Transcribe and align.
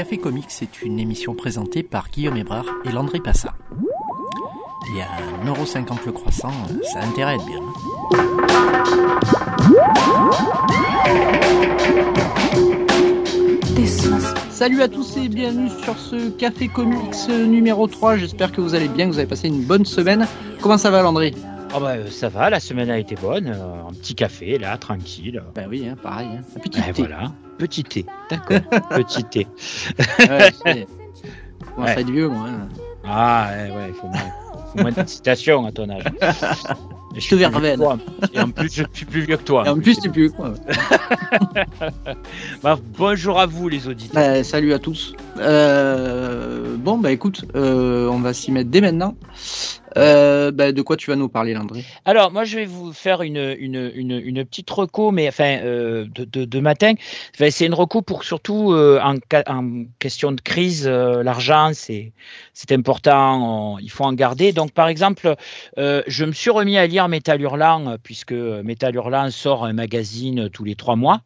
Café 0.00 0.16
Comics 0.16 0.48
est 0.62 0.80
une 0.80 0.98
émission 0.98 1.34
présentée 1.34 1.82
par 1.82 2.08
Guillaume 2.08 2.38
Hébrard 2.38 2.64
et 2.86 2.90
Landry 2.90 3.20
Passa. 3.20 3.52
Il 4.88 4.96
y 4.96 5.02
a 5.02 5.08
1,50€ 5.44 6.06
le 6.06 6.12
croissant, 6.12 6.50
ça 6.90 7.00
a 7.00 7.36
bien. 7.36 7.60
Salut 14.48 14.80
à 14.80 14.88
tous 14.88 15.18
et 15.18 15.28
bienvenue 15.28 15.68
sur 15.84 15.98
ce 15.98 16.30
Café 16.30 16.68
Comics 16.68 17.28
numéro 17.28 17.86
3. 17.86 18.16
J'espère 18.16 18.52
que 18.52 18.62
vous 18.62 18.74
allez 18.74 18.88
bien, 18.88 19.04
que 19.04 19.12
vous 19.12 19.18
avez 19.18 19.28
passé 19.28 19.48
une 19.48 19.64
bonne 19.64 19.84
semaine. 19.84 20.26
Comment 20.62 20.78
ça 20.78 20.90
va 20.90 21.02
Landry? 21.02 21.34
Oh 21.74 21.80
bah, 21.80 21.90
euh, 21.90 22.10
ça 22.10 22.28
va, 22.28 22.50
la 22.50 22.60
semaine 22.60 22.90
a 22.90 22.98
été 22.98 23.14
bonne. 23.14 23.48
euh, 23.48 23.88
un 23.88 23.92
petit 23.92 24.14
café 24.14 24.58
là, 24.58 24.76
tranquille. 24.76 25.42
Ben 25.54 25.66
oui, 25.70 25.86
hein, 25.88 25.96
pareil. 26.02 26.28
hein. 26.32 26.40
Un 26.56 26.60
petit 26.60 26.80
Et 26.80 26.92
thé. 26.92 27.02
voilà, 27.02 27.32
petit 27.58 27.84
thé. 27.84 28.06
D'accord, 28.30 28.60
petit 28.90 29.24
thé. 29.24 29.46
Ouais, 30.18 30.86
Ouais. 31.78 32.00
être 32.00 32.10
vieux, 32.10 32.28
moi. 32.28 32.46
hein. 32.48 32.68
Ah 33.04 33.48
ouais, 33.52 33.70
ouais, 33.70 33.88
il 33.88 33.94
faut 33.94 34.08
moins, 34.08 34.20
faut 34.74 34.82
moins 34.82 34.92
de 35.04 35.08
citations 35.08 35.64
à 35.66 35.72
ton 35.72 35.88
âge. 35.88 36.04
Je 37.16 37.28
te 37.28 37.34
verveine. 37.34 37.80
Et 38.32 38.40
en 38.40 38.50
plus, 38.50 38.72
je 38.72 38.84
suis 38.92 39.04
plus 39.04 39.22
vieux 39.22 39.36
que 39.36 39.42
toi. 39.42 39.64
Et 39.66 39.68
en 39.68 39.80
plus, 39.80 39.98
tu 39.98 40.10
plus 40.10 40.30
quoi. 40.30 40.54
Bah, 42.62 42.78
bonjour 42.96 43.40
à 43.40 43.46
vous 43.46 43.68
les 43.68 43.88
auditeurs. 43.88 44.22
Bah, 44.36 44.44
salut 44.44 44.72
à 44.74 44.78
tous. 44.78 45.14
Euh, 45.38 46.76
bon, 46.76 46.98
bah 46.98 47.10
écoute, 47.10 47.44
euh, 47.56 48.06
on 48.08 48.20
va 48.20 48.32
s'y 48.32 48.52
mettre 48.52 48.70
dès 48.70 48.80
maintenant. 48.80 49.16
Euh, 49.96 50.50
bah, 50.50 50.72
de 50.72 50.82
quoi 50.82 50.96
tu 50.96 51.10
vas 51.10 51.16
nous 51.16 51.28
parler, 51.28 51.54
Landry? 51.54 51.84
Alors, 52.04 52.30
moi, 52.32 52.44
je 52.44 52.56
vais 52.56 52.64
vous 52.66 52.92
faire 52.92 53.22
une, 53.22 53.56
une, 53.58 53.90
une, 53.94 54.12
une 54.24 54.44
petite 54.44 54.70
reco, 54.70 55.10
mais 55.10 55.28
enfin, 55.28 55.58
euh, 55.62 56.06
de, 56.14 56.24
de, 56.24 56.44
de 56.44 56.60
matin. 56.60 56.92
Enfin, 57.34 57.50
c'est 57.50 57.66
une 57.66 57.74
reco 57.74 58.02
pour 58.02 58.24
surtout 58.24 58.72
euh, 58.72 59.00
en, 59.02 59.16
question 59.98 60.32
de 60.32 60.40
crise. 60.40 60.86
L'argent, 60.88 61.70
c'est 61.74 62.12
c'est 62.52 62.72
important, 62.72 63.74
on- 63.74 63.78
il 63.78 63.90
faut 63.90 64.04
en 64.04 64.12
garder. 64.12 64.52
Donc, 64.52 64.72
par 64.72 64.88
exemple, 64.88 65.34
je 65.76 66.24
me 66.24 66.32
suis 66.32 66.50
remis 66.50 66.78
à 66.78 66.86
lire 66.86 67.08
Métal 67.08 67.40
Hurlant, 67.40 67.96
puisque 68.02 68.32
Métal 68.32 68.94
Hurlant 68.94 69.30
sort 69.30 69.64
un 69.64 69.72
magazine 69.72 70.48
tous 70.50 70.64
les 70.64 70.74
trois 70.74 70.96
mois. 70.96 71.22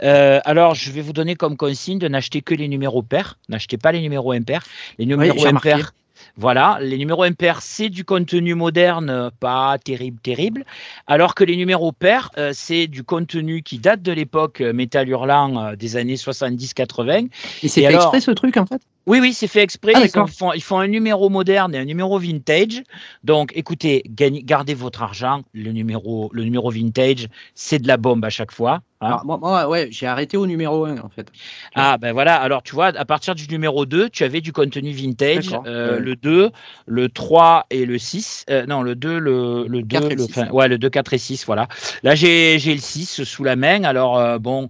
Alors, 0.00 0.74
je 0.74 0.90
vais 0.90 1.00
vous 1.00 1.12
donner 1.12 1.34
comme 1.34 1.56
consigne 1.56 1.98
de 1.98 2.08
n'acheter 2.08 2.40
que 2.42 2.54
les 2.54 2.68
numéros 2.68 3.02
pairs, 3.02 3.38
n'achetez 3.48 3.76
pas 3.78 3.92
les 3.92 4.00
numéros 4.00 4.32
impairs. 4.32 4.62
Les 4.98 5.06
numéros 5.06 5.46
impairs. 5.46 5.92
Voilà, 6.40 6.78
les 6.80 6.98
numéros 6.98 7.24
impairs, 7.24 7.62
c'est 7.62 7.88
du 7.88 8.04
contenu 8.04 8.54
moderne, 8.54 9.32
pas 9.40 9.76
terrible, 9.76 10.20
terrible. 10.20 10.64
Alors 11.08 11.34
que 11.34 11.42
les 11.42 11.56
numéros 11.56 11.90
pairs, 11.90 12.30
euh, 12.38 12.52
c'est 12.54 12.86
du 12.86 13.02
contenu 13.02 13.62
qui 13.62 13.80
date 13.80 14.02
de 14.02 14.12
l'époque 14.12 14.60
euh, 14.60 14.72
Métal 14.72 15.08
Hurlant 15.08 15.58
euh, 15.58 15.74
des 15.74 15.96
années 15.96 16.14
70-80. 16.14 17.28
Et 17.64 17.66
c'est 17.66 17.80
Et 17.80 17.82
fait 17.82 17.86
alors 17.88 18.02
exprès 18.02 18.20
ce 18.20 18.30
truc 18.30 18.56
en 18.56 18.66
fait? 18.66 18.80
Oui, 19.08 19.20
oui, 19.20 19.32
c'est 19.32 19.46
fait 19.48 19.62
exprès. 19.62 19.92
Ah, 19.96 20.00
ils, 20.04 20.10
font, 20.10 20.52
ils 20.52 20.62
font 20.62 20.78
un 20.78 20.86
numéro 20.86 21.30
moderne 21.30 21.74
et 21.74 21.78
un 21.78 21.84
numéro 21.86 22.18
vintage. 22.18 22.82
Donc, 23.24 23.52
écoutez, 23.56 24.02
gagnez- 24.06 24.42
gardez 24.44 24.74
votre 24.74 25.02
argent. 25.02 25.42
Le 25.54 25.72
numéro, 25.72 26.30
le 26.34 26.44
numéro 26.44 26.70
vintage, 26.70 27.26
c'est 27.54 27.78
de 27.78 27.88
la 27.88 27.96
bombe 27.96 28.24
à 28.24 28.30
chaque 28.30 28.52
fois. 28.52 28.74
hein. 29.00 29.06
Alors, 29.06 29.24
moi, 29.24 29.38
moi, 29.38 29.68
ouais, 29.68 29.88
j'ai 29.90 30.06
arrêté 30.06 30.36
au 30.36 30.46
numéro 30.46 30.84
1 30.84 30.98
en 30.98 31.08
fait. 31.08 31.32
Ah 31.74 31.96
ben 31.98 32.12
voilà, 32.12 32.34
alors 32.36 32.62
tu 32.62 32.74
vois, 32.74 32.88
à 32.88 33.04
partir 33.04 33.34
du 33.34 33.46
numéro 33.48 33.86
2, 33.86 34.10
tu 34.10 34.24
avais 34.24 34.40
du 34.40 34.52
contenu 34.52 34.90
vintage, 34.92 35.56
euh, 35.66 35.94
Ouais. 35.94 36.00
le 36.00 36.16
2, 36.16 36.50
le 36.86 37.08
3 37.08 37.64
et 37.70 37.86
le 37.86 37.96
6. 37.98 38.44
Euh, 38.50 38.66
non, 38.66 38.82
le 38.82 38.94
2, 38.94 39.18
le, 39.18 39.66
le 39.68 39.82
2, 39.82 39.86
4 39.86 40.10
et 40.10 40.16
le 40.16 40.16
le, 40.16 40.22
6. 40.24 40.30
enfin, 40.38 40.50
ouais, 40.50 40.68
le 40.68 40.78
2, 40.78 40.90
4 40.90 41.14
et 41.14 41.18
6, 41.18 41.46
voilà. 41.46 41.68
Là, 42.02 42.14
j'ai 42.14 42.58
j'ai 42.58 42.74
le 42.74 42.80
6 42.80 43.22
sous 43.24 43.44
la 43.44 43.56
main. 43.56 43.84
Alors, 43.84 44.18
euh, 44.18 44.38
bon, 44.38 44.68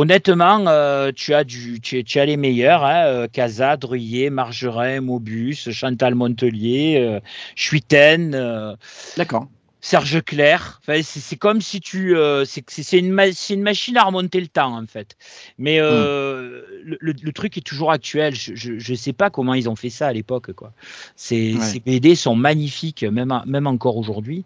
honnêtement, 0.00 0.64
euh, 0.66 1.12
tu, 1.14 1.34
as 1.34 1.44
du, 1.44 1.78
tu, 1.80 2.02
les 2.02 2.36
meilleurs, 2.38 2.84
hein, 2.84 3.04
euh, 3.04 3.28
Casa, 3.28 3.76
Druyer, 3.76 4.30
Margerin, 4.30 5.02
Mobus, 5.02 5.70
Chantal 5.70 6.14
Montelier, 6.14 6.96
euh, 6.98 7.20
Chuiten, 7.54 8.34
euh, 8.34 8.74
D'accord. 9.18 9.46
Serge 9.82 10.22
Clair. 10.24 10.80
Enfin, 10.82 11.00
c'est 11.02 11.36
comme 11.36 11.60
si 11.60 11.80
tu. 11.80 12.16
euh, 12.16 12.44
c'est 12.44 12.98
une, 12.98 13.10
ma- 13.12 13.32
c'est 13.32 13.54
une 13.54 13.62
machine 13.62 13.96
à 13.96 14.04
remonter 14.04 14.40
le 14.40 14.48
temps, 14.48 14.76
en 14.76 14.86
fait. 14.86 15.16
Mais 15.58 15.78
euh, 15.80 16.62
le, 16.84 16.98
le- 17.00 17.14
le 17.20 17.32
truc 17.32 17.56
est 17.56 17.62
toujours 17.62 17.90
actuel. 17.90 18.34
Je 18.34 18.92
ne 18.92 18.96
sais 18.96 19.12
pas 19.12 19.30
comment 19.30 19.54
ils 19.54 19.68
ont 19.68 19.76
fait 19.76 19.88
ça 19.90 20.08
à 20.08 20.12
l'époque. 20.12 20.52
quoi. 20.52 20.72
Ces, 21.16 21.54
Ouais. 21.54 21.64
ces 21.64 21.80
BD 21.80 22.14
sont 22.14 22.36
magnifiques, 22.36 23.04
même, 23.04 23.32
en- 23.32 23.44
même 23.46 23.66
encore 23.66 23.96
aujourd'hui. 23.96 24.44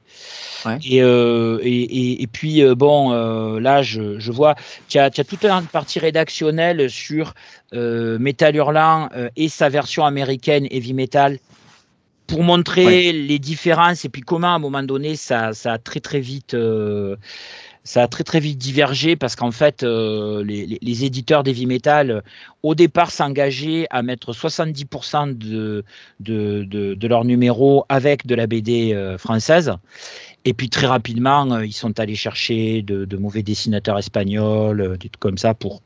Ouais. 0.64 0.78
Et, 0.84 1.02
euh, 1.02 1.58
et, 1.62 1.82
et, 1.82 2.22
et 2.22 2.26
puis, 2.26 2.62
bon, 2.76 3.10
là, 3.58 3.82
je, 3.82 4.18
je 4.18 4.32
vois. 4.32 4.54
Tu 4.88 4.98
as, 4.98 5.04
as 5.06 5.24
toute 5.24 5.44
une 5.44 5.66
partie 5.66 5.98
rédactionnelle 5.98 6.88
sur 6.90 7.34
Metal 7.72 8.54
Hurlant 8.54 9.08
et 9.36 9.48
sa 9.48 9.68
version 9.68 10.04
américaine 10.04 10.68
Heavy 10.70 10.94
Metal 10.94 11.38
pour 12.34 12.42
montrer 12.42 13.12
les 13.12 13.38
différences 13.38 14.04
et 14.04 14.08
puis 14.08 14.20
comment 14.20 14.48
à 14.48 14.56
un 14.56 14.58
moment 14.58 14.82
donné 14.82 15.14
ça, 15.14 15.52
ça 15.52 15.74
a 15.74 15.78
très 15.78 16.00
très 16.00 16.18
vite 16.18 16.54
euh, 16.54 17.14
ça 17.84 18.02
a 18.02 18.08
très 18.08 18.24
très 18.24 18.40
vite 18.40 18.58
divergé 18.58 19.14
parce 19.14 19.36
qu'en 19.36 19.52
fait 19.52 19.84
euh, 19.84 20.42
les, 20.42 21.04
éditeurs 21.04 21.44
d'heavy 21.44 21.66
metal 21.66 22.24
au 22.64 22.74
départ 22.74 23.12
s'engageaient 23.12 23.86
à 23.90 24.02
mettre 24.02 24.32
70% 24.32 25.38
de, 25.38 25.84
de, 26.18 26.64
de, 26.64 26.94
de 26.94 27.06
leurs 27.06 27.24
numéros 27.24 27.84
avec 27.88 28.26
de 28.26 28.34
la 28.34 28.48
BD 28.48 28.94
euh, 28.94 29.16
française. 29.16 29.72
Et 30.44 30.54
puis 30.54 30.68
très 30.68 30.88
rapidement 30.88 31.60
ils 31.60 31.72
sont 31.72 32.00
allés 32.00 32.16
chercher 32.16 32.82
de, 32.82 33.04
de 33.04 33.16
mauvais 33.16 33.44
dessinateurs 33.44 33.98
espagnols 34.00 34.98
des 34.98 35.08
trucs 35.08 35.20
comme 35.20 35.38
ça 35.38 35.54
pour 35.54 35.82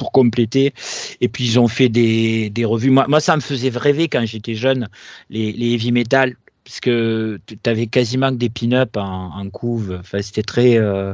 pour 0.00 0.10
compléter. 0.12 0.72
Et 1.20 1.28
puis 1.28 1.44
ils 1.44 1.60
ont 1.60 1.68
fait 1.68 1.90
des, 1.90 2.48
des 2.50 2.64
revues. 2.64 2.90
Moi, 2.90 3.04
moi, 3.08 3.20
ça 3.20 3.36
me 3.36 3.42
faisait 3.42 3.70
rêver 3.70 4.08
quand 4.08 4.24
j'étais 4.26 4.54
jeune, 4.56 4.88
les, 5.28 5.52
les 5.52 5.74
heavy 5.74 5.92
metal, 5.92 6.34
puisque 6.64 6.90
tu 7.46 7.58
avais 7.66 7.86
quasiment 7.86 8.30
que 8.30 8.36
des 8.44 8.48
pin-up 8.48 8.96
en, 8.96 9.30
en 9.40 9.50
couve. 9.50 9.98
Enfin, 10.00 10.22
c'était 10.22 10.42
très, 10.42 10.78
euh, 10.78 11.12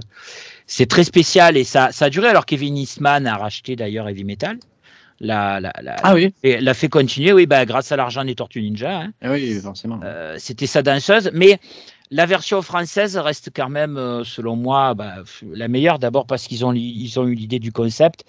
c'est 0.66 0.86
très 0.86 1.04
spécial 1.04 1.56
et 1.56 1.64
ça, 1.64 1.90
ça 1.92 2.06
a 2.06 2.10
duré 2.10 2.28
alors 2.28 2.46
Kevin 2.46 2.76
Eastman 2.76 3.26
a 3.26 3.36
racheté 3.36 3.74
d'ailleurs 3.76 4.08
heavy 4.08 4.24
metal. 4.24 4.58
La, 5.18 5.60
la, 5.60 5.72
la, 5.82 5.96
Ah 6.02 6.14
oui, 6.14 6.34
et 6.42 6.60
l'a 6.60 6.74
fait 6.74 6.90
continuer, 6.90 7.32
oui, 7.32 7.46
bah, 7.46 7.64
grâce 7.64 7.90
à 7.90 7.96
l'argent 7.96 8.22
des 8.22 8.34
Tortues 8.34 8.60
Ninja. 8.60 9.00
hein. 9.00 9.12
Ah 9.22 9.32
oui, 9.32 9.58
forcément. 9.62 9.98
Euh, 10.04 10.36
c'était 10.38 10.66
sa 10.66 10.82
danseuse, 10.82 11.30
mais 11.32 11.58
la 12.10 12.26
version 12.26 12.62
française 12.62 13.16
reste 13.16 13.50
quand 13.54 13.68
même, 13.68 13.96
euh, 13.96 14.22
selon 14.24 14.56
moi, 14.56 14.94
bah, 14.94 15.16
la 15.52 15.68
meilleure. 15.68 15.98
D'abord 15.98 16.26
parce 16.26 16.46
qu'ils 16.46 16.64
ont, 16.64 16.70
li- 16.70 16.94
ils 16.96 17.18
ont 17.18 17.26
eu 17.26 17.34
l'idée 17.34 17.58
du 17.58 17.72
concept, 17.72 18.24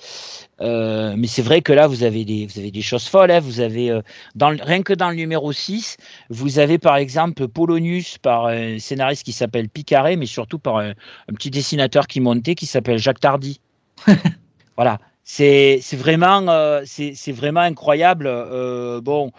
Euh, 0.61 1.13
mais 1.17 1.27
c'est 1.27 1.43
vrai 1.43 1.61
que 1.61 1.71
là, 1.73 1.87
vous 1.87 2.03
avez 2.03 2.25
des, 2.25 2.47
vous 2.47 2.57
avez 2.59 2.71
des 2.71 2.81
choses 2.81 3.07
folles. 3.07 3.29
hein. 3.31 3.39
Vous 3.39 3.59
avez, 3.59 3.91
euh, 3.91 4.01
dans, 4.35 4.49
rien 4.49 4.81
que 4.83 4.93
dans 4.93 5.09
le 5.09 5.15
numéro 5.15 5.51
6, 5.51 5.97
vous 6.29 6.57
avez 6.59 6.79
par 6.79 6.95
exemple 6.97 7.47
Polonius 7.47 8.17
par 8.17 8.47
un 8.47 8.79
scénariste 8.79 9.23
qui 9.23 9.33
s'appelle 9.33 9.69
Picaré, 9.69 10.15
mais 10.17 10.25
surtout 10.25 10.59
par 10.59 10.77
un, 10.77 10.91
un 10.91 11.33
petit 11.35 11.51
dessinateur 11.51 12.07
qui 12.07 12.19
montait 12.21 12.55
qui 12.55 12.65
s'appelle 12.65 12.97
Jacques 12.97 13.19
Tardy. 13.19 13.59
voilà. 14.77 14.99
C'est 15.23 15.81
vraiment, 15.93 16.47
euh, 16.47 16.81
c'est 16.85 17.13
c'est 17.13 17.33
vraiment 17.33 17.59
incroyable. 17.59 18.27
Euh, 18.27 19.01
bon, 19.01 19.31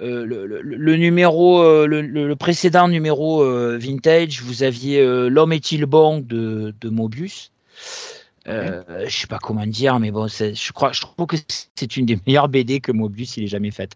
euh, 0.00 0.24
le, 0.24 0.46
le- 0.46 0.62
le 0.62 0.96
numéro, 0.96 1.62
euh, 1.62 1.86
le, 1.86 2.34
précédent 2.36 2.88
numéro 2.88 3.42
euh, 3.42 3.78
vintage, 3.78 4.42
vous 4.42 4.62
aviez 4.62 5.04
L'homme 5.28 5.52
est-il 5.52 5.86
bon 5.86 6.20
de, 6.20 6.74
de 6.80 6.88
Mobius. 6.88 7.52
Je 8.46 9.16
sais 9.20 9.26
pas 9.26 9.38
comment 9.38 9.66
dire, 9.66 10.00
mais 10.00 10.10
bon, 10.10 10.26
je 10.28 10.72
crois, 10.72 10.92
je 10.92 11.00
trouve 11.02 11.26
que 11.26 11.36
c'est 11.76 11.96
une 11.96 12.06
des 12.06 12.18
meilleures 12.26 12.48
BD 12.54 12.80
que 12.80 12.92
Mobius 12.92 13.36
il 13.36 13.44
ait 13.44 13.48
jamais 13.48 13.70
faite. 13.70 13.92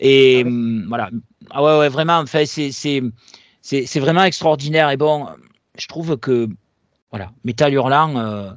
Et 0.00 0.42
hum, 0.44 0.86
voilà, 0.88 1.10
ah 1.50 1.62
ouais, 1.62 1.78
ouais, 1.78 1.88
vraiment, 1.88 2.18
enfin, 2.18 2.44
c'est 2.46 2.70
c'est 2.72 4.00
vraiment 4.00 4.24
extraordinaire. 4.24 4.90
Et 4.90 4.96
bon, 4.96 5.26
je 5.78 5.86
trouve 5.88 6.16
que 6.16 6.48
voilà, 7.10 7.32
Metal 7.44 7.72
Hurlant. 7.72 8.56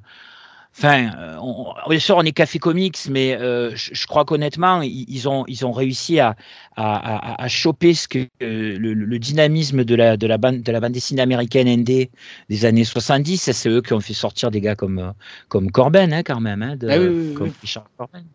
Enfin, 0.78 1.10
euh, 1.18 1.38
on, 1.42 1.74
bien 1.90 2.00
sûr, 2.00 2.18
on 2.18 2.24
est 2.24 2.34
Café 2.34 2.60
Comics, 2.60 2.98
mais 3.10 3.34
euh, 3.40 3.74
je, 3.76 3.92
je 3.94 4.08
crois 4.08 4.26
qu'honnêtement, 4.26 4.82
ils, 4.82 5.06
ils 5.08 5.30
ont, 5.30 5.46
ils 5.48 5.66
ont 5.66 5.72
réussi 5.72 6.20
à, 6.20 6.36
à, 6.76 7.32
à- 7.32 7.44
à 7.44 7.48
choper 7.48 7.94
ce 7.94 8.10
que, 8.10 8.20
euh, 8.44 8.78
le, 8.78 8.94
le 8.94 9.20
dynamisme 9.20 9.86
de 9.86 9.96
la, 9.96 10.18
de, 10.18 10.28
la 10.28 10.38
bande, 10.38 10.64
de 10.64 10.72
la 10.74 10.82
bande 10.82 10.92
dessinée 10.92 11.22
américaine 11.22 11.68
ND 11.70 12.10
des 12.50 12.66
années 12.66 12.84
70. 12.84 13.38
Ça, 13.42 13.54
C'est 13.54 13.70
eux 13.70 13.82
qui 13.82 13.94
ont 13.94 14.02
fait 14.02 14.14
sortir 14.14 14.52
des 14.52 14.60
gars 14.60 14.76
comme, 14.76 15.00
euh, 15.00 15.12
comme 15.48 15.72
Corben, 15.72 16.12
hein, 16.12 16.24
quand 16.24 16.42
même, 16.42 16.62
hein, 16.62 16.76
de- 16.76 16.90
Ah 16.90 17.00
oui, 17.00 17.34
comme 17.36 17.48
oui. 17.48 17.54
Richard 17.62 17.86
Corben. 17.98 18.26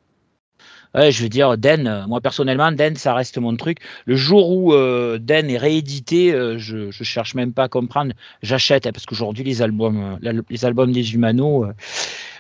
Ouais, 0.93 1.13
je 1.13 1.23
veux 1.23 1.29
dire, 1.29 1.57
Den, 1.57 1.87
euh, 1.87 2.07
moi 2.09 2.21
personnellement, 2.21 2.73
Den, 2.73 2.97
ça 2.97 3.15
reste 3.15 3.39
mon 3.39 3.55
truc. 3.55 3.79
Le 4.07 4.17
jour 4.17 4.51
où 4.51 4.75
euh, 4.75 5.19
Den 5.19 5.49
est 5.49 5.57
réédité, 5.59 6.33
euh, 6.35 6.59
je, 6.59 6.91
je 6.91 7.05
cherche 7.05 7.35
même 7.37 7.53
pas 7.53 7.65
à 7.65 7.69
comprendre, 7.69 8.13
j'achète, 8.43 8.87
hein, 8.89 8.91
parce 8.93 9.07
qu'aujourd'hui, 9.07 9.45
les 9.45 9.63
albums, 9.63 10.03
euh, 10.03 10.17
la- 10.21 10.41
les 10.51 10.65
albums 10.65 10.91
des 10.91 11.15
Humano 11.15 11.65
euh, 11.65 11.73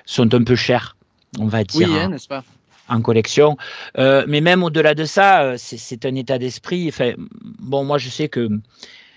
sont 0.05 0.33
un 0.35 0.43
peu 0.45 0.57
chers, 0.57 0.97
on 1.39 1.47
va 1.47 1.59
Oui, 1.59 1.65
dire, 1.85 1.93
hein, 1.93 2.01
hein, 2.05 2.09
n'est-ce 2.09 2.29
pas? 2.29 2.45
en 2.89 3.01
collection. 3.03 3.57
Euh, 3.99 4.25
mais 4.27 4.41
même 4.41 4.63
au-delà 4.65 4.95
de 4.95 5.05
ça, 5.05 5.43
euh, 5.43 5.55
c'est 5.57 6.05
un 6.05 6.15
état 6.17 6.39
d'esprit. 6.39 6.89
Enfin, 6.89 7.13
bon, 7.61 7.85
moi, 7.85 7.99
je 7.99 8.09
sais 8.09 8.29
que 8.29 8.49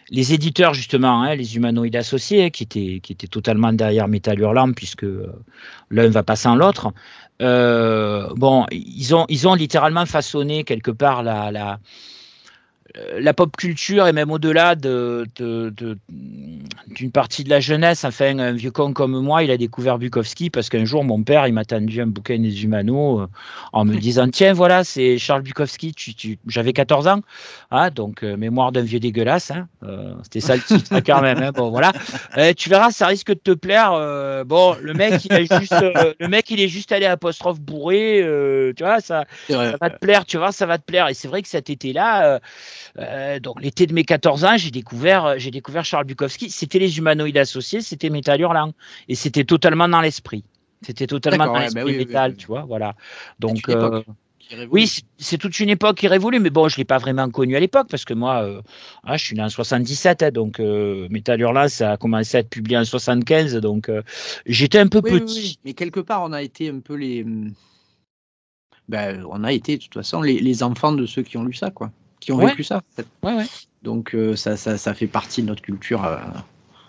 les 0.09 0.33
éditeurs 0.33 0.75
justement, 0.75 1.23
hein, 1.23 1.33
les 1.35 1.55
humanoïdes 1.55 1.95
associés, 1.95 2.51
qui 2.51 2.63
étaient, 2.63 2.99
qui 3.01 3.13
étaient 3.13 3.27
totalement 3.27 3.73
derrière 3.73 4.07
Metal 4.07 4.39
Hurlant, 4.39 4.73
puisque 4.73 5.05
l'un 5.89 6.09
va 6.09 6.21
pas 6.23 6.35
sans 6.35 6.55
l'autre, 6.55 6.93
bon, 7.39 8.65
ils 8.71 9.15
ont, 9.15 9.25
ils 9.29 9.47
ont 9.47 9.55
littéralement 9.55 10.05
façonné 10.05 10.63
quelque 10.63 10.91
part 10.91 11.23
la, 11.23 11.51
la 11.51 11.73
euh, 11.73 11.77
la 12.95 13.33
pop 13.33 13.55
culture 13.57 14.07
et 14.07 14.13
même 14.13 14.29
au-delà 14.29 14.75
de, 14.75 15.25
d'une 15.37 17.11
partie 17.11 17.43
de 17.43 17.49
la 17.49 17.59
jeunesse, 17.59 18.05
enfin 18.05 18.37
un 18.37 18.51
vieux 18.51 18.69
con 18.69 18.93
comme 18.93 19.19
moi, 19.19 19.43
il 19.43 19.49
a 19.49 19.57
découvert 19.57 19.97
Bukowski 19.97 20.51
parce 20.51 20.69
qu'un 20.69 20.85
jour 20.85 21.03
mon 21.03 21.23
père 21.23 21.47
il 21.47 21.53
m'a 21.53 21.65
tendu 21.65 22.01
un 22.01 22.07
bouquin 22.07 22.37
des 22.37 22.63
Humano 22.63 23.21
euh, 23.21 23.27
en 23.71 23.85
me 23.85 23.95
disant 23.95 24.27
tiens 24.29 24.53
voilà 24.53 24.83
c'est 24.83 25.17
Charles 25.17 25.41
Bukowski, 25.41 25.93
tu, 25.93 26.37
j'avais 26.47 26.73
14 26.73 27.07
ans, 27.07 27.21
ah, 27.71 27.89
donc 27.89 28.23
euh, 28.23 28.37
mémoire 28.37 28.71
d'un 28.71 28.83
vieux 28.83 28.99
dégueulasse, 28.99 29.51
hein, 29.51 29.67
c'était 30.23 30.41
ça 30.41 30.55
le 30.55 30.61
titre 30.61 30.99
quand 31.05 31.21
même, 31.21 31.41
hein, 31.41 31.51
bon 31.51 31.71
voilà, 31.71 31.93
tu 32.55 32.69
verras 32.69 32.91
ça 32.91 33.07
risque 33.07 33.29
de 33.29 33.33
te 33.33 33.51
plaire, 33.51 33.91
bon 34.45 34.75
le 34.81 34.93
mec 34.93 35.25
il 35.25 35.47
juste, 35.59 35.75
le 36.19 36.27
mec 36.27 36.49
il 36.51 36.61
est 36.61 36.67
juste 36.67 36.91
allé 36.91 37.07
apostrophe 37.07 37.59
bourré, 37.59 38.23
tu 38.75 38.83
vois 38.83 38.99
ça, 38.99 39.25
ça 39.49 39.77
va 39.81 39.89
te 39.89 39.97
plaire, 39.97 40.25
tu 40.25 40.37
vois 40.37 40.51
ça 40.51 40.67
va 40.67 40.77
te 40.77 40.83
plaire. 40.83 41.07
Et 41.07 41.13
c'est 41.13 41.27
vrai 41.27 41.41
que 41.41 41.47
cet 41.47 41.69
été 41.69 41.91
là 41.93 42.39
euh, 42.99 43.39
donc 43.39 43.61
l'été 43.61 43.87
de 43.87 43.93
mes 43.93 44.03
14 44.03 44.45
ans, 44.45 44.57
j'ai 44.57 44.71
découvert, 44.71 45.25
euh, 45.25 45.35
j'ai 45.37 45.51
découvert 45.51 45.85
Charles 45.85 46.05
Bukowski. 46.05 46.49
C'était 46.49 46.79
les 46.79 46.97
humanoïdes 46.97 47.37
associés, 47.37 47.81
c'était 47.81 48.09
Metal 48.09 48.39
Hurlant, 48.39 48.73
et 49.07 49.15
c'était 49.15 49.43
totalement 49.43 49.87
dans 49.87 50.01
l'esprit. 50.01 50.43
C'était 50.81 51.07
totalement 51.07 51.45
dans 51.45 51.59
l'esprit 51.59 51.83
bah 51.83 51.97
métal, 51.97 52.35
tu 52.35 52.47
vois, 52.47 52.63
voilà. 52.63 52.93
Donc 53.39 53.69
euh, 53.69 54.03
oui, 54.69 54.91
c'est 55.17 55.37
toute 55.37 55.57
une 55.59 55.69
époque 55.69 55.97
qui 55.97 56.09
révolue, 56.09 56.39
mais 56.39 56.49
bon, 56.49 56.67
je 56.67 56.75
l'ai 56.75 56.83
pas 56.83 56.97
vraiment 56.97 57.29
connu 57.29 57.55
à 57.55 57.59
l'époque 57.61 57.87
parce 57.89 58.03
que 58.03 58.13
moi, 58.13 58.61
ah, 59.03 59.15
je 59.15 59.23
suis 59.23 59.35
né 59.35 59.41
en 59.41 59.49
77, 59.49 60.23
hein, 60.23 60.31
donc 60.31 60.59
Metal 60.59 61.39
Hurlant, 61.39 61.69
ça 61.69 61.93
a 61.93 61.97
commencé 61.97 62.35
à 62.35 62.39
être 62.41 62.49
publié 62.49 62.77
en 62.77 62.83
75, 62.83 63.55
donc 63.57 63.89
j'étais 64.45 64.79
un 64.79 64.87
peu 64.87 65.01
petit. 65.01 65.57
mais 65.63 65.73
quelque 65.73 66.01
part, 66.01 66.21
on 66.23 66.33
a 66.33 66.41
été 66.41 66.69
un 66.69 66.79
peu 66.79 66.95
les. 66.95 67.25
Ben, 68.89 69.23
on 69.29 69.45
a 69.45 69.53
été 69.53 69.77
de 69.77 69.83
toute 69.83 69.93
façon 69.93 70.21
les, 70.21 70.39
les 70.39 70.61
enfants 70.61 70.91
de 70.91 71.05
ceux 71.05 71.23
qui 71.23 71.37
ont 71.37 71.45
lu 71.45 71.53
ça, 71.53 71.71
quoi 71.71 71.89
qui 72.25 72.31
ont 72.31 72.37
vécu 72.37 72.63
ça. 72.63 72.81
Donc 73.83 74.15
euh, 74.15 74.35
ça, 74.35 74.57
ça, 74.57 74.77
ça, 74.77 74.93
fait 74.93 75.07
partie 75.07 75.41
de 75.41 75.47
notre 75.47 75.61
culture 75.61 76.03
euh, 76.05 76.17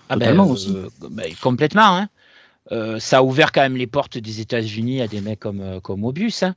ah 0.09 0.17
ben, 0.17 0.21
totalement 0.21 0.47
aussi. 0.49 0.75
Euh, 0.75 0.89
ben, 1.11 1.33
complètement. 1.43 2.07
Hein. 2.71 2.99
ça 2.99 3.19
a 3.19 3.23
ouvert 3.23 3.53
quand 3.53 3.63
même 3.63 3.77
les 3.77 3.87
portes 3.87 4.19
des 4.19 4.41
États-Unis 4.41 5.03
à 5.03 5.09
des 5.09 5.21
mecs 5.21 5.41
comme, 5.41 5.81
comme 5.83 6.01
Mobius. 6.01 6.43
Hein. 6.43 6.55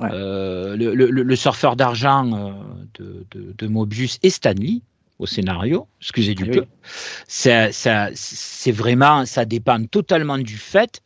Le, 0.00 0.76
le, 0.76 0.92
le, 1.10 1.36
surfeur 1.36 1.74
d'argent 1.74 2.24
de, 2.94 3.26
de, 3.32 3.54
de, 3.56 3.66
Mobius 3.66 4.18
et 4.22 4.30
Stanley 4.30 4.80
au 5.18 5.26
scénario, 5.26 5.88
excusez 6.00 6.36
du 6.36 6.44
ah 6.48 6.52
peu. 6.52 6.64
Ça, 7.26 7.72
ça, 7.72 8.08
c'est 8.14 8.70
vraiment, 8.70 9.26
ça 9.26 9.44
dépend 9.44 9.82
totalement 9.84 10.38
du 10.38 10.56
fait 10.56 11.02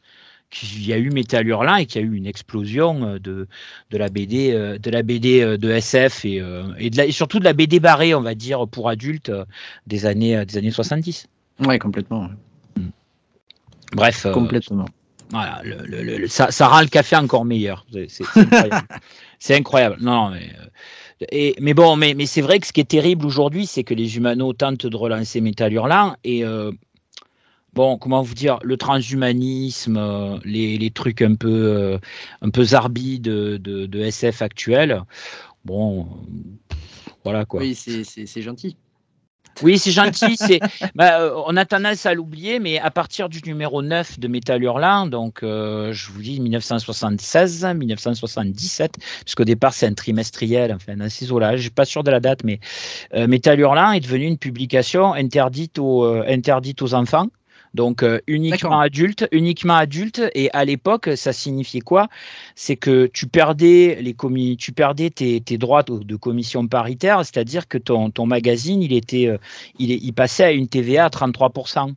qu'il 0.53 0.87
y 0.87 0.93
a 0.93 0.99
eu 0.99 1.11
Metal 1.11 1.47
Hurlant 1.47 1.77
et 1.77 1.87
qu'il 1.87 2.03
y 2.03 2.05
a 2.05 2.07
eu 2.07 2.15
une 2.15 2.27
explosion 2.27 3.05
euh, 3.05 3.19
de, 3.19 3.49
de 3.91 3.99
la 3.99 4.09
BD, 4.09 4.53
euh, 4.53 4.79
de 4.79 4.91
la 4.91 5.03
BD 5.03 5.41
euh, 5.41 5.57
de 5.57 5.71
SF 5.71 6.25
et, 6.25 6.43
et, 6.79 6.91
de 6.91 6.97
la, 6.97 7.07
et 7.07 7.13
surtout 7.13 7.39
de 7.39 7.45
la 7.45 7.55
BD 7.55 7.81
barrée, 7.81 8.15
on 8.15 8.21
va 8.21 8.35
dire, 8.35 8.69
pour 8.69 8.89
adultes 8.89 9.33
des 9.87 10.07
années, 10.07 10.45
des 10.45 10.59
années 10.59 10.71
70. 10.71 11.27
Ouais, 11.67 11.79
complètement. 11.79 12.29
Hmm. 12.77 12.91
Bref. 13.93 14.27
Complètement. 14.33 14.87
voilà, 15.31 15.63
le, 15.65 16.27
ça, 16.29 16.51
ça, 16.51 16.69
rend 16.69 16.83
le 16.83 16.89
café 16.89 17.17
encore 17.17 17.45
meilleur. 17.45 17.87
C'est 19.39 19.57
incroyable. 19.57 19.97
Non, 20.01 20.31
mais. 20.31 20.51
Et, 21.31 21.55
mais 21.61 21.73
bon, 21.73 21.95
mais, 21.97 22.15
mais 22.15 22.27
c'est 22.27 22.41
vrai 22.41 22.59
que 22.59 22.67
ce 22.67 22.73
qui 22.73 22.81
est 22.81 22.89
terrible 22.91 23.25
aujourd'hui, 23.25 23.67
c'est 23.67 23.85
que 23.85 23.95
les 23.95 24.17
humanos 24.17 24.55
tentent 24.59 24.87
de 24.87 24.97
relancer 24.97 25.41
Metal 25.41 25.73
Hurlant 25.73 26.17
et 26.25 26.45
bon, 27.73 27.97
comment 27.99 28.23
vous 28.23 28.35
dire, 28.35 28.59
le 28.63 28.77
transhumanisme, 28.77 29.97
euh, 29.97 30.39
les, 30.45 30.91
trucs 30.91 31.23
un 31.23 31.35
peu, 31.35 31.49
euh, 31.49 31.99
un 32.43 32.51
peu 32.51 32.65
zarbi 32.65 33.21
de, 33.21 33.57
de, 33.59 34.01
SF 34.01 34.43
actuel. 34.43 35.03
Bon, 35.65 36.09
voilà 37.25 37.45
quoi. 37.45 37.61
Oui, 37.61 37.75
c'est 37.75 38.43
gentil. 38.43 38.77
Oui, 39.63 39.79
c'est 39.79 39.91
gentil. 39.91 40.37
C'est, 40.37 40.61
bah, 40.95 41.21
euh, 41.21 41.35
on 41.47 41.57
a 41.59 41.67
tendance 41.67 42.07
à 42.07 42.15
l'oublier, 42.15 42.59
mais 42.59 42.79
à 42.79 42.91
partir 42.91 43.29
du 43.29 43.41
numéro 43.45 43.83
9 43.83 44.19
de 44.19 44.27
Metal 44.27 44.63
Hurlant, 44.63 45.07
donc 45.07 45.41
je 45.43 46.11
vous 46.11 46.23
dis 46.23 46.41
1976, 46.41 47.67
1977, 47.77 48.97
puisqu'au 49.25 49.45
départ 49.45 49.75
c'est 49.75 49.87
un 49.87 49.95
trimestriel, 49.95 50.73
enfin 50.73 50.99
un 50.99 51.09
ciseau-là, 51.09 51.57
je 51.57 51.63
suis 51.63 51.71
pas 51.71 51.85
sûr 51.85 52.03
de 52.03 52.11
la 52.11 52.19
date, 52.19 52.45
mais 52.45 52.61
Metal 53.15 53.61
Hurlant 53.61 53.93
est 53.93 54.01
devenu 54.01 54.25
une 54.25 54.39
publication 54.39 55.13
interdite 55.13 55.79
aux, 55.79 56.05
interdite 56.05 56.81
aux 56.83 56.95
enfants. 56.95 57.29
Donc 57.75 58.03
euh, 58.03 58.21
uniquement 58.27 58.81
adulte, 58.81 59.27
uniquement 59.33 59.75
adulte. 59.75 60.23
Et 60.35 60.51
à 60.53 60.65
l'époque, 60.65 61.11
ça 61.17 61.33
signifiait 61.33 61.81
quoi? 61.81 62.09
C'est 62.55 62.77
que 62.77 63.07
tu 63.07 63.27
perdais 63.27 63.99
les 64.01 64.15
tu 64.57 64.73
perdais 64.73 65.11
tes, 65.11 65.41
droits 65.59 65.83
de 65.83 66.17
commission 66.17 66.67
paritaire, 66.67 67.25
c'est-à-dire 67.25 67.69
que 67.69 67.79
ton, 67.79 68.11
ton 68.11 68.27
magazine, 68.27 68.83
il 68.83 68.93
était, 68.93 69.27
euh, 69.27 69.39
il, 69.79 69.91
il 69.91 70.13
passait 70.13 70.45
à 70.45 70.53
une 70.53 70.69
TVA 70.69 71.07
à 71.07 71.09
33%, 71.09 71.95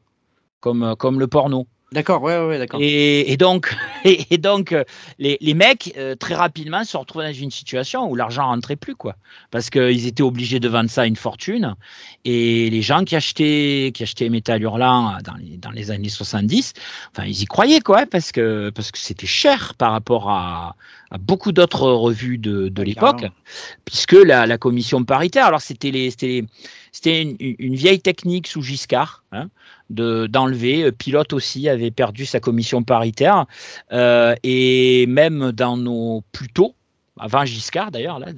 comme, 0.60 0.83
euh, 0.83 0.95
comme 0.95 1.19
le 1.19 1.27
porno. 1.27 1.68
D'accord, 1.95 2.21
ouais, 2.24 2.38
ouais, 2.38 2.59
d'accord. 2.59 2.81
Et, 2.83 3.38
donc, 3.38 3.74
et, 4.03 4.38
donc 4.38 4.74
euh, 4.74 4.83
les, 5.18 5.38
les 5.39 5.53
mecs, 5.53 5.94
euh, 5.97 6.13
très 6.13 6.36
rapidement, 6.36 6.83
se 6.83 6.97
retrouvaient 6.97 7.31
dans 7.31 7.39
une 7.39 7.51
situation 7.51 8.12
où 8.12 8.15
l'argent 8.15 8.47
rentrait 8.47 8.75
plus, 8.75 8.97
quoi. 8.97 9.15
Parce 9.50 9.69
qu'ils 9.69 10.06
étaient 10.06 10.21
obligés 10.21 10.59
de 10.59 10.68
vendre 10.68 10.89
ça 10.89 11.03
à 11.03 11.06
une 11.06 11.15
fortune. 11.15 11.74
Et 12.25 12.69
les 12.69 12.81
gens 12.81 13.06
qui 13.06 13.15
achetaient, 13.15 13.94
qui 13.94 14.03
achetaient 14.03 14.27
Metal 14.27 14.62
Hurlant 14.62 15.19
dans 15.24 15.36
les, 15.36 15.56
dans 15.56 15.71
les 15.71 15.89
années 15.89 16.09
70, 16.09 16.74
enfin, 17.15 17.25
ils 17.25 17.44
y 17.44 17.45
croyaient, 17.45 17.80
quoi, 17.80 18.06
parce 18.06 18.33
que 18.33 18.71
parce 18.71 18.92
que 18.92 18.97
c'était 18.97 19.25
cher 19.25 19.74
par 19.77 19.94
rapport 19.94 20.30
à, 20.30 20.75
à 21.12 21.18
beaucoup 21.18 21.53
d'autres 21.53 21.89
revues 21.89 22.38
de, 22.38 22.68
de 22.68 22.83
l'époque, 22.83 23.25
puisque 23.86 24.13
la, 24.13 24.45
la, 24.45 24.57
commission 24.57 25.06
paritaire, 25.06 25.45
alors 25.45 25.62
c'était 25.62 25.92
les, 25.92 26.12
c'était 26.12 27.21
une, 27.21 27.38
une, 27.39 27.75
vieille 27.75 28.01
technique 28.01 28.47
sous 28.47 28.62
Giscard, 28.62 29.24
hein, 29.31 29.47
d'enlever. 29.90 30.84
Euh, 30.84 30.92
Pilote 30.92 31.34
aussi 31.34 31.70
avait 31.70 31.92
perdu 31.92 32.26
sa 32.26 32.40
commission 32.40 32.84
paritaire, 32.84 33.46
euh, 33.92 34.36
et 34.44 35.06
même 35.08 35.52
dans 35.52 35.78
nos 35.78 36.24
plus 36.32 36.50
tôt, 36.50 36.76
avant 37.20 37.46
Giscard 37.46 37.92
d'ailleurs, 37.92 38.20
là, 38.20 38.34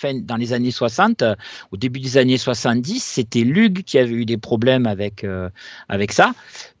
fin, 0.00 0.14
dans 0.14 0.36
les 0.36 0.52
années 0.52 0.70
60, 0.70 1.22
au 1.70 1.76
début 1.76 2.00
des 2.00 2.16
années 2.16 2.38
70, 2.38 3.02
c'était 3.02 3.44
Lug 3.44 3.82
qui 3.84 3.98
avait 3.98 4.12
eu 4.12 4.24
des 4.24 4.38
problèmes 4.38 4.86
avec, 4.86 5.24
euh, 5.24 5.48
avec 5.88 6.12
ça 6.12 6.32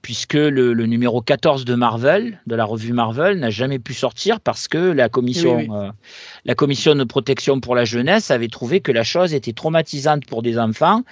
puisque 0.02 0.34
le, 0.34 0.72
numéro 0.86 1.20
14 1.20 1.64
de 1.64 1.74
Marvel, 1.74 2.40
de 2.46 2.54
la 2.54 2.64
revue 2.64 2.92
Marvel, 2.92 3.38
n'a 3.38 3.50
jamais 3.50 3.78
pu 3.78 3.94
sortir 3.94 4.40
parce 4.40 4.66
que 4.66 4.78
la 4.78 5.08
commission, 5.08 5.58
euh, 5.70 5.90
la 6.44 6.54
commission 6.54 6.94
de 6.94 7.04
protection 7.04 7.60
pour 7.60 7.74
la 7.74 7.84
jeunesse 7.84 8.30
avait 8.30 8.48
trouvé 8.48 8.80
que 8.80 8.92
la 8.92 9.04
chose 9.04 9.34
était 9.34 9.52
traumatisante 9.52 10.24
pour 10.26 10.42
des 10.42 10.58
enfants 10.58 11.02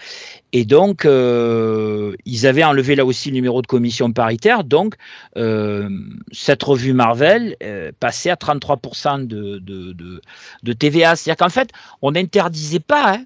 et 0.52 0.64
donc 0.64 1.04
euh, 1.04 2.14
ils 2.25 2.47
avaient 2.47 2.64
enlevé 2.64 2.97
là 2.97 3.04
aussi 3.04 3.28
le 3.28 3.35
numéro 3.35 3.61
de 3.61 3.66
commission 3.66 4.11
paritaire. 4.12 4.64
Donc 4.64 4.94
euh, 5.37 5.88
cette 6.32 6.62
revue 6.62 6.94
Marvel 6.94 7.56
passait 8.00 8.30
à 8.30 8.37
33% 8.37 9.26
de, 9.26 9.59
de, 9.59 9.92
de, 9.92 10.23
de 10.62 10.73
TVA. 10.73 11.14
C'est-à-dire 11.14 11.44
qu'en 11.44 11.50
fait, 11.50 11.71
on 12.02 12.12
n'interdisait 12.12 12.81
pas. 12.81 13.14
Hein, 13.14 13.25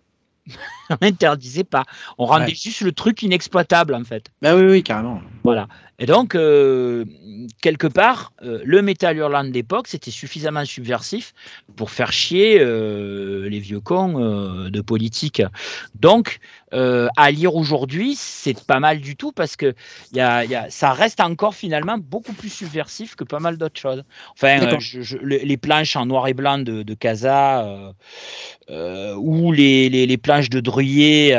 on 1.00 1.04
n'interdisait 1.04 1.64
pas. 1.64 1.84
On 2.18 2.26
rendait 2.26 2.54
juste 2.54 2.82
le 2.82 2.92
truc 2.92 3.22
inexploitable, 3.22 3.94
en 3.94 4.04
fait. 4.04 4.30
Ben 4.40 4.56
oui, 4.56 4.70
oui, 4.70 4.82
carrément. 4.82 5.20
Voilà. 5.44 5.68
Et 6.02 6.06
donc, 6.06 6.34
euh, 6.34 7.04
quelque 7.61 7.87
part, 7.87 8.32
euh, 8.42 8.61
le 8.64 8.82
Metal 8.82 9.16
Hurlant 9.16 9.44
d'époque, 9.44 9.87
c'était 9.87 10.11
suffisamment 10.11 10.64
subversif 10.64 11.32
pour 11.76 11.92
faire 11.92 12.12
chier 12.12 12.58
euh, 12.58 13.49
les 13.49 13.61
vieux 13.61 13.78
cons 13.78 14.14
de 14.68 14.80
politique. 14.80 15.42
Donc, 15.94 16.40
à 16.72 17.30
lire 17.30 17.54
aujourd'hui, 17.54 18.14
c'est 18.16 18.64
pas 18.64 18.80
mal 18.80 19.00
du 19.00 19.14
tout 19.14 19.30
parce 19.30 19.56
que 19.56 19.75
y 20.14 20.20
a, 20.20 20.44
y 20.44 20.54
a, 20.54 20.70
ça 20.70 20.92
reste 20.92 21.20
encore 21.20 21.54
finalement 21.54 21.99
beaucoup 21.99 22.32
plus 22.32 22.49
subversif 22.49 23.14
que 23.14 23.25
pas 23.25 23.40
mal 23.40 23.58
d'autres 23.58 23.78
choses. 23.78 24.02
Enfin, 24.32 24.58
les 25.22 25.56
planches 25.58 25.96
en 25.96 26.06
noir 26.06 26.26
et 26.28 26.34
blanc 26.34 26.58
de, 26.58 26.82
de 26.82 26.94
Casa 26.94 27.92
ou 28.70 29.52
les, 29.52 29.90
les, 29.90 30.06
les, 30.06 30.16
planches 30.16 30.49
de 30.49 30.61
Druyer 30.82 31.34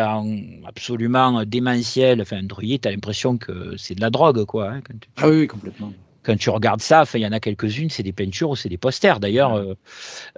absolument 0.65 1.43
démentielles. 1.43 2.21
Enfin, 2.21 2.43
Druyer, 2.43 2.79
tu 2.79 2.88
as 2.88 2.91
l'impression 2.91 3.38
que 3.38 3.75
c'est 3.77 3.95
de 3.95 4.01
la 4.01 4.09
drogue, 4.09 4.45
quoi. 4.45 4.71
Hein, 4.71 4.81
ah 5.17 5.29
oui, 5.29 5.47
complètement 5.47 5.91
quand 6.23 6.38
tu 6.38 6.50
regardes 6.50 6.81
ça, 6.81 7.03
il 7.13 7.19
y 7.19 7.27
en 7.27 7.31
a 7.31 7.39
quelques-unes, 7.39 7.89
c'est 7.89 8.03
des 8.03 8.13
peintures 8.13 8.51
ou 8.51 8.55
c'est 8.55 8.69
des 8.69 8.77
posters. 8.77 9.19
D'ailleurs, 9.19 9.53
euh, 9.53 9.73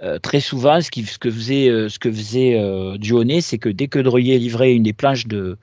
euh, 0.02 0.18
très 0.18 0.40
souvent, 0.40 0.80
ce, 0.80 0.90
qui, 0.90 1.04
ce 1.04 1.18
que 1.18 1.30
faisait, 1.30 1.68
euh, 1.68 1.88
ce 1.88 1.98
que 1.98 2.10
faisait 2.10 2.60
Dionnet, 2.98 3.40
c'est 3.40 3.58
que 3.58 3.68
dès 3.68 3.88
que 3.88 3.98
Druyer 3.98 4.38
livrait 4.38 4.74
une 4.74 4.82
des 4.82 4.92
planches 4.92 5.26
de, 5.26 5.58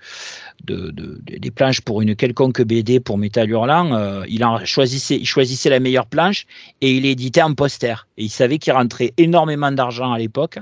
de, 0.64 0.92
des 1.26 1.52
planches 1.52 1.82
pour 1.82 2.02
une 2.02 2.16
quelconque 2.16 2.62
BD 2.62 3.00
pour 3.00 3.18
Metal 3.18 3.50
Hurlant, 3.50 4.24
il 4.28 4.44
en 4.46 4.64
choisissait, 4.66 5.18
il 5.18 5.26
choisissait 5.26 5.70
la 5.70 5.80
meilleure 5.80 6.08
planche 6.08 6.46
et 6.82 6.96
il 6.96 7.06
éditait 7.06 7.42
en 7.42 7.54
poster. 7.54 8.08
Et 8.18 8.24
il 8.24 8.30
savait 8.30 8.58
qu'il 8.58 8.74
rentrait 8.74 9.14
énormément 9.18 9.72
d'argent 9.72 10.12
à 10.14 10.18
l'époque 10.18 10.60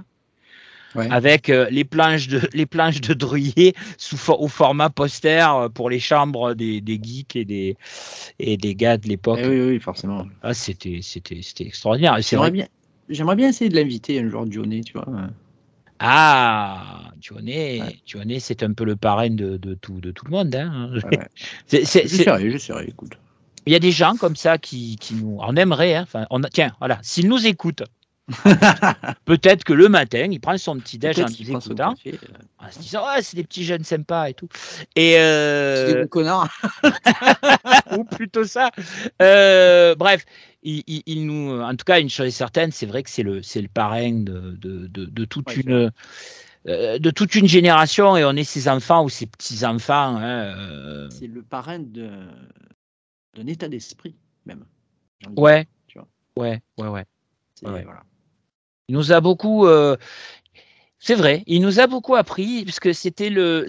avec 0.95 1.49
euh, 1.49 1.67
les 1.69 1.83
planches 1.83 2.27
de 2.27 2.41
les 2.53 2.65
planches 2.65 3.01
de 3.01 3.13
Druyer 3.13 3.73
sous 3.97 4.17
au 4.31 4.47
format 4.47 4.89
poster 4.89 5.47
euh, 5.49 5.69
pour 5.69 5.89
les 5.89 5.99
chambres 5.99 6.53
des, 6.53 6.81
des, 6.81 6.99
geeks 7.01 7.35
et 7.35 7.45
des 7.45 7.77
et 8.39 8.57
des 8.57 8.75
gars 8.75 8.97
de 8.97 9.07
l'époque. 9.07 9.39
Eh 9.41 9.47
oui, 9.47 9.61
oui, 9.61 9.79
forcément. 9.79 10.25
Ah, 10.43 10.53
c'était 10.53 10.99
c'était 11.01 11.41
c'était 11.41 11.65
extraordinaire. 11.65 12.17
J'aimerais 12.21 12.51
bien 12.51 12.67
j'aimerais 13.09 13.35
bien 13.35 13.49
essayer 13.49 13.69
de 13.69 13.75
l'inviter 13.75 14.19
un 14.19 14.29
jour 14.29 14.45
Johnny, 14.49 14.81
tu 14.81 14.93
vois. 14.93 15.05
Ah, 16.03 17.11
Johnny, 17.21 17.79
ouais. 17.79 18.39
c'est 18.39 18.63
un 18.63 18.73
peu 18.73 18.85
le 18.85 18.95
parrain 18.95 19.29
de, 19.29 19.57
de, 19.57 19.75
tout, 19.75 20.01
de 20.01 20.09
tout 20.09 20.25
le 20.25 20.31
monde. 20.31 20.55
Hein. 20.55 20.89
Ouais, 20.95 21.19
c'est, 21.67 21.85
je 21.85 22.57
serai, 22.57 22.85
écoute. 22.87 23.11
Il 23.67 23.73
y 23.73 23.75
a 23.75 23.79
des 23.79 23.91
gens 23.91 24.15
comme 24.15 24.35
ça 24.35 24.57
qui, 24.57 24.95
qui 24.95 25.13
nous. 25.13 25.37
On 25.39 25.55
aimerait, 25.55 25.93
hein, 25.93 26.01
enfin, 26.01 26.25
on, 26.31 26.41
tiens, 26.41 26.71
voilà, 26.79 26.97
s'ils 27.03 27.27
nous 27.27 27.45
écoutent, 27.45 27.83
Peut-être 29.25 29.63
que 29.63 29.73
le 29.73 29.89
matin, 29.89 30.27
il 30.31 30.39
prend 30.39 30.57
son 30.57 30.77
petit 30.77 30.97
déj 30.97 31.19
en 31.19 31.25
nous 31.25 31.51
écoutant, 31.51 31.93
euh. 32.07 32.11
en 32.59 32.71
se 32.71 32.79
disant 32.79 33.03
ah, 33.05 33.21
c'est 33.21 33.35
des 33.35 33.43
petits 33.43 33.63
jeunes 33.63 33.83
sympas 33.83 34.29
et 34.29 34.33
tout. 34.33 34.47
Et 34.95 35.17
euh... 35.17 35.87
C'est 35.87 36.01
des 36.03 36.09
connards. 36.09 36.49
ou 37.97 38.03
plutôt 38.03 38.43
ça. 38.43 38.71
Euh, 39.21 39.95
bref, 39.95 40.25
il, 40.63 40.83
il, 40.87 41.25
nous, 41.25 41.59
en 41.61 41.75
tout 41.75 41.85
cas, 41.85 41.99
une 41.99 42.09
chose 42.09 42.27
est 42.27 42.31
certaine, 42.31 42.71
c'est 42.71 42.85
vrai 42.85 43.03
que 43.03 43.09
c'est 43.09 43.23
le, 43.23 43.41
c'est 43.41 43.61
le 43.61 43.67
parrain 43.67 44.11
de, 44.11 44.57
de, 44.59 44.87
de, 44.87 45.05
de 45.05 45.25
toute 45.25 45.55
une. 45.55 45.91
De 46.63 47.09
toute 47.09 47.33
une 47.33 47.47
génération 47.47 48.15
et 48.17 48.23
on 48.23 48.33
est 48.33 48.43
ses 48.43 48.67
enfants 48.67 49.03
ou 49.03 49.09
ses 49.09 49.25
petits 49.25 49.65
enfants. 49.65 50.15
Hein, 50.17 50.55
euh. 50.55 51.09
C'est 51.09 51.25
le 51.25 51.41
parrain 51.41 51.79
de, 51.79 52.11
d'un 53.35 53.47
état 53.47 53.67
d'esprit 53.67 54.15
même. 54.45 54.65
Ouais, 55.35 55.67
tu 55.87 55.97
vois. 55.97 56.07
ouais, 56.37 56.61
ouais, 56.77 56.87
ouais. 56.87 57.05
ouais. 57.63 57.83
Voilà. 57.83 58.03
Il 58.91 58.95
nous 58.95 59.13
a 59.13 59.21
beaucoup. 59.21 59.67
Euh, 59.67 59.95
c'est 60.99 61.15
vrai, 61.15 61.43
il 61.47 61.61
nous 61.61 61.79
a 61.79 61.87
beaucoup 61.87 62.15
appris, 62.15 62.63
puisque 62.63 62.93
c'était 62.93 63.29
le. 63.29 63.65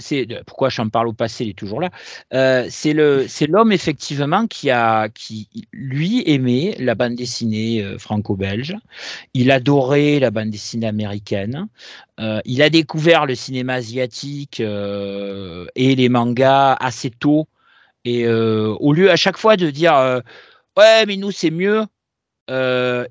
Pourquoi 0.46 0.68
j'en 0.68 0.88
parle 0.88 1.06
au 1.06 1.12
passé, 1.12 1.44
il 1.44 1.50
est 1.50 1.56
toujours 1.56 1.80
là. 1.80 1.90
Euh, 2.34 2.66
c'est 2.68 2.92
l'homme 2.92 3.70
effectivement 3.70 4.48
qui 4.48 4.68
a, 4.68 5.08
qui 5.10 5.48
lui 5.72 6.24
aimait 6.26 6.74
la 6.80 6.96
bande 6.96 7.14
dessinée 7.14 7.84
euh, 7.84 7.98
franco-belge. 7.98 8.74
Il 9.32 9.52
adorait 9.52 10.18
la 10.18 10.32
bande 10.32 10.50
dessinée 10.50 10.88
américaine. 10.88 11.68
il 12.44 12.60
a 12.60 12.68
découvert 12.68 13.24
le 13.24 13.36
cinéma 13.36 13.74
asiatique 13.74 14.58
et 14.60 15.94
les 15.94 16.08
mangas 16.08 16.74
assez 16.80 17.10
tôt. 17.10 17.46
Et 18.04 18.26
au 18.28 18.92
lieu 18.92 19.08
à 19.08 19.16
chaque 19.16 19.38
fois 19.38 19.56
de 19.56 19.70
dire 19.70 19.94
ouais, 20.76 21.06
mais 21.06 21.16
nous 21.16 21.30
c'est 21.30 21.52
mieux, 21.52 21.84
euh, 22.50 23.04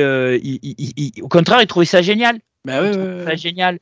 euh, 0.00 0.38
il, 0.42 1.22
au 1.22 1.28
contraire, 1.28 1.60
il 1.60 1.66
trouvait 1.66 1.86
ça 1.86 2.02
génial. 2.02 2.38
Bah 2.64 2.80
oui, 2.82 3.36
génial. 3.36 3.78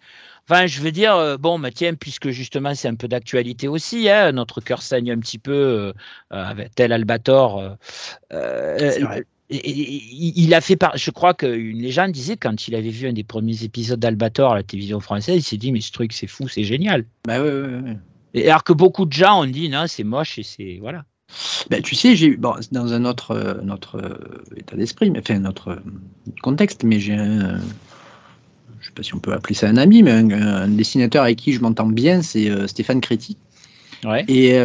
Enfin, 0.48 0.66
je 0.66 0.80
veux 0.80 0.90
dire, 0.90 1.14
euh, 1.14 1.36
bon, 1.36 1.58
bah, 1.58 1.70
tiens, 1.70 1.94
puisque 1.94 2.30
justement 2.30 2.74
c'est 2.74 2.88
un 2.88 2.96
peu 2.96 3.06
d'actualité 3.06 3.68
aussi, 3.68 4.08
hein, 4.08 4.32
notre 4.32 4.60
cœur 4.60 4.82
saigne 4.82 5.12
un 5.12 5.18
petit 5.18 5.38
peu 5.38 5.92
avec 6.30 6.74
tel 6.74 6.92
Albator. 6.92 7.76
il 9.50 10.54
a 10.54 10.60
fait 10.60 10.76
par... 10.76 10.96
Je 10.96 11.10
crois 11.12 11.34
qu'une 11.34 11.78
légende 11.80 12.10
disait 12.10 12.36
quand 12.36 12.66
il 12.66 12.74
avait 12.74 12.90
vu 12.90 13.08
un 13.08 13.12
des 13.12 13.24
premiers 13.24 13.62
épisodes 13.62 14.00
d'Albator 14.00 14.52
à 14.52 14.56
la 14.56 14.62
télévision 14.64 14.98
française, 14.98 15.36
il 15.36 15.42
s'est 15.42 15.58
dit 15.58 15.70
mais 15.70 15.80
ce 15.80 15.92
truc 15.92 16.12
c'est 16.12 16.26
fou, 16.26 16.48
c'est 16.48 16.64
génial. 16.64 17.04
Bah 17.24 17.40
oui, 17.40 17.94
Et 18.34 18.48
alors 18.48 18.64
que 18.64 18.72
beaucoup 18.72 19.06
de 19.06 19.12
gens 19.12 19.42
ont 19.42 19.46
dit 19.46 19.68
non, 19.68 19.84
c'est 19.86 20.04
moche 20.04 20.38
et 20.38 20.42
c'est 20.42 20.78
voilà. 20.80 21.04
Ben, 21.70 21.82
tu 21.82 21.94
sais, 21.94 22.16
j'ai 22.16 22.36
bon, 22.36 22.54
dans 22.72 22.92
un 22.92 23.04
autre, 23.04 23.32
euh, 23.32 23.54
notre 23.62 23.96
euh, 23.96 24.56
état 24.56 24.76
d'esprit, 24.76 25.10
mais 25.10 25.20
enfin 25.20 25.38
notre 25.38 25.68
euh, 25.68 25.80
contexte, 26.42 26.84
mais 26.84 27.00
j'ai 27.00 27.14
un, 27.14 27.60
je 28.80 28.86
sais 28.86 28.92
pas 28.94 29.02
si 29.02 29.14
on 29.14 29.18
peut 29.18 29.32
appeler 29.32 29.54
ça 29.54 29.68
un 29.68 29.76
ami, 29.76 30.02
mais 30.02 30.10
un, 30.12 30.68
dessinateur 30.68 31.24
avec 31.24 31.38
qui 31.38 31.52
je 31.52 31.60
m'entends 31.60 31.86
bien, 31.86 32.22
c'est 32.22 32.50
Stéphane 32.66 33.00
Créti. 33.00 33.36
Ouais. 34.04 34.24
Et, 34.26 34.56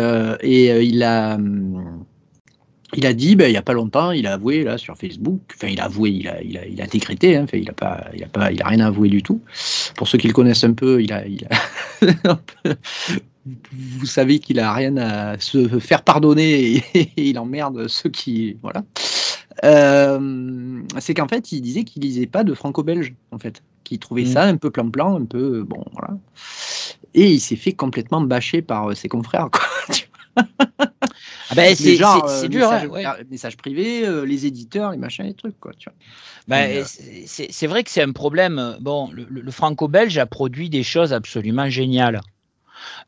et 0.41 0.81
il 0.81 1.03
a 1.03 1.37
il 2.93 3.05
a 3.05 3.13
dit, 3.13 3.35
ben, 3.35 3.47
il 3.47 3.51
n'y 3.51 3.57
a 3.57 3.61
pas 3.61 3.73
longtemps, 3.73 4.11
il 4.11 4.25
a 4.27 4.33
avoué 4.33 4.63
là 4.63 4.77
sur 4.77 4.95
Facebook, 4.95 5.41
enfin 5.55 5.67
il 5.67 5.79
a 5.79 5.85
avoué, 5.85 6.09
il 6.09 6.27
a, 6.27 6.41
il 6.41 6.57
a, 6.57 6.65
il 6.65 6.81
a 6.81 6.87
décrété, 6.87 7.35
hein, 7.35 7.45
il 7.51 7.65
n'a 7.65 7.73
pas, 7.73 8.05
il 8.15 8.23
a 8.23 8.27
pas, 8.27 8.51
il 8.51 8.61
a 8.61 8.67
rien 8.67 8.79
avoué 8.79 9.09
du 9.09 9.21
tout. 9.21 9.41
Pour 9.95 10.07
ceux 10.07 10.17
qui 10.17 10.27
le 10.27 10.33
connaissent 10.33 10.63
un 10.63 10.73
peu, 10.73 11.01
il 11.01 11.11
a, 11.11 11.27
il 11.27 11.45
a 11.45 12.39
vous 13.71 14.05
savez 14.05 14.39
qu'il 14.39 14.59
a 14.59 14.73
rien 14.73 14.97
à 14.97 15.39
se 15.39 15.79
faire 15.79 16.03
pardonner 16.03 16.83
et, 16.93 17.11
il 17.17 17.39
emmerde 17.39 17.87
ceux 17.87 18.09
qui, 18.09 18.57
voilà. 18.61 18.83
Euh, 19.63 20.81
c'est 20.99 21.13
qu'en 21.13 21.27
fait, 21.27 21.51
il 21.51 21.61
disait 21.61 21.83
qu'il 21.83 22.03
lisait 22.03 22.27
pas 22.27 22.43
de 22.43 22.53
franco-belge, 22.53 23.13
en 23.31 23.39
fait, 23.39 23.63
qu'il 23.83 23.99
trouvait 23.99 24.23
mmh. 24.23 24.33
ça 24.33 24.43
un 24.43 24.57
peu 24.57 24.69
plan-plan, 24.69 25.19
un 25.19 25.25
peu 25.25 25.63
bon, 25.63 25.83
voilà. 25.93 26.17
Et 27.13 27.31
il 27.33 27.39
s'est 27.39 27.55
fait 27.55 27.73
complètement 27.73 28.21
bâcher 28.21 28.61
par 28.61 28.95
ses 28.95 29.09
confrères, 29.09 29.49
quoi. 29.51 29.95
Ah 31.49 31.55
ben, 31.55 31.75
c'est 31.75 31.95
dur, 31.95 32.29
message, 32.49 32.89
hein, 33.05 33.15
message 33.31 33.57
privé, 33.57 34.05
euh, 34.05 34.25
les 34.25 34.45
éditeurs, 34.45 34.91
les 34.91 34.97
machins, 34.97 35.25
les 35.25 35.33
trucs, 35.33 35.59
quoi. 35.59 35.71
Tu 35.77 35.89
vois. 35.89 36.57
Euh, 36.57 36.83
c'est 36.85 37.67
vrai 37.67 37.83
que 37.83 37.89
c'est 37.89 38.01
un 38.01 38.11
problème. 38.11 38.77
Bon, 38.81 39.09
le, 39.11 39.51
franco-belge 39.51 40.17
a 40.17 40.25
produit 40.25 40.69
des 40.69 40.83
choses 40.83 41.13
absolument 41.13 41.69
géniales. 41.69 42.21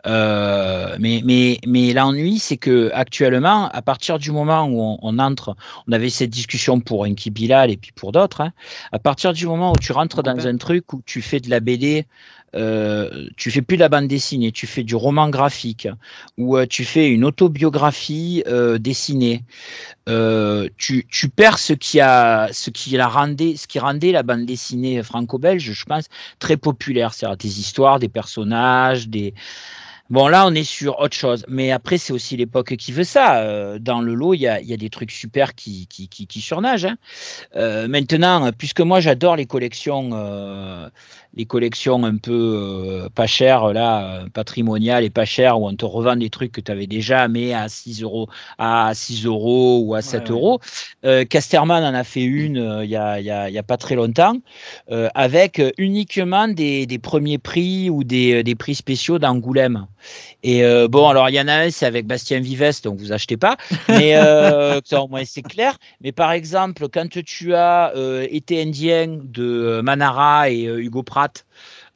Euh, 0.05 0.95
mais 0.99 1.21
mais, 1.23 1.59
mais 1.67 1.93
l'ennui, 1.93 2.39
c'est 2.39 2.57
que 2.57 2.91
actuellement, 2.93 3.69
à 3.69 3.81
partir 3.81 4.19
du 4.19 4.31
moment 4.31 4.65
où 4.65 4.97
on, 5.01 5.19
entre, 5.19 5.55
on 5.87 5.91
avait 5.91 6.09
cette 6.09 6.29
discussion 6.29 6.79
pour 6.79 7.01
Enki 7.01 7.29
Bilal 7.31 7.71
et 7.71 7.77
puis 7.77 7.91
pour 7.91 8.11
d'autres, 8.11 8.41
hein, 8.41 8.53
à 8.91 8.99
partir 8.99 9.33
du 9.33 9.45
moment 9.45 9.71
où 9.71 9.79
tu 9.79 9.91
rentres 9.91 10.23
dans 10.23 10.47
un 10.47 10.57
truc 10.57 10.93
où 10.93 11.01
tu 11.05 11.21
fais 11.21 11.39
de 11.39 11.49
la 11.49 11.59
BD 11.59 12.05
euh, 12.55 13.27
tu 13.37 13.51
fais 13.51 13.61
plus 13.61 13.77
de 13.77 13.81
la 13.81 13.89
bande 13.89 14.07
dessinée, 14.07 14.51
tu 14.51 14.67
fais 14.67 14.83
du 14.83 14.95
roman 14.95 15.29
graphique 15.29 15.87
ou 16.37 16.57
euh, 16.57 16.65
tu 16.65 16.85
fais 16.85 17.09
une 17.09 17.23
autobiographie 17.25 18.43
euh, 18.47 18.77
dessinée. 18.77 19.43
Tu, 20.77 21.05
tu, 21.07 21.29
perds 21.29 21.59
ce 21.59 21.73
qui 21.73 21.99
a, 21.99 22.49
ce 22.51 22.71
qui 22.71 22.97
la 22.97 23.07
rendait, 23.07 23.55
ce 23.55 23.67
qui 23.67 23.77
rendait 23.77 24.11
la 24.11 24.23
bande 24.23 24.45
dessinée 24.45 25.03
franco-belge, 25.03 25.71
je 25.71 25.85
pense, 25.85 26.05
très 26.39 26.57
populaire. 26.57 27.13
C'est-à-dire 27.13 27.37
des 27.37 27.59
histoires, 27.59 27.99
des 27.99 28.09
personnages, 28.09 29.07
des 29.07 29.35
Bon, 30.09 30.27
là, 30.27 30.47
on 30.47 30.55
est 30.55 30.63
sur 30.63 30.99
autre 30.99 31.15
chose. 31.15 31.45
Mais 31.47 31.69
après, 31.69 31.99
c'est 31.99 32.11
aussi 32.11 32.35
l'époque 32.35 32.75
qui 32.77 32.91
veut 32.91 33.03
ça. 33.03 33.43
Euh, 33.43 33.77
dans 33.77 34.01
le 34.01 34.15
lot, 34.15 34.33
il 34.33 34.41
y 34.41 34.47
a, 34.47 34.59
y 34.59 34.73
a, 34.73 34.77
des 34.77 34.89
trucs 34.89 35.11
super 35.11 35.53
qui, 35.53 35.85
qui, 35.85 36.07
qui, 36.09 36.25
qui 36.25 36.41
surnagent. 36.41 36.85
Hein. 36.85 36.97
Euh, 37.55 37.87
maintenant, 37.87 38.49
puisque 38.51 38.81
moi, 38.81 39.01
j'adore 39.01 39.35
les 39.35 39.45
collections, 39.45 40.09
euh, 40.13 40.89
les 41.35 41.45
collections 41.45 42.03
un 42.03 42.17
peu 42.17 42.31
euh, 43.03 43.09
pas 43.13 43.27
chères, 43.27 43.71
là, 43.71 44.25
patrimoniales 44.33 45.03
et 45.03 45.11
pas 45.11 45.25
chères, 45.25 45.61
où 45.61 45.67
on 45.67 45.75
te 45.75 45.85
revend 45.85 46.15
des 46.15 46.31
trucs 46.31 46.53
que 46.53 46.61
tu 46.61 46.71
avais 46.71 46.87
déjà, 46.87 47.27
mais 47.27 47.53
à 47.53 47.69
6 47.69 48.01
euros, 48.01 48.29
à 48.57 48.91
6 48.95 49.27
euros 49.27 49.83
ou 49.85 49.93
à 49.93 50.01
7 50.01 50.31
euros. 50.31 50.59
Casterman 51.29 51.83
en 51.83 51.93
a 51.93 52.03
fait 52.03 52.23
une 52.23 52.81
il 52.83 52.89
y, 52.89 52.95
a, 52.95 53.19
y, 53.19 53.29
a, 53.29 53.47
y, 53.51 53.57
a, 53.59 53.63
pas 53.63 53.77
très 53.77 53.93
longtemps, 53.93 54.37
avec 55.13 55.61
uniquement 55.77 56.47
des, 56.47 56.87
des, 56.87 56.97
premiers 56.97 57.37
prix 57.37 57.91
ou 57.91 58.03
des, 58.03 58.43
des 58.43 58.55
prix 58.55 58.73
spéciaux 58.73 59.19
d'Angoulême. 59.19 59.85
Et 60.43 60.63
euh, 60.63 60.87
bon, 60.87 61.07
alors 61.09 61.29
il 61.29 61.35
y 61.35 61.41
en 61.41 61.47
a 61.47 61.53
un, 61.53 61.69
c'est 61.69 61.85
avec 61.85 62.07
Bastien 62.07 62.39
Vives, 62.39 62.81
donc 62.83 62.97
vous 62.97 63.11
achetez 63.11 63.37
pas, 63.37 63.57
mais 63.87 64.15
euh, 64.15 64.79
au 64.93 65.07
moins 65.07 65.23
c'est 65.25 65.41
clair. 65.41 65.77
Mais 66.01 66.11
par 66.11 66.31
exemple, 66.31 66.87
quand 66.89 67.09
tu 67.25 67.53
as 67.53 67.93
euh, 67.95 68.25
été 68.29 68.61
indien 68.61 69.19
de 69.21 69.81
Manara 69.81 70.49
et 70.49 70.63
Hugo 70.63 71.03
Pratt, 71.03 71.45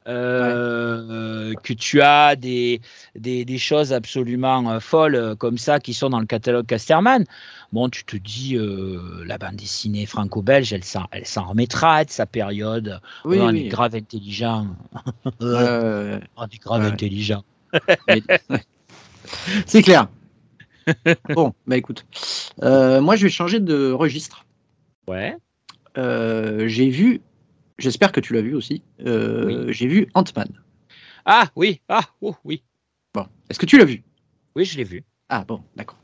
que 0.06 1.72
tu 1.72 2.02
as 2.02 2.36
des, 2.36 2.82
des, 3.14 3.46
des 3.46 3.56
choses 3.58 3.90
absolument 3.94 4.78
folles 4.78 5.34
comme 5.38 5.56
ça 5.56 5.80
qui 5.80 5.94
sont 5.94 6.10
dans 6.10 6.20
le 6.20 6.26
catalogue 6.26 6.66
Casterman, 6.66 7.24
bon, 7.72 7.88
tu 7.88 8.04
te 8.04 8.18
dis, 8.18 8.58
la 9.24 9.38
bande 9.38 9.56
dessinée 9.56 10.04
franco-belge, 10.04 10.74
elle 10.74 10.84
s'en, 10.84 11.06
elle 11.10 11.24
s'en 11.24 11.44
remettra 11.44 12.04
de 12.04 12.10
sa 12.10 12.26
période. 12.26 13.00
Oui, 13.24 13.38
on 13.40 13.54
est 13.54 13.68
grave 13.68 13.94
intelligent. 13.94 14.66
on 15.40 16.18
est 16.50 16.60
grave 16.60 16.84
intelligent. 16.84 17.42
C'est 19.66 19.82
clair. 19.82 20.08
Bon, 21.34 21.54
bah 21.66 21.76
écoute. 21.76 22.06
Euh, 22.62 23.00
moi, 23.00 23.16
je 23.16 23.24
vais 23.24 23.30
changer 23.30 23.60
de 23.60 23.90
registre. 23.90 24.44
Ouais. 25.08 25.36
Euh, 25.96 26.66
j'ai 26.66 26.88
vu, 26.88 27.20
j'espère 27.78 28.12
que 28.12 28.20
tu 28.20 28.32
l'as 28.34 28.42
vu 28.42 28.54
aussi, 28.54 28.82
euh, 29.06 29.70
j'ai 29.70 29.86
vu 29.86 30.08
Ant-Man. 30.14 30.48
Ah 31.24 31.48
oui, 31.56 31.80
ah 31.88 32.02
oh, 32.20 32.34
oui. 32.44 32.62
Bon, 33.14 33.26
est-ce 33.48 33.58
que 33.58 33.66
tu 33.66 33.78
l'as 33.78 33.84
vu? 33.84 34.02
Oui, 34.56 34.64
je 34.64 34.76
l'ai 34.76 34.84
vu. 34.84 35.04
Ah 35.28 35.44
bon, 35.46 35.62
d'accord. 35.76 35.98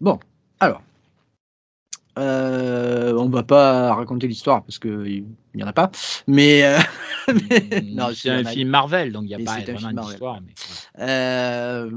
Bon, 0.00 0.18
alors, 0.60 0.82
euh, 2.18 3.12
on 3.16 3.28
va 3.28 3.42
pas 3.42 3.94
raconter 3.94 4.28
l'histoire 4.28 4.62
parce 4.62 4.78
qu'il 4.78 5.24
n'y 5.54 5.62
en 5.62 5.66
a 5.66 5.72
pas. 5.72 5.90
Mais, 6.26 6.62
euh, 6.64 6.78
mm, 7.32 8.00
c'est 8.14 8.30
un 8.30 8.44
film 8.44 8.68
Marvel, 8.68 9.12
donc 9.12 9.24
il 9.24 9.28
n'y 9.28 9.34
a 9.34 9.38
pas 9.38 9.60
vraiment 9.72 10.02
d'histoire. 10.02 10.40
Euh, 11.00 11.90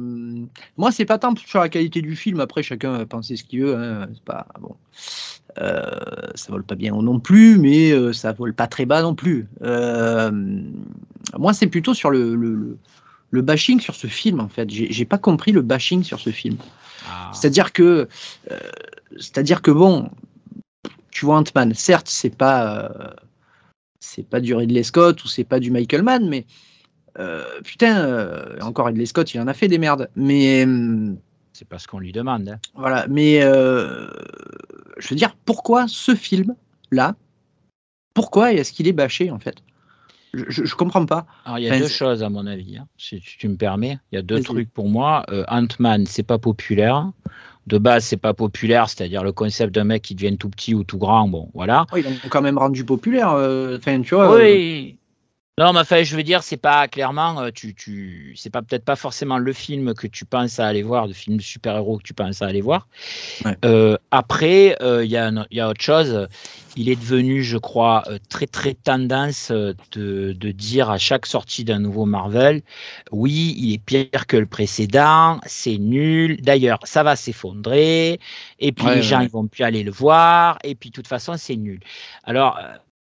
moi, 0.77 0.91
c'est 0.91 1.05
pas 1.05 1.17
tant 1.19 1.35
sur 1.35 1.59
la 1.59 1.69
qualité 1.69 2.01
du 2.01 2.15
film. 2.15 2.39
Après, 2.39 2.63
chacun 2.63 2.97
va 2.97 3.05
penser 3.05 3.35
ce 3.35 3.43
qu'il 3.43 3.61
veut. 3.61 3.75
Hein, 3.75 4.07
pas 4.25 4.47
bon. 4.59 4.75
Euh, 5.59 5.89
ça 6.35 6.51
vole 6.51 6.63
pas 6.63 6.75
bien 6.75 6.93
non 6.93 7.19
plus, 7.19 7.57
mais 7.57 8.13
ça 8.13 8.31
vole 8.31 8.53
pas 8.53 8.67
très 8.67 8.85
bas 8.85 9.01
non 9.01 9.15
plus. 9.15 9.47
Moi, 11.37 11.53
c'est 11.53 11.67
plutôt 11.67 11.93
sur 11.93 12.09
le, 12.09 12.35
le, 12.35 12.77
bashing 13.31 13.79
sur 13.79 13.95
ce 13.95 14.07
film, 14.07 14.39
en 14.39 14.49
fait. 14.49 14.69
J'ai 14.69 15.05
pas 15.05 15.17
compris 15.17 15.51
le 15.51 15.61
bashing 15.61 16.03
sur 16.03 16.19
ce 16.19 16.29
film. 16.29 16.57
Ah. 17.09 17.31
C'est-à-dire 17.33 17.73
que, 17.73 18.07
c'est-à-dire 19.17 19.61
que 19.61 19.71
bon, 19.71 20.09
tu 21.11 21.25
vois 21.25 21.37
Ant-Man, 21.37 21.73
certes, 21.73 22.07
c'est 22.09 22.35
pas, 22.35 23.15
c'est 23.99 24.27
pas 24.27 24.39
du 24.39 24.53
Ridley 24.53 24.83
Scott 24.83 25.23
ou 25.23 25.27
c'est 25.27 25.43
pas 25.43 25.59
du 25.59 25.71
Michael 25.71 26.03
Mann, 26.03 26.27
mais 26.29 26.45
putain, 27.63 28.57
encore 28.61 28.87
Ridley 28.87 29.05
Scott, 29.05 29.33
il 29.33 29.41
en 29.41 29.47
a 29.47 29.53
fait 29.53 29.67
des 29.67 29.77
merdes. 29.77 30.09
Mais 30.15 30.65
c'est 31.57 31.67
pas 31.67 31.79
ce 31.79 31.87
qu'on 31.87 31.97
lui 31.97 32.11
demande. 32.11 32.47
Hein. 32.49 32.59
Voilà, 32.75 33.07
mais 33.09 33.41
euh, 33.41 34.07
je 34.99 35.09
veux 35.09 35.15
dire, 35.15 35.35
pourquoi 35.43 35.87
ce 35.87 36.13
film-là 36.13 37.15
Pourquoi 38.13 38.53
est-ce 38.53 38.71
qu'il 38.71 38.87
est 38.87 38.93
bâché 38.93 39.31
en 39.31 39.39
fait? 39.39 39.55
Je, 40.33 40.65
je, 40.65 40.75
comprends 40.75 41.05
pas. 41.05 41.25
Alors, 41.45 41.59
il 41.59 41.65
y 41.65 41.69
a 41.69 41.79
deux 41.79 41.87
choses 41.87 42.23
à 42.23 42.29
mon 42.29 42.45
avis, 42.45 42.77
hein, 42.77 42.87
si 42.97 43.19
tu 43.19 43.47
me 43.47 43.55
permets. 43.55 43.99
Il 44.11 44.15
y 44.15 44.19
a 44.19 44.21
deux 44.21 44.41
trucs 44.41 44.71
pour 44.71 44.89
moi. 44.89 45.25
Euh, 45.31 45.43
Ant-Man, 45.47 46.05
c'est 46.05 46.23
pas 46.23 46.37
populaire. 46.37 47.11
De 47.67 47.77
base, 47.77 48.05
c'est 48.05 48.17
pas 48.17 48.33
populaire, 48.33 48.89
c'est-à-dire 48.89 49.23
le 49.23 49.33
concept 49.33 49.75
d'un 49.75 49.83
mec 49.83 50.01
qui 50.01 50.15
devient 50.15 50.37
tout 50.37 50.49
petit 50.49 50.73
ou 50.73 50.83
tout 50.83 50.97
grand. 50.97 51.27
Bon, 51.27 51.49
voilà. 51.53 51.85
Oh, 51.91 51.97
ils 51.97 52.03
l'ont 52.03 52.15
quand 52.29 52.41
même 52.41 52.57
rendu 52.57 52.85
populaire. 52.85 53.31
Euh, 53.33 53.77
tu 53.79 54.15
vois. 54.15 54.35
Oui. 54.35 54.97
Non, 55.59 55.73
mais 55.73 55.79
enfin, 55.79 56.03
je 56.03 56.15
veux 56.15 56.21
dire, 56.21 56.43
c'est 56.43 56.55
pas 56.55 56.87
clairement, 56.87 57.41
euh, 57.41 57.49
tu, 57.51 57.73
tu, 57.73 58.35
c'est 58.37 58.51
pas 58.51 58.61
peut-être 58.61 58.85
pas 58.85 58.95
forcément 58.95 59.39
le 59.39 59.53
film 59.53 59.95
que 59.95 60.05
tu 60.05 60.23
penses 60.23 60.59
à 60.59 60.67
aller 60.67 60.83
voir, 60.83 61.07
le 61.07 61.13
film 61.13 61.39
super-héros 61.39 61.97
que 61.97 62.03
tu 62.03 62.13
penses 62.13 62.43
à 62.43 62.45
aller 62.45 62.61
voir. 62.61 62.87
Euh, 63.65 63.97
après, 64.11 64.77
euh, 64.83 65.03
il 65.03 65.09
y, 65.09 65.15
y, 65.55 65.59
a 65.59 65.67
autre 65.67 65.81
chose. 65.81 66.27
Il 66.75 66.89
est 66.89 66.95
devenu, 66.95 67.41
je 67.41 67.57
crois, 67.57 68.03
très 68.29 68.45
très 68.45 68.75
tendance 68.75 69.49
de, 69.49 69.75
de, 70.33 70.51
dire 70.51 70.91
à 70.91 70.99
chaque 70.99 71.25
sortie 71.25 71.63
d'un 71.63 71.79
nouveau 71.79 72.05
Marvel, 72.05 72.61
oui, 73.11 73.55
il 73.57 73.73
est 73.73 73.83
pire 73.83 74.27
que 74.27 74.37
le 74.37 74.45
précédent, 74.45 75.39
c'est 75.47 75.79
nul. 75.79 76.39
D'ailleurs, 76.39 76.77
ça 76.83 77.01
va 77.01 77.15
s'effondrer, 77.15 78.19
et 78.59 78.71
puis 78.71 78.85
les 78.93 79.01
gens 79.01 79.21
ils 79.21 79.29
vont 79.29 79.47
plus 79.47 79.63
aller 79.63 79.81
le 79.81 79.91
voir, 79.91 80.59
et 80.63 80.75
puis 80.75 80.91
de 80.91 80.93
toute 80.93 81.07
façon, 81.07 81.33
c'est 81.35 81.55
nul. 81.55 81.79
Alors 82.25 82.59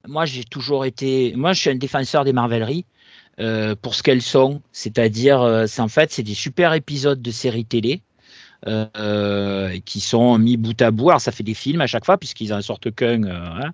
moi, 0.08 0.25
j'ai 0.25 0.44
toujours 0.44 0.84
été. 0.84 1.34
Moi, 1.36 1.52
je 1.52 1.60
suis 1.60 1.70
un 1.70 1.76
défenseur 1.76 2.25
des 2.25 2.32
Marveleries. 2.32 2.84
Euh, 3.38 3.75
pour 3.76 3.94
ce 3.94 4.02
qu'elles 4.02 4.22
sont, 4.22 4.62
c'est-à-dire, 4.72 5.42
euh, 5.42 5.66
c'est 5.66 5.82
en 5.82 5.88
fait, 5.88 6.10
c'est 6.10 6.22
des 6.22 6.34
super 6.34 6.72
épisodes 6.72 7.20
de 7.20 7.30
séries 7.30 7.66
télé 7.66 8.00
euh, 8.66 9.78
qui 9.84 10.00
sont 10.00 10.38
mis 10.38 10.56
bout 10.56 10.80
à 10.80 10.90
bout. 10.90 11.10
Alors, 11.10 11.20
ça 11.20 11.32
fait 11.32 11.42
des 11.42 11.52
films 11.52 11.82
à 11.82 11.86
chaque 11.86 12.06
fois 12.06 12.16
puisqu'ils 12.16 12.54
en 12.54 12.62
sortent 12.62 12.90
qu'un, 12.94 13.25
hein, 13.25 13.72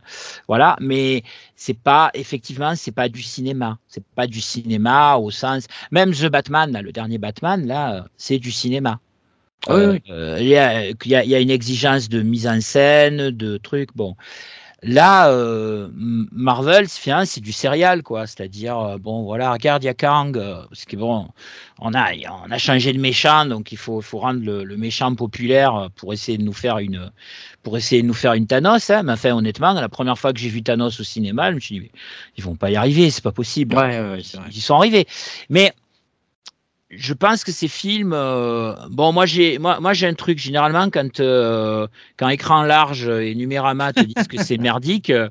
voilà. 0.48 0.76
Mais 0.80 1.22
c'est 1.54 1.78
pas, 1.78 2.10
effectivement, 2.14 2.74
c'est 2.74 2.90
pas 2.90 3.08
du 3.08 3.22
cinéma. 3.22 3.78
C'est 3.86 4.04
pas 4.16 4.26
du 4.26 4.40
cinéma 4.40 5.16
au 5.16 5.30
sens. 5.30 5.66
Même 5.92 6.12
The 6.12 6.26
Batman, 6.26 6.80
le 6.82 6.90
dernier 6.90 7.18
Batman, 7.18 7.64
là, 7.64 8.06
c'est 8.16 8.38
du 8.38 8.50
cinéma. 8.50 8.98
Il 9.68 10.00
y, 10.40 10.56
a, 10.56 10.90
y, 10.90 11.34
a 11.36 11.38
une 11.38 11.50
exigence 11.50 12.08
de 12.08 12.20
mise 12.20 12.48
en 12.48 12.60
scène, 12.60 13.30
de 13.30 13.58
trucs. 13.58 13.94
Bon, 13.94 14.16
Là, 14.84 15.30
euh, 15.30 15.88
Marvel, 15.94 16.88
c'est 16.88 17.40
du 17.40 17.52
serial, 17.52 18.02
quoi. 18.02 18.26
C'est-à-dire, 18.26 18.76
euh, 18.78 18.98
bon, 18.98 19.22
voilà, 19.22 19.52
regarde, 19.52 19.84
il 19.84 19.86
y 19.86 19.88
a 19.88 19.94
Kang, 19.94 20.36
euh, 20.36 20.64
parce 20.68 20.84
que 20.86 20.96
bon, 20.96 21.28
on 21.78 21.94
a, 21.94 22.10
on 22.44 22.50
a 22.50 22.58
changé 22.58 22.92
de 22.92 22.98
méchant, 22.98 23.46
donc 23.46 23.70
il 23.70 23.78
faut, 23.78 24.00
faut 24.00 24.18
rendre 24.18 24.44
le, 24.44 24.76
méchant 24.76 25.14
populaire 25.14 25.88
pour 25.94 26.12
essayer 26.12 26.36
de 26.36 26.42
nous 26.42 26.52
faire 26.52 26.78
une, 26.78 27.12
pour 27.62 27.76
essayer 27.76 28.02
de 28.02 28.08
nous 28.08 28.14
faire 28.14 28.32
une 28.32 28.48
Thanos. 28.48 28.90
Hein. 28.90 29.04
Mais 29.04 29.12
enfin, 29.12 29.30
honnêtement, 29.30 29.72
la 29.72 29.88
première 29.88 30.18
fois 30.18 30.32
que 30.32 30.40
j'ai 30.40 30.48
vu 30.48 30.64
Thanos 30.64 30.98
au 30.98 31.04
cinéma, 31.04 31.50
je 31.50 31.54
me 31.54 31.60
suis 31.60 31.78
dit, 31.78 31.90
ils 32.36 32.42
vont 32.42 32.56
pas 32.56 32.72
y 32.72 32.74
arriver, 32.74 33.10
c'est 33.10 33.22
pas 33.22 33.30
possible. 33.30 33.76
Ouais, 33.76 34.00
ouais, 34.00 34.00
vrai. 34.00 34.22
ils 34.50 34.60
sont 34.60 34.74
arrivés. 34.74 35.06
Mais 35.48 35.72
je 36.94 37.14
pense 37.14 37.42
que 37.42 37.52
ces 37.52 37.68
films, 37.68 38.12
euh, 38.12 38.74
bon, 38.90 39.12
moi 39.12 39.24
j'ai, 39.24 39.58
moi, 39.58 39.80
moi 39.80 39.94
j'ai 39.94 40.06
un 40.06 40.14
truc 40.14 40.38
généralement 40.38 40.90
quand 40.90 41.20
euh, 41.20 41.86
quand 42.18 42.28
écran 42.28 42.62
large 42.62 43.08
et 43.08 43.34
Numérama 43.34 43.94
te 43.94 44.00
disent 44.00 44.28
que 44.28 44.42
c'est 44.42 44.58
merdique, 44.58 45.08
euh, 45.08 45.30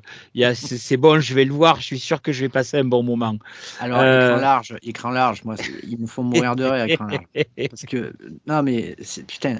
c'est, 0.54 0.96
bon, 0.96 1.20
je 1.20 1.34
vais 1.34 1.44
le 1.44 1.52
voir, 1.52 1.76
je 1.76 1.84
suis 1.84 2.00
sûr 2.00 2.20
que 2.20 2.32
je 2.32 2.40
vais 2.40 2.48
passer 2.48 2.78
un 2.78 2.84
bon 2.84 3.04
moment. 3.04 3.36
Alors 3.78 3.98
écran 3.98 4.40
large, 4.40 4.76
écran 4.82 5.10
large, 5.10 5.44
moi, 5.44 5.54
ils 5.88 5.98
me 5.98 6.06
font 6.06 6.24
mourir 6.24 6.56
de 6.56 6.64
rire 6.64 6.84
écran 6.84 7.06
large, 7.06 7.46
parce 7.70 7.84
que 7.86 8.12
non 8.48 8.64
mais 8.64 8.96
putain, 9.28 9.58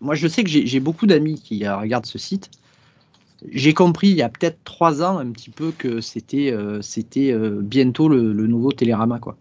moi 0.00 0.16
je 0.16 0.26
sais 0.26 0.42
que 0.42 0.50
j'ai, 0.50 0.80
beaucoup 0.80 1.06
d'amis 1.06 1.40
qui 1.40 1.66
regardent 1.68 2.06
ce 2.06 2.18
site. 2.18 2.50
J'ai 3.52 3.74
compris 3.74 4.08
il 4.08 4.16
y 4.16 4.22
a 4.22 4.28
peut-être 4.28 4.58
trois 4.64 5.02
ans 5.02 5.18
un 5.18 5.30
petit 5.30 5.50
peu 5.50 5.70
que 5.70 6.00
c'était 6.00 6.52
c'était 6.80 7.32
bientôt 7.60 8.08
le, 8.08 8.32
le 8.32 8.46
nouveau 8.48 8.72
Télérama 8.72 9.20
quoi. 9.20 9.36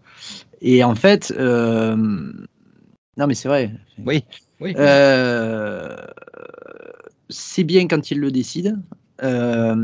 Et 0.68 0.84
en 0.84 0.96
fait, 0.96 1.32
euh, 1.38 1.96
non, 1.96 3.28
mais 3.28 3.36
c'est 3.36 3.48
vrai. 3.48 3.72
Oui. 4.04 4.26
oui. 4.60 4.74
Euh, 4.80 5.96
c'est 7.30 7.64
bien 7.64 7.88
quand 7.88 8.10
ils 8.10 8.20
le 8.20 8.32
décident. 8.32 8.76
Il 9.22 9.28
euh, 9.28 9.76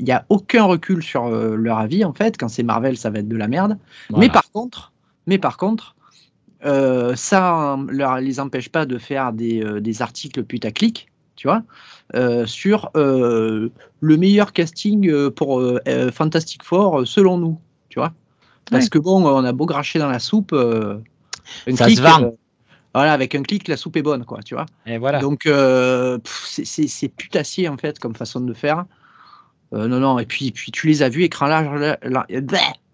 n'y 0.00 0.10
a 0.10 0.26
aucun 0.28 0.64
recul 0.64 1.04
sur 1.04 1.28
leur 1.30 1.78
avis, 1.78 2.04
en 2.04 2.12
fait. 2.12 2.36
Quand 2.36 2.48
c'est 2.48 2.64
Marvel, 2.64 2.96
ça 2.96 3.10
va 3.10 3.20
être 3.20 3.28
de 3.28 3.36
la 3.36 3.46
merde. 3.46 3.78
Mais 4.10 4.28
par 4.28 4.50
contre, 4.50 4.92
mais 5.28 5.38
par 5.38 5.56
contre, 5.56 5.94
ça 6.64 7.76
ne 7.78 8.20
les 8.20 8.40
empêche 8.40 8.70
pas 8.70 8.86
de 8.86 8.98
faire 8.98 9.32
des, 9.32 9.80
des 9.80 10.02
articles 10.02 10.42
putaclic, 10.42 11.06
tu 11.36 11.46
vois, 11.46 11.62
sur 12.44 12.90
le 12.94 13.70
meilleur 14.02 14.52
casting 14.52 15.30
pour 15.30 15.62
Fantastic 16.12 16.64
Four 16.64 17.06
selon 17.06 17.38
nous, 17.38 17.60
tu 17.88 18.00
vois. 18.00 18.12
Parce 18.70 18.88
que 18.88 18.98
bon, 18.98 19.24
on 19.24 19.44
a 19.44 19.52
beau 19.52 19.66
cracher 19.66 19.98
dans 19.98 20.08
la 20.08 20.18
soupe. 20.18 20.52
Euh, 20.52 20.98
ça 21.74 21.88
se 21.88 22.00
vend. 22.00 22.22
Euh, 22.22 22.30
voilà, 22.94 23.12
avec 23.12 23.34
un 23.34 23.42
clic, 23.42 23.68
la 23.68 23.76
soupe 23.76 23.96
est 23.96 24.02
bonne, 24.02 24.24
quoi, 24.24 24.42
tu 24.42 24.54
vois. 24.54 24.66
Et 24.86 24.98
voilà. 24.98 25.20
Donc, 25.20 25.46
euh, 25.46 26.18
c'est 26.24 27.08
putassier, 27.08 27.68
en 27.68 27.76
fait, 27.76 27.98
comme 27.98 28.14
façon 28.14 28.40
de 28.40 28.52
faire. 28.54 28.84
non, 29.72 29.88
non, 29.88 30.18
et 30.18 30.26
puis, 30.26 30.50
puis 30.50 30.72
tu 30.72 30.86
les 30.86 31.02
as 31.02 31.08
vus 31.08 31.24
écran 31.24 31.46
large. 31.46 31.96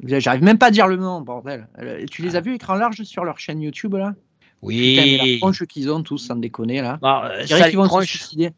J'arrive 0.03 0.43
même 0.43 0.59
pas 0.59 0.67
à 0.67 0.71
dire 0.71 0.89
le 0.89 0.97
nom, 0.97 1.21
bordel. 1.21 1.69
Tu 2.11 2.23
les 2.23 2.37
as 2.37 2.41
vus 2.41 2.55
écran 2.55 2.75
large 2.75 3.03
sur 3.05 3.25
leur 3.25 3.39
chaîne 3.39 3.63
YouTube, 3.63 3.95
là? 3.95 4.15
Oui. 4.63 4.97
Putain, 4.97 5.25
la 5.25 5.39
tronche 5.39 5.65
qu'ils 5.67 5.91
ont 5.91 6.03
tous, 6.03 6.19
sans 6.19 6.37
déconner, 6.37 6.81
là. 6.81 6.99
Bah, 7.01 7.33
on 7.41 7.45
dirait 7.45 7.71
qu'ils 7.71 7.79
vont 7.79 8.01
se 8.01 8.07
suicider. 8.07 8.51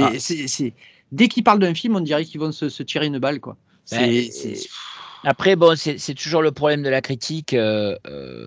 Ah. 0.00 0.10
Dès 1.12 1.28
qu'ils 1.28 1.44
parlent 1.44 1.58
d'un 1.58 1.74
film, 1.74 1.96
on 1.96 2.00
dirait 2.00 2.24
qu'ils 2.24 2.40
vont 2.40 2.52
se, 2.52 2.68
se, 2.68 2.82
tirer 2.82 3.06
une 3.06 3.18
balle, 3.18 3.40
quoi. 3.40 3.56
Ben, 3.90 4.24
c'est. 4.30 4.56
Après, 5.24 5.56
bon, 5.56 5.76
c'est 5.76 6.14
toujours 6.14 6.42
le 6.42 6.52
problème 6.52 6.82
de 6.82 6.88
la 6.88 7.00
critique. 7.00 7.54
Euh, 7.54 7.96
euh, 8.06 8.46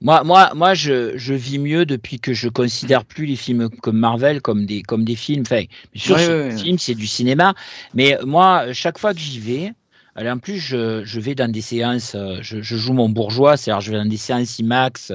moi, 0.00 0.22
moi, 0.24 0.52
moi 0.54 0.74
je, 0.74 1.16
je, 1.16 1.34
vis 1.34 1.58
mieux 1.58 1.84
depuis 1.84 2.20
que 2.20 2.32
je 2.32 2.48
considère 2.48 3.04
plus 3.04 3.26
les 3.26 3.36
films 3.36 3.68
comme 3.68 3.98
Marvel 3.98 4.40
comme 4.40 4.66
des, 4.66 4.82
comme 4.82 5.04
des 5.04 5.16
films. 5.16 5.42
Enfin, 5.42 5.62
bien 5.94 6.18
sûr, 6.18 6.78
c'est 6.78 6.94
du 6.94 7.06
cinéma. 7.06 7.54
Mais 7.94 8.18
moi, 8.24 8.72
chaque 8.72 8.98
fois 8.98 9.12
que 9.12 9.20
j'y 9.20 9.38
vais, 9.38 9.72
en 10.16 10.38
plus, 10.38 10.58
je, 10.58 11.04
je, 11.04 11.20
vais 11.20 11.34
dans 11.34 11.50
des 11.50 11.60
séances, 11.60 12.14
euh, 12.14 12.38
je, 12.42 12.60
je 12.60 12.76
joue 12.76 12.92
mon 12.92 13.08
bourgeois, 13.08 13.56
c'est-à-dire 13.56 13.80
je 13.80 13.92
vais 13.92 13.98
dans 13.98 14.08
des 14.08 14.16
séances 14.16 14.58
IMAX, 14.58 15.12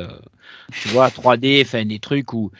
tu 0.81 0.87
vois, 0.89 1.09
3D, 1.09 1.61
enfin 1.63 1.85
des 1.85 1.99
trucs 1.99 2.33
où 2.33 2.51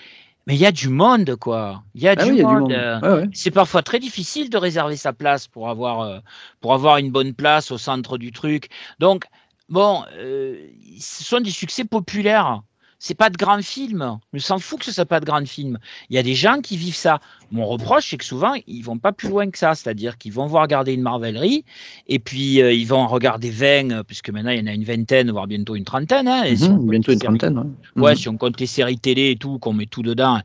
mais 0.46 0.56
il 0.56 0.60
y 0.60 0.66
a 0.66 0.72
du 0.72 0.90
monde, 0.90 1.36
quoi. 1.36 1.84
Il 1.96 2.04
y 2.04 2.08
a, 2.08 2.16
du, 2.16 2.44
monde. 2.44 2.72
Euh, 2.72 3.26
c'est 3.34 3.52
parfois 3.52 3.82
très 3.82 4.00
difficile 4.00 4.50
de 4.50 4.58
réserver 4.58 4.96
sa 4.96 5.12
place 5.12 5.48
pour 5.48 5.70
avoir, 5.70 6.02
euh, 6.02 6.20
pour 6.62 6.74
avoir 6.74 6.98
une 6.98 7.12
bonne 7.12 7.34
place 7.34 7.72
au 7.72 7.78
centre 7.78 8.18
du 8.18 8.32
truc. 8.32 8.70
Donc, 9.00 9.26
bon, 9.70 10.04
euh, 10.14 10.68
ce 11.00 11.24
sont 11.24 11.40
des 11.40 11.52
succès 11.52 11.84
populaires 11.84 12.62
c'est 13.00 13.16
pas 13.16 13.30
de 13.30 13.38
grands 13.38 13.62
films. 13.62 14.20
Je 14.34 14.40
s'en 14.40 14.60
fous 14.60 14.78
que 14.78 14.86
ce 14.86 14.92
soit 14.92 15.06
pas 15.06 15.20
de 15.20 15.26
grands 15.26 15.46
films. 15.46 15.78
Il 16.10 16.16
y 16.16 16.20
a 16.20 16.24
des 16.24 16.36
gens 16.36 16.62
qui 16.62 16.78
vivent 16.78 16.96
ça. 16.96 17.20
Mon 17.52 17.66
reproche, 17.66 18.10
c'est 18.10 18.18
que 18.18 18.26
souvent, 18.26 18.54
ils 18.68 18.82
vont 18.82 18.98
pas 18.98 19.12
plus 19.12 19.30
loin 19.30 19.50
que 19.50 19.58
ça. 19.58 19.76
C'est-à-dire 19.76 20.18
qu'ils 20.18 20.34
vont 20.34 20.48
voir 20.48 20.64
regarder 20.64 20.94
une 20.94 21.02
Marvelerie 21.02 21.64
et 22.08 22.20
puis 22.20 22.62
euh, 22.62 22.72
ils 22.72 22.88
vont 22.88 23.08
regarder 23.08 23.50
20, 23.50 23.92
euh, 23.92 24.04
puisque 24.04 24.30
maintenant 24.30 24.52
il 24.52 24.60
y 24.60 24.62
en 24.62 24.68
a 24.68 24.74
une 24.74 24.84
vingtaine, 24.84 25.32
voire 25.32 25.48
bientôt 25.48 25.76
une 25.76 25.84
trentaine. 25.84 26.28
Hein, 26.28 26.44
mhm, 26.50 26.90
bientôt 26.90 27.12
une 27.12 27.20
trentaine. 27.20 27.76
Ouais, 27.96 28.12
mhm. 28.12 28.18
si 28.18 28.30
on 28.30 28.38
compte 28.38 28.60
les 28.60 28.68
séries 28.68 28.98
télé 28.98 29.32
et 29.32 29.36
tout, 29.36 29.60
qu'on 29.60 29.74
met 29.74 29.86
tout 29.86 30.04
dedans. 30.04 30.40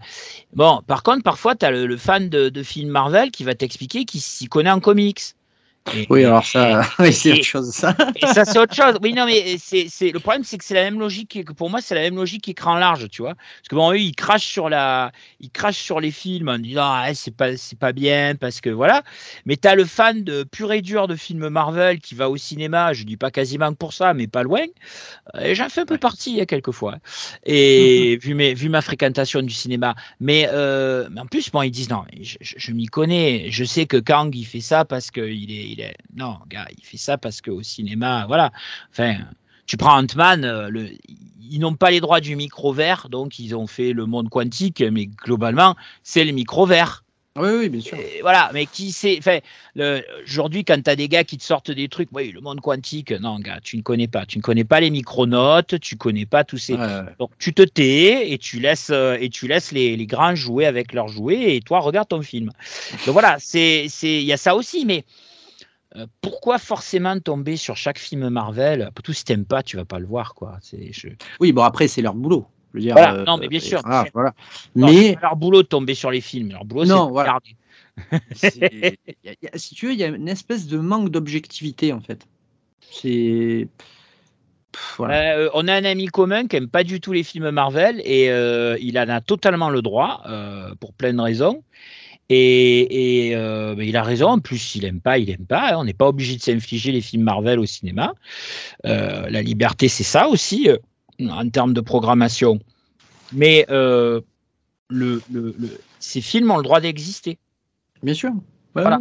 Bon, 0.54 0.80
par 0.86 1.02
contre, 1.02 1.22
parfois, 1.22 1.56
tu 1.56 1.64
as 1.64 1.70
le, 1.70 1.96
fan 1.96 2.28
de, 2.28 2.48
de 2.48 2.62
films 2.62 2.90
Marvel 2.90 3.30
qui 3.30 3.44
va 3.44 3.54
t'expliquer 3.54 4.04
qu'il 4.04 4.20
s'y 4.20 4.46
connaît 4.46 4.70
en 4.70 4.80
comics. 4.80 5.20
Oui, 6.10 6.24
alors 6.24 6.44
ça, 6.44 6.82
c'est 7.12 7.32
autre 7.32 7.42
chose. 7.42 7.70
Ça. 7.72 7.96
Et 8.16 8.26
ça, 8.26 8.44
c'est 8.44 8.58
autre 8.58 8.74
chose. 8.74 8.98
Oui, 9.02 9.12
non, 9.12 9.24
mais 9.26 9.56
c'est 9.58 10.10
le 10.10 10.20
problème, 10.20 10.44
c'est 10.44 10.58
que 10.58 10.64
c'est 10.64 10.74
la 10.74 10.82
même 10.82 11.00
logique. 11.00 11.44
Que 11.44 11.52
pour 11.52 11.70
moi, 11.70 11.80
c'est 11.80 11.94
la 11.94 12.02
même 12.02 12.16
logique 12.16 12.44
qu'écran 12.44 12.76
large, 12.76 13.08
tu 13.10 13.22
vois. 13.22 13.34
Parce 13.34 13.68
que 13.68 13.74
bon, 13.74 13.92
eux, 13.92 13.98
ils 13.98 14.14
crachent 14.14 14.46
sur 14.46 14.68
la, 14.68 15.10
ils 15.40 15.50
crachent 15.50 15.78
sur 15.78 16.00
les 16.00 16.10
films 16.10 16.48
en 16.48 16.58
disant 16.58 16.84
ah, 16.84 17.14
c'est 17.14 17.34
pas, 17.34 17.56
c'est 17.56 17.78
pas 17.78 17.92
bien 17.92 18.34
parce 18.38 18.60
que 18.60 18.70
voilà. 18.70 19.02
Mais 19.46 19.56
tu 19.56 19.68
as 19.68 19.74
le 19.74 19.84
fan 19.84 20.22
de 20.22 20.44
pur 20.44 20.72
et 20.72 20.82
dur 20.82 21.08
de 21.08 21.16
films 21.16 21.48
Marvel 21.48 21.98
qui 21.98 22.14
va 22.14 22.28
au 22.28 22.36
cinéma. 22.36 22.92
Je 22.92 23.04
dis 23.04 23.16
pas 23.16 23.30
quasiment 23.30 23.72
pour 23.72 23.92
ça, 23.92 24.14
mais 24.14 24.26
pas 24.26 24.42
loin. 24.42 24.64
Et 25.40 25.54
j'en 25.54 25.68
fais 25.68 25.82
un 25.82 25.86
peu 25.86 25.98
partie 25.98 26.30
il 26.30 26.36
y 26.36 26.40
a 26.40 26.46
quelques 26.46 26.72
fois. 26.72 26.98
Et 27.44 28.18
vu 28.22 28.34
mes, 28.34 28.54
vu 28.54 28.68
ma 28.68 28.82
fréquentation 28.82 29.42
du 29.42 29.54
cinéma. 29.54 29.94
Mais, 30.20 30.48
euh, 30.52 31.08
mais 31.10 31.20
en 31.20 31.26
plus, 31.26 31.50
bon, 31.50 31.62
ils 31.62 31.70
disent 31.70 31.90
non, 31.90 32.04
je, 32.20 32.36
je 32.40 32.72
m'y 32.72 32.86
connais. 32.86 33.46
Je 33.50 33.64
sais 33.64 33.86
que 33.86 33.96
Kang 33.96 34.34
il 34.34 34.44
fait 34.44 34.60
ça 34.60 34.84
parce 34.84 35.10
qu'il 35.10 35.50
est 35.50 35.69
non, 36.14 36.38
gars, 36.48 36.66
il 36.76 36.84
fait 36.84 36.96
ça 36.96 37.18
parce 37.18 37.40
qu'au 37.40 37.62
cinéma, 37.62 38.26
voilà. 38.26 38.52
Enfin, 38.90 39.16
tu 39.66 39.76
prends 39.76 39.98
Ant-Man, 39.98 40.44
euh, 40.44 40.88
ils 41.50 41.60
n'ont 41.60 41.74
pas 41.74 41.90
les 41.90 42.00
droits 42.00 42.20
du 42.20 42.36
micro 42.36 42.72
vert, 42.72 43.08
donc 43.08 43.38
ils 43.38 43.54
ont 43.54 43.66
fait 43.66 43.92
le 43.92 44.06
monde 44.06 44.28
quantique, 44.28 44.82
mais 44.82 45.06
globalement, 45.06 45.76
c'est 46.02 46.24
le 46.24 46.32
micro 46.32 46.66
vert. 46.66 47.04
Oui, 47.36 47.48
oui, 47.56 47.68
bien 47.68 47.80
sûr. 47.80 47.96
voilà, 48.22 48.50
mais 48.52 48.66
qui 48.66 48.90
sait. 48.90 49.16
Enfin, 49.18 49.38
aujourd'hui, 50.24 50.64
quand 50.64 50.82
tu 50.82 50.90
as 50.90 50.96
des 50.96 51.08
gars 51.08 51.22
qui 51.22 51.38
te 51.38 51.44
sortent 51.44 51.70
des 51.70 51.88
trucs, 51.88 52.08
oui, 52.12 52.32
le 52.32 52.40
monde 52.40 52.60
quantique, 52.60 53.12
non, 53.12 53.38
gars, 53.38 53.60
tu 53.62 53.76
ne 53.76 53.82
connais 53.82 54.08
pas. 54.08 54.26
Tu 54.26 54.38
ne 54.38 54.42
connais 54.42 54.64
pas 54.64 54.80
les 54.80 54.90
micronotes, 54.90 55.78
tu 55.78 55.96
connais 55.96 56.26
pas 56.26 56.42
tous 56.42 56.58
ces. 56.58 56.76
Donc, 57.20 57.30
tu 57.38 57.54
te 57.54 57.62
tais 57.62 58.32
et 58.32 58.38
tu 58.38 58.58
laisses, 58.58 58.90
euh, 58.90 59.16
et 59.20 59.28
tu 59.28 59.46
laisses 59.46 59.70
les, 59.70 59.96
les, 59.96 60.06
grands 60.06 60.34
jouer 60.34 60.66
avec 60.66 60.92
leurs 60.92 61.06
jouets 61.06 61.54
et 61.54 61.60
toi, 61.60 61.78
regarde 61.78 62.08
ton 62.08 62.22
film. 62.22 62.50
Donc, 63.06 63.12
voilà, 63.12 63.38
il 63.54 64.22
y 64.22 64.32
a 64.32 64.36
ça 64.36 64.56
aussi, 64.56 64.84
mais 64.84 65.04
pourquoi 66.20 66.58
forcément 66.58 67.18
tomber 67.18 67.56
sur 67.56 67.76
chaque 67.76 67.98
film 67.98 68.28
Marvel? 68.28 68.90
Tout 69.02 69.12
si 69.12 69.24
t'aimes 69.24 69.44
pas, 69.44 69.62
tu 69.62 69.76
vas 69.76 69.84
pas 69.84 69.98
le 69.98 70.06
voir, 70.06 70.34
quoi. 70.34 70.58
Je... 70.72 71.08
Oui, 71.40 71.52
bon 71.52 71.62
après 71.62 71.88
c'est 71.88 72.02
leur 72.02 72.14
boulot. 72.14 72.46
Je 72.72 72.78
veux 72.78 72.84
dire, 72.84 72.96
euh, 72.96 73.24
non, 73.24 73.36
mais 73.36 73.48
bien 73.48 73.58
sûr. 73.58 73.82
voilà. 74.14 74.32
mais 74.76 75.16
leur 75.20 75.34
boulot 75.34 75.62
de 75.62 75.66
tomber 75.66 75.94
sur 75.94 76.10
les 76.10 76.20
films. 76.20 76.52
Leur 76.52 76.64
boulot, 76.64 76.84
non, 76.84 77.10
voilà. 77.10 77.38
si 79.56 79.74
tu 79.74 79.86
veux, 79.86 79.92
il 79.92 79.98
y 79.98 80.04
a 80.04 80.08
une 80.08 80.28
espèce 80.28 80.66
de 80.68 80.78
manque 80.78 81.10
d'objectivité 81.10 81.92
en 81.92 82.00
fait. 82.00 82.26
C'est 82.90 83.68
euh, 85.00 85.50
on 85.54 85.66
a 85.66 85.74
un 85.74 85.84
ami 85.84 86.06
commun 86.06 86.46
qui 86.46 86.54
aime 86.54 86.68
pas 86.68 86.84
du 86.84 87.00
tout 87.00 87.12
les 87.12 87.24
films 87.24 87.50
Marvel 87.50 88.00
et 88.04 88.26
il 88.80 88.98
en 88.98 89.08
a 89.08 89.20
totalement 89.20 89.70
le 89.70 89.82
droit 89.82 90.22
pour 90.78 90.92
plein 90.92 91.12
de 91.12 91.20
raisons. 91.20 91.64
Et, 92.32 93.32
euh, 93.34 93.74
il 93.78 93.96
a 93.96 94.02
raison. 94.04 94.28
En 94.28 94.38
plus, 94.38 94.58
s'il 94.58 94.84
aime 94.84 95.00
pas, 95.00 95.18
il 95.18 95.30
aime 95.30 95.46
pas. 95.46 95.72
Hein. 95.72 95.78
On 95.78 95.84
n'est 95.84 95.92
pas 95.92 96.06
obligé 96.06 96.36
de 96.36 96.42
s'infliger 96.42 96.92
les 96.92 97.00
films 97.00 97.24
Marvel 97.24 97.58
au 97.58 97.66
cinéma. 97.66 98.14
Euh, 98.86 99.28
la 99.28 99.42
liberté, 99.42 99.88
c'est 99.88 100.04
ça 100.04 100.28
aussi 100.28 100.68
euh, 100.68 100.76
en 101.28 101.48
termes 101.48 101.74
de 101.74 101.80
programmation. 101.80 102.60
Mais 103.32 103.66
le, 103.68 104.22
ces 105.98 106.20
films 106.20 106.50
ont 106.50 106.56
le 106.56 106.62
droit 106.62 106.80
d'exister. 106.80 107.38
Bien 108.02 108.14
sûr. 108.14 108.30
voilà. 108.74 109.00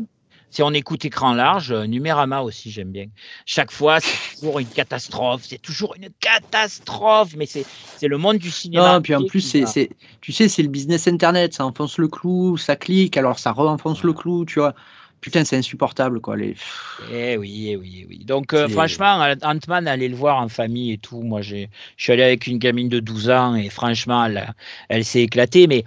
Si 0.51 0.63
on 0.63 0.73
écoute 0.73 1.05
écran 1.05 1.33
large, 1.33 1.71
euh, 1.71 1.85
Numérama 1.85 2.41
aussi, 2.41 2.71
j'aime 2.71 2.91
bien. 2.91 3.05
Chaque 3.45 3.71
fois, 3.71 3.99
c'est 3.99 4.17
toujours 4.35 4.59
une 4.59 4.69
catastrophe. 4.69 5.43
C'est 5.45 5.61
toujours 5.61 5.95
une 5.95 6.09
catastrophe. 6.19 7.35
Mais 7.37 7.45
c'est 7.45 7.65
le 8.01 8.17
monde 8.17 8.37
du 8.37 8.49
cinéma. 8.49 8.93
Non, 8.93 9.01
puis 9.01 9.13
en 9.13 9.23
plus, 9.23 9.41
c'est 9.41 9.89
tu 10.21 10.31
sais, 10.31 10.47
c'est 10.47 10.63
le 10.63 10.69
business 10.69 11.07
Internet. 11.07 11.53
Ça 11.53 11.65
enfonce 11.65 11.97
le 11.97 12.07
clou, 12.07 12.57
ça 12.57 12.75
clique, 12.75 13.17
alors 13.17 13.37
ça 13.37 13.51
re-enfonce 13.51 14.03
le 14.03 14.13
clou, 14.13 14.45
tu 14.45 14.59
vois. 14.59 14.73
Putain, 15.21 15.43
c'est 15.43 15.57
insupportable, 15.57 16.21
quoi. 16.21 16.37
Les... 16.37 16.55
Eh 17.11 17.35
oui, 17.37 17.67
eh 17.69 17.75
oui, 17.75 17.99
eh 18.01 18.05
oui. 18.07 18.19
Donc, 18.23 18.53
euh, 18.53 18.69
franchement, 18.69 19.21
Ant-Man, 19.41 19.87
aller 19.87 20.07
le 20.07 20.15
voir 20.15 20.37
en 20.37 20.47
famille 20.47 20.93
et 20.93 20.97
tout. 20.97 21.21
Moi, 21.21 21.41
je 21.41 21.65
suis 21.97 22.13
allé 22.13 22.23
avec 22.23 22.47
une 22.47 22.57
gamine 22.57 22.87
de 22.87 23.01
12 23.01 23.29
ans 23.29 23.55
et 23.55 23.69
franchement, 23.69 24.25
elle, 24.25 24.53
elle 24.87 25.03
s'est 25.03 25.23
éclatée. 25.23 25.67
Mais 25.67 25.83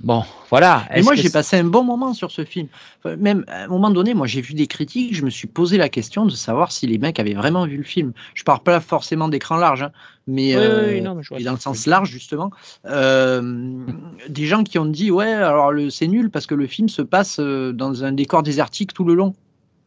Bon, 0.00 0.22
voilà. 0.48 0.84
Et 0.94 1.02
moi, 1.02 1.16
j'ai 1.16 1.28
passé 1.28 1.56
un 1.56 1.64
bon 1.64 1.82
moment 1.82 2.14
sur 2.14 2.30
ce 2.30 2.44
film. 2.44 2.68
même 3.04 3.44
à 3.48 3.64
un 3.64 3.66
moment 3.66 3.90
donné, 3.90 4.14
moi, 4.14 4.28
j'ai 4.28 4.40
vu 4.40 4.54
des 4.54 4.68
critiques. 4.68 5.14
Je 5.14 5.24
me 5.24 5.30
suis 5.30 5.48
posé 5.48 5.76
la 5.76 5.88
question 5.88 6.24
de 6.24 6.30
savoir 6.30 6.70
si 6.70 6.86
les 6.86 6.98
mecs 6.98 7.18
avaient 7.18 7.34
vraiment 7.34 7.66
vu 7.66 7.76
le 7.76 7.82
film. 7.82 8.12
Je 8.34 8.44
parle 8.44 8.60
pas 8.60 8.80
forcément 8.80 9.28
d'écran 9.28 9.56
large, 9.56 9.82
hein, 9.82 9.90
mais, 10.28 10.54
euh, 10.54 11.00
dans 11.02 11.14
le 11.14 11.58
sens 11.58 11.86
large 11.86 12.10
justement. 12.10 12.50
Euh, 12.86 13.84
des 14.28 14.46
gens 14.46 14.62
qui 14.62 14.78
ont 14.78 14.86
dit 14.86 15.10
ouais, 15.10 15.32
alors 15.32 15.72
c'est 15.90 16.06
nul 16.06 16.30
parce 16.30 16.46
que 16.46 16.54
le 16.54 16.66
film 16.66 16.88
se 16.88 17.02
passe 17.02 17.40
euh, 17.40 17.72
dans 17.72 18.04
un 18.04 18.12
décor 18.12 18.44
désertique 18.44 18.94
tout 18.94 19.04
le 19.04 19.14
long. 19.14 19.34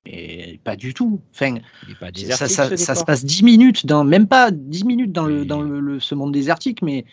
Et 0.05 0.59
pas 0.63 0.75
du 0.75 0.95
tout. 0.95 1.21
Enfin, 1.33 1.57
ça, 2.01 2.47
se 2.47 3.03
passe 3.03 3.23
10 3.23 3.43
minutes, 3.43 3.85
dans, 3.85 4.03
même 4.03 4.27
pas 4.27 4.49
10 4.49 4.85
minutes 4.85 5.11
dans, 5.11 5.25
le, 5.25 5.45
dans 5.45 5.61
le, 5.61 5.99
ce 5.99 6.15
monde 6.15 6.31
désertique, 6.31 6.81
mais 6.81 7.05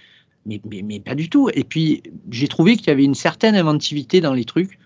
mais, 0.46 0.60
mais, 0.82 1.00
pas 1.00 1.14
du 1.14 1.28
tout. 1.28 1.50
Et 1.54 1.64
puis, 1.64 2.02
j'ai 2.30 2.48
trouvé 2.48 2.76
qu'il 2.76 2.88
y 2.88 2.90
avait 2.90 3.04
une 3.04 3.14
certaine 3.14 3.54
inventivité 3.54 4.20
dans 4.20 4.32
les 4.32 4.44
trucs, 4.44 4.78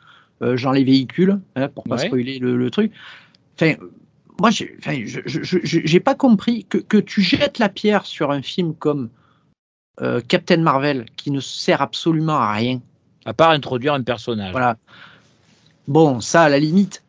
euh, 0.42 0.56
genre 0.56 0.72
les 0.72 0.84
véhicules, 0.84 1.38
hein, 1.56 1.68
pour 1.68 1.84
pas 1.84 1.98
spoiler 1.98 2.38
le, 2.38 2.70
truc. 2.70 2.92
Enfin, 3.54 3.74
moi, 4.40 4.50
j'ai 4.50 6.00
pas 6.00 6.14
compris 6.14 6.64
que, 6.64 6.78
que, 6.78 6.96
tu 6.98 7.22
jettes 7.22 7.58
la 7.58 7.68
pierre 7.68 8.06
sur 8.06 8.30
un 8.30 8.42
film 8.42 8.74
comme 8.74 9.10
euh, 10.00 10.20
Captain 10.26 10.58
Marvel, 10.58 11.06
qui 11.16 11.30
ne 11.30 11.40
sert 11.40 11.80
absolument 11.80 12.38
à 12.38 12.52
rien. 12.52 12.80
À 13.24 13.34
part 13.34 13.50
introduire 13.50 13.94
un 13.94 14.02
personnage. 14.02 14.50
Voilà. 14.50 14.76
Bon, 15.86 16.20
ça, 16.20 16.42
à 16.42 16.48
la 16.48 16.58
limite. 16.58 17.04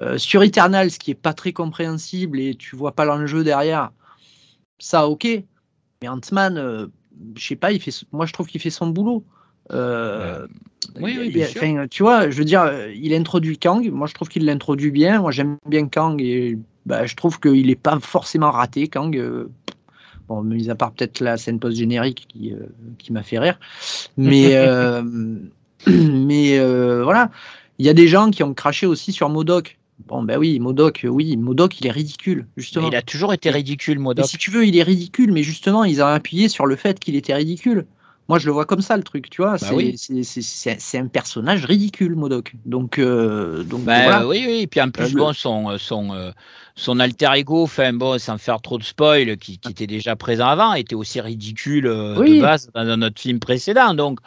Euh, 0.00 0.18
sur 0.18 0.42
Eternal, 0.42 0.90
ce 0.90 0.98
qui 0.98 1.12
est 1.12 1.14
pas 1.14 1.34
très 1.34 1.52
compréhensible 1.52 2.40
et 2.40 2.54
tu 2.56 2.74
vois 2.74 2.92
pas 2.92 3.04
l'enjeu 3.04 3.44
derrière, 3.44 3.92
ça, 4.80 5.06
ok. 5.06 5.28
Mais 6.00 6.08
Ant-Man, 6.08 6.90
je 7.36 7.46
sais 7.46 7.56
pas, 7.56 7.72
il 7.72 7.80
fait, 7.80 7.92
moi 8.12 8.26
je 8.26 8.32
trouve 8.32 8.46
qu'il 8.46 8.60
fait 8.60 8.70
son 8.70 8.88
boulot. 8.88 9.24
Euh, 9.72 10.46
oui, 11.00 11.16
oui, 11.18 11.30
bien 11.30 11.46
sûr. 11.46 11.62
Tu 11.90 12.02
vois, 12.02 12.30
je 12.30 12.36
veux 12.36 12.44
dire, 12.44 12.70
il 12.94 13.14
introduit 13.14 13.58
Kang. 13.58 13.88
Moi, 13.90 14.06
je 14.06 14.14
trouve 14.14 14.28
qu'il 14.28 14.44
l'introduit 14.44 14.90
bien. 14.90 15.20
Moi, 15.20 15.30
j'aime 15.30 15.56
bien 15.66 15.86
Kang 15.86 16.20
et 16.20 16.58
bah, 16.86 17.06
je 17.06 17.14
trouve 17.14 17.38
qu'il 17.38 17.66
n'est 17.66 17.76
pas 17.76 17.98
forcément 18.00 18.50
raté, 18.50 18.88
Kang. 18.88 19.16
Euh, 19.16 19.48
bon, 20.28 20.42
mis 20.42 20.68
à 20.68 20.74
part 20.74 20.92
peut-être 20.92 21.20
la 21.20 21.36
scène 21.36 21.60
post-générique 21.60 22.26
qui, 22.28 22.52
euh, 22.52 22.66
qui 22.98 23.12
m'a 23.12 23.22
fait 23.22 23.38
rire. 23.38 23.58
Mais, 24.16 24.54
mais 25.86 26.58
voilà. 27.02 27.30
Il 27.78 27.86
y 27.86 27.88
a 27.88 27.94
des 27.94 28.08
gens 28.08 28.30
qui 28.30 28.42
ont 28.42 28.54
craché 28.54 28.86
aussi 28.86 29.12
sur 29.12 29.28
Modoc. 29.28 29.78
Bon, 30.06 30.22
ben 30.22 30.38
oui, 30.38 30.58
Modoc, 30.58 31.06
oui, 31.08 31.36
Modoc, 31.36 31.78
il 31.80 31.86
est 31.86 31.90
ridicule, 31.90 32.46
justement. 32.56 32.88
il 32.88 32.96
a 32.96 33.02
toujours 33.02 33.32
été 33.32 33.50
ridicule, 33.50 33.98
Modoc. 33.98 34.26
si 34.26 34.36
tu 34.36 34.50
veux, 34.50 34.66
il 34.66 34.76
est 34.76 34.82
ridicule, 34.82 35.32
mais 35.32 35.42
justement, 35.42 35.84
ils 35.84 36.02
ont 36.02 36.06
appuyé 36.06 36.48
sur 36.48 36.66
le 36.66 36.76
fait 36.76 36.98
qu'il 36.98 37.14
était 37.14 37.34
ridicule. 37.34 37.86
Moi, 38.28 38.38
je 38.38 38.46
le 38.46 38.52
vois 38.52 38.64
comme 38.64 38.80
ça, 38.80 38.96
le 38.96 39.02
truc, 39.02 39.28
tu 39.30 39.42
vois. 39.42 39.56
Bah 39.58 39.68
c'est 39.96 40.98
un 40.98 41.06
personnage 41.08 41.64
ridicule, 41.64 42.14
Modoc. 42.14 42.54
Donc, 42.64 42.98
euh, 42.98 43.62
donc 43.64 43.82
bah 43.82 44.26
oui, 44.26 44.44
oui. 44.46 44.60
Et 44.62 44.66
puis 44.66 44.80
en 44.80 44.90
plus, 44.90 45.14
euh, 45.14 45.18
bon, 45.18 45.32
son, 45.32 45.70
euh, 45.70 45.76
son, 45.76 46.32
son 46.76 47.00
alter 47.00 47.28
ego, 47.34 47.64
enfin, 47.64 47.92
bon, 47.92 48.18
sans 48.18 48.38
faire 48.38 48.60
trop 48.60 48.78
de 48.78 48.84
spoil, 48.84 49.36
qui, 49.36 49.58
qui 49.58 49.70
était 49.70 49.88
déjà 49.88 50.14
présent 50.14 50.46
avant, 50.46 50.72
était 50.74 50.94
aussi 50.94 51.20
ridicule 51.20 51.84
de 51.84 52.40
base 52.40 52.70
dans 52.74 52.96
notre 52.96 53.20
film 53.20 53.40
précédent. 53.40 53.92
Donc, 53.94 54.20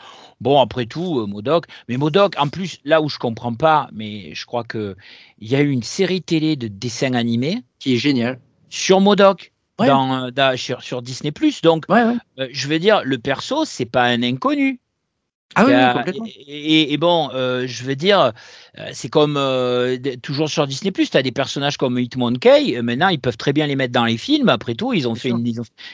Bon, 0.45 0.62
après 0.62 0.86
tout, 0.86 1.21
euh, 1.21 1.25
Modoc. 1.25 1.65
Mais 1.89 1.97
Modoc, 1.97 2.36
en 2.38 2.49
plus, 2.49 2.77
là 2.86 3.01
où 3.01 3.10
je 3.10 3.17
comprends 3.17 3.55
pas, 3.55 3.89
mais 3.91 4.36
je 4.36 4.45
crois 4.45 4.63
qu'il 4.63 4.95
y 5.41 5.55
a 5.55 5.62
eu 5.62 5.71
une 5.71 5.81
série 5.81 6.21
télé 6.21 6.55
de 6.55 6.67
dessins 6.67 7.15
animés. 7.15 7.63
Qui 7.79 7.95
est 7.95 7.97
géniale. 7.97 8.39
Sur 8.69 9.01
Modoc. 9.01 9.53
Dans, 9.79 10.29
euh, 10.38 10.55
sur, 10.55 11.01
Disney 11.01 11.34
Donc, 11.63 11.86
euh, 11.89 12.13
je 12.51 12.67
veux 12.67 12.77
dire, 12.77 13.01
le 13.03 13.17
perso, 13.17 13.65
c'est 13.65 13.86
pas 13.86 14.03
un 14.03 14.21
inconnu. 14.21 14.79
Ah 15.53 15.65
oui, 15.65 15.73
complètement. 15.93 16.25
Et, 16.47 16.97
bon, 16.97 17.29
euh, 17.34 17.65
je 17.67 17.84
veux 17.84 17.95
dire, 17.95 18.34
euh, 18.77 18.89
c'est 18.91 19.10
comme 19.10 19.38
euh, 19.38 19.97
toujours 20.21 20.49
sur 20.49 20.67
Disney+, 20.67 20.91
tu 20.91 21.08
as 21.15 21.21
des 21.21 21.31
personnages 21.31 21.77
comme 21.77 21.97
Hitmonkey, 21.97 22.81
maintenant 22.81 23.08
ils 23.08 23.19
peuvent 23.19 23.38
très 23.38 23.53
bien 23.53 23.65
les 23.67 23.75
mettre 23.75 23.93
dans 23.93 24.05
les 24.05 24.17
films, 24.17 24.49
après 24.49 24.75
tout, 24.75 24.91
ils 24.91 25.08
ont, 25.08 25.15
fait, 25.15 25.29
une, 25.29 25.47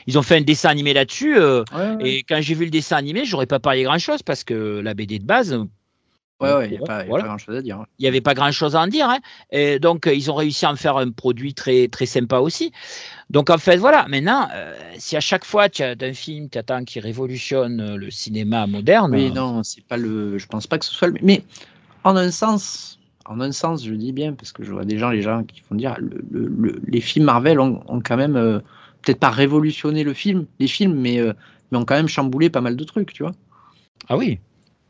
ils 0.08 0.18
ont, 0.18 0.24
fait 0.24 0.38
un 0.38 0.42
dessin 0.42 0.70
animé 0.70 0.94
là-dessus, 0.94 1.38
et 2.00 2.24
quand 2.24 2.40
j'ai 2.42 2.56
vu 2.56 2.66
le 2.66 2.72
dessin 2.72 2.98
animé, 2.98 3.26
j'aurais 3.26 3.46
pas 3.46 3.60
parlé 3.60 3.84
grand-chose, 3.84 4.24
parce 4.24 4.44
que 4.44 4.80
la 4.80 4.94
BD 4.94 5.20
de 5.20 5.26
base, 5.26 5.56
Ouais, 6.42 6.66
il 6.66 6.72
n'y 6.72 6.78
a, 6.78 6.82
pas, 6.82 7.06
grand-chose 7.06 7.56
à 7.56 7.62
dire. 7.62 7.78
Hein. 7.78 7.86
Il 8.00 8.04
n'y 8.04 8.08
avait 8.08 8.22
pas 8.22 8.34
grand-chose 8.34 8.76
à 8.76 8.82
en 8.82 8.88
dire. 8.88 9.08
Hein. 9.08 9.20
Et 9.52 9.78
donc, 9.78 10.08
euh, 10.08 10.14
ils 10.14 10.32
ont 10.32 10.36
réussi 10.36 10.66
à 10.66 10.72
en 10.72 10.76
faire 10.76 10.98
un 10.98 11.12
produit 11.12 11.54
très, 11.54 11.88
très 11.88 12.08
sympa 12.08 12.40
aussi. 12.40 12.72
Donc, 13.30 13.50
en 13.50 13.60
fait, 13.60 13.78
voilà. 13.78 14.08
Maintenant, 14.08 14.48
euh, 14.54 14.74
si 14.98 15.16
à 15.16 15.20
chaque 15.20 15.46
fois, 15.46 15.70
tu 15.70 15.84
as 15.84 15.96
un 16.02 16.14
film, 16.14 16.50
tu 16.50 16.58
attends 16.58 16.84
qui 16.84 17.00
révolutionne 17.00 17.80
euh, 17.80 17.96
le 17.96 18.10
cinéma 18.10 18.66
moderne. 18.66 19.14
Oui, 19.14 19.32
non, 19.32 19.62
c'est 19.64 19.86
pas 19.86 19.98
le. 19.98 20.40
Je 20.40 20.48
pense 20.48 20.66
pas 20.66 20.80
que 20.80 20.86
ce 20.86 20.94
soit 20.94 21.10
le. 21.10 21.16
Mais 21.22 21.44
en 22.04 22.16
un 22.16 22.32
sens, 22.32 23.00
en 23.26 23.40
un 23.40 23.52
sens, 23.52 23.86
je 23.86 23.94
dis 23.94 24.12
bien, 24.12 24.34
parce 24.34 24.52
que 24.52 24.64
je 24.64 24.72
vois 24.72 24.86
des 24.86 24.98
gens, 24.98 25.12
les 25.12 25.22
gens 25.22 25.44
qui 25.44 25.62
font 25.62 25.76
dire 25.76 25.96
le, 26.00 26.82
les 26.88 27.02
films 27.02 27.26
Marvel 27.26 27.60
ont, 27.60 28.02
quand 28.04 28.18
même 28.18 28.62
peut-être 29.04 29.20
pas 29.20 29.30
révolutionné 29.30 30.04
le 30.04 30.14
film, 30.14 30.48
les 30.60 30.68
films, 30.68 30.96
mais, 30.96 31.20
mais 31.72 31.78
ont 31.78 31.86
quand 31.86 31.96
même 31.96 32.08
chamboulé 32.08 32.50
pas 32.50 32.62
mal 32.62 32.76
de 32.76 32.84
trucs, 32.84 33.14
tu 33.14 33.22
vois. 33.22 33.34
Ah 34.10 34.18
oui 34.18 34.40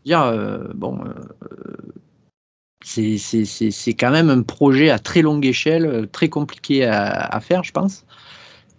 dire, 0.06 0.22
euh, 0.22 0.68
bon, 0.74 1.00
euh, 1.06 1.88
c'est 2.84 3.94
quand 3.94 4.12
même 4.12 4.30
un 4.30 4.42
projet 4.42 4.90
à 4.90 5.00
très 5.00 5.22
longue 5.22 5.46
échelle, 5.46 6.08
très 6.12 6.30
compliqué 6.30 6.86
à, 6.86 7.40
faire, 7.40 7.64
je 7.64 7.72
pense. 7.72 8.06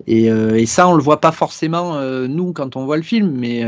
Et, 0.07 0.25
et, 0.25 0.67
ça, 0.67 0.89
on 0.89 0.95
le 0.95 1.03
voit 1.03 1.21
pas 1.21 1.31
forcément, 1.31 2.01
nous, 2.27 2.53
quand 2.53 2.75
on 2.75 2.85
voit 2.85 2.97
le 2.97 3.05
film, 3.05 3.31
mais 3.31 3.63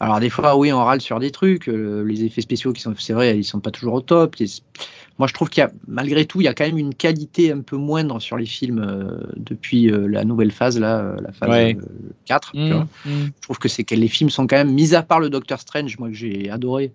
alors 0.00 0.20
des 0.20 0.30
fois, 0.30 0.56
oui, 0.56 0.72
on 0.72 0.84
râle 0.84 1.00
sur 1.00 1.20
des 1.20 1.30
trucs. 1.30 1.68
Euh, 1.68 2.02
les 2.04 2.24
effets 2.24 2.40
spéciaux, 2.40 2.72
qui 2.72 2.82
sont, 2.82 2.94
c'est 2.98 3.12
vrai, 3.12 3.38
ils 3.38 3.44
sont 3.44 3.60
pas 3.60 3.70
toujours 3.70 3.94
au 3.94 4.00
top. 4.00 4.36
Moi, 5.18 5.28
je 5.28 5.32
trouve 5.32 5.48
qu'il 5.48 5.60
y 5.60 5.64
a, 5.64 5.70
malgré 5.86 6.26
tout, 6.26 6.40
il 6.40 6.44
y 6.44 6.48
a 6.48 6.54
quand 6.54 6.66
même 6.66 6.78
une 6.78 6.94
qualité 6.94 7.52
un 7.52 7.60
peu 7.60 7.76
moindre 7.76 8.20
sur 8.20 8.36
les 8.36 8.46
films 8.46 8.80
euh, 8.80 9.32
depuis 9.36 9.90
euh, 9.90 10.06
la 10.08 10.24
nouvelle 10.24 10.50
phase, 10.50 10.78
là, 10.78 11.14
la 11.20 11.32
phase 11.32 11.76
4. 12.26 12.52
Mmh, 12.54 12.60
mmh. 12.60 12.86
Je 13.06 13.40
trouve 13.40 13.58
que 13.58 13.68
c'est 13.68 13.84
que 13.84 13.94
les 13.94 14.08
films 14.08 14.30
sont 14.30 14.46
quand 14.46 14.56
même, 14.56 14.72
mis 14.72 14.94
à 14.94 15.02
part 15.02 15.20
le 15.20 15.30
Doctor 15.30 15.60
Strange, 15.60 15.98
moi 15.98 16.08
que 16.08 16.14
j'ai 16.14 16.50
adoré 16.50 16.92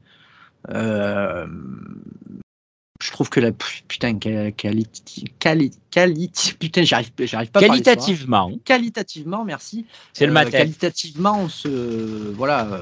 je 3.01 3.12
trouve 3.12 3.29
que 3.29 3.39
la 3.39 3.51
putain 3.88 4.17
qualité 4.17 5.23
qualité 5.39 6.53
putain 6.60 6.84
j'arrive 6.84 7.12
j'arrive 7.19 7.49
pas 7.51 7.62
qualitativement. 7.62 8.51
Qualitativement 8.65 9.45
merci. 9.45 9.86
C'est 10.13 10.25
le 10.25 10.34
matin. 10.34 10.51
qualitativement 10.51 11.39
on 11.39 11.49
se 11.49 12.32
voilà 12.34 12.82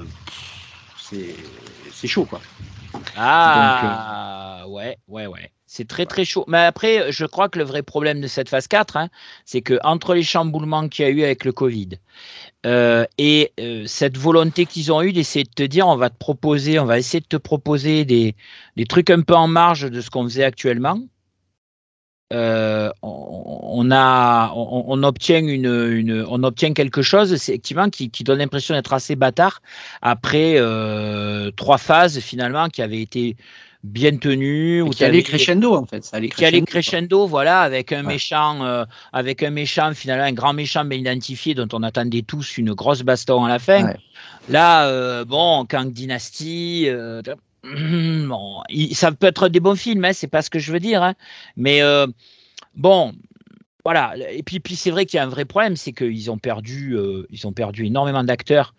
c'est 1.00 1.36
c'est 1.92 2.08
chaud 2.08 2.26
quoi 2.26 2.42
ah 3.16 4.66
ouais 4.68 4.98
ouais 5.08 5.28
ouais 5.28 5.52
c'est 5.68 5.88
très 5.88 6.06
très 6.06 6.26
chaud. 6.26 6.46
Mais 6.48 6.60
après, 6.60 7.12
je 7.12 7.26
crois 7.26 7.50
que 7.50 7.60
le 7.60 7.66
vrai 7.66 7.84
problème 7.84 8.22
de 8.22 8.28
cette 8.28 8.50
phase 8.50 8.68
4, 8.68 8.98
hein, 8.98 9.10
c'est 9.46 9.62
que 9.62 9.78
entre 9.84 10.16
les 10.16 10.24
chamboulements 10.24 10.88
qu'il 10.88 11.06
y 11.06 11.08
a 11.08 11.12
eu 11.12 11.24
avec 11.24 11.46
le 11.46 11.52
Covid 11.52 11.90
euh, 12.66 13.06
et 13.18 13.52
euh, 13.60 13.86
cette 13.86 14.18
volonté 14.18 14.66
qu'ils 14.66 14.92
ont 14.92 15.02
eue 15.02 15.14
d'essayer 15.14 15.44
de 15.44 15.52
te 15.52 15.64
dire, 15.64 15.88
on 15.88 15.98
va 15.98 16.10
te 16.10 16.18
proposer, 16.18 16.80
on 16.80 16.86
va 16.86 16.98
essayer 16.98 17.20
de 17.20 17.28
te 17.28 17.38
proposer 17.38 18.06
des, 18.06 18.36
des 18.78 18.86
trucs 18.86 19.10
un 19.10 19.22
peu 19.22 19.36
en 19.36 19.48
marge 19.48 19.92
de 19.92 20.02
ce 20.02 20.10
qu'on 20.10 20.24
faisait 20.24 20.44
actuellement. 20.46 21.00
Euh, 22.34 22.90
on, 23.02 23.90
a, 23.90 24.52
on, 24.54 25.02
obtient 25.04 25.40
une, 25.40 25.66
une, 25.66 26.26
on 26.28 26.44
obtient 26.44 26.74
quelque 26.74 27.02
chose 27.02 27.32
effectivement 27.32 27.90
qui, 27.90 28.10
qui 28.10 28.26
donne 28.26 28.40
l'impression 28.40 28.76
d'être 28.76 28.92
assez 28.92 29.16
bâtard 29.16 29.62
après 30.02 30.58
trois 31.56 31.78
phases 31.78 32.20
finalement 32.20 32.68
qui 32.68 32.82
avaient 32.82 33.02
été 33.02 33.38
bien 33.84 34.18
tenu 34.18 34.82
ou 34.82 34.90
qui 34.90 35.04
allait 35.04 35.24
crescendo 35.24 35.76
en 35.76 35.86
fait. 35.86 36.04
Ça 36.04 36.18
allait 36.18 36.30
crescendo, 36.30 36.50
qui 36.50 36.56
allait 36.56 36.66
crescendo 36.66 37.28
voilà 37.28 37.62
avec 37.62 37.92
un 37.92 38.04
méchant 38.04 38.64
euh, 38.64 38.86
avec 39.14 39.44
un 39.44 39.50
méchant 39.50 39.94
finalement 39.94 40.26
un 40.26 40.34
grand 40.34 40.54
méchant 40.54 40.86
bien 40.86 40.98
identifié 40.98 41.54
dont 41.54 41.68
on 41.74 41.84
attendait 41.84 42.24
tous 42.24 42.58
une 42.58 42.74
grosse 42.74 43.04
baston 43.04 43.46
à 43.46 43.50
la 43.50 43.60
fin. 43.60 43.94
Là 44.50 44.88
euh, 44.88 45.26
bon 45.26 45.66
Kang 45.66 45.92
Dynasty 45.92 46.86
euh, 46.88 47.22
bon, 47.64 48.62
ça 48.94 49.12
peut 49.12 49.28
être 49.28 49.50
des 49.50 49.60
bons 49.60 49.76
films 49.76 50.06
hein, 50.06 50.14
c'est 50.14 50.28
pas 50.28 50.42
ce 50.42 50.50
que 50.50 50.60
je 50.60 50.72
veux 50.72 50.80
dire 50.80 51.04
hein, 51.04 51.16
mais 51.56 51.82
bon 52.76 53.14
voilà 53.84 54.14
et 54.32 54.44
puis 54.44 54.60
puis 54.60 54.76
c'est 54.76 54.92
vrai 54.92 55.06
qu'il 55.06 55.18
y 55.18 55.20
a 55.20 55.24
un 55.24 55.30
vrai 55.30 55.46
problème 55.46 55.76
c'est 55.76 55.92
qu'ils 55.92 56.32
ont 56.32 56.38
perdu 56.38 56.96
ils 57.30 57.48
ont 57.48 57.54
perdu 57.54 57.86
énormément 57.86 58.24
d'acteurs 58.24 58.74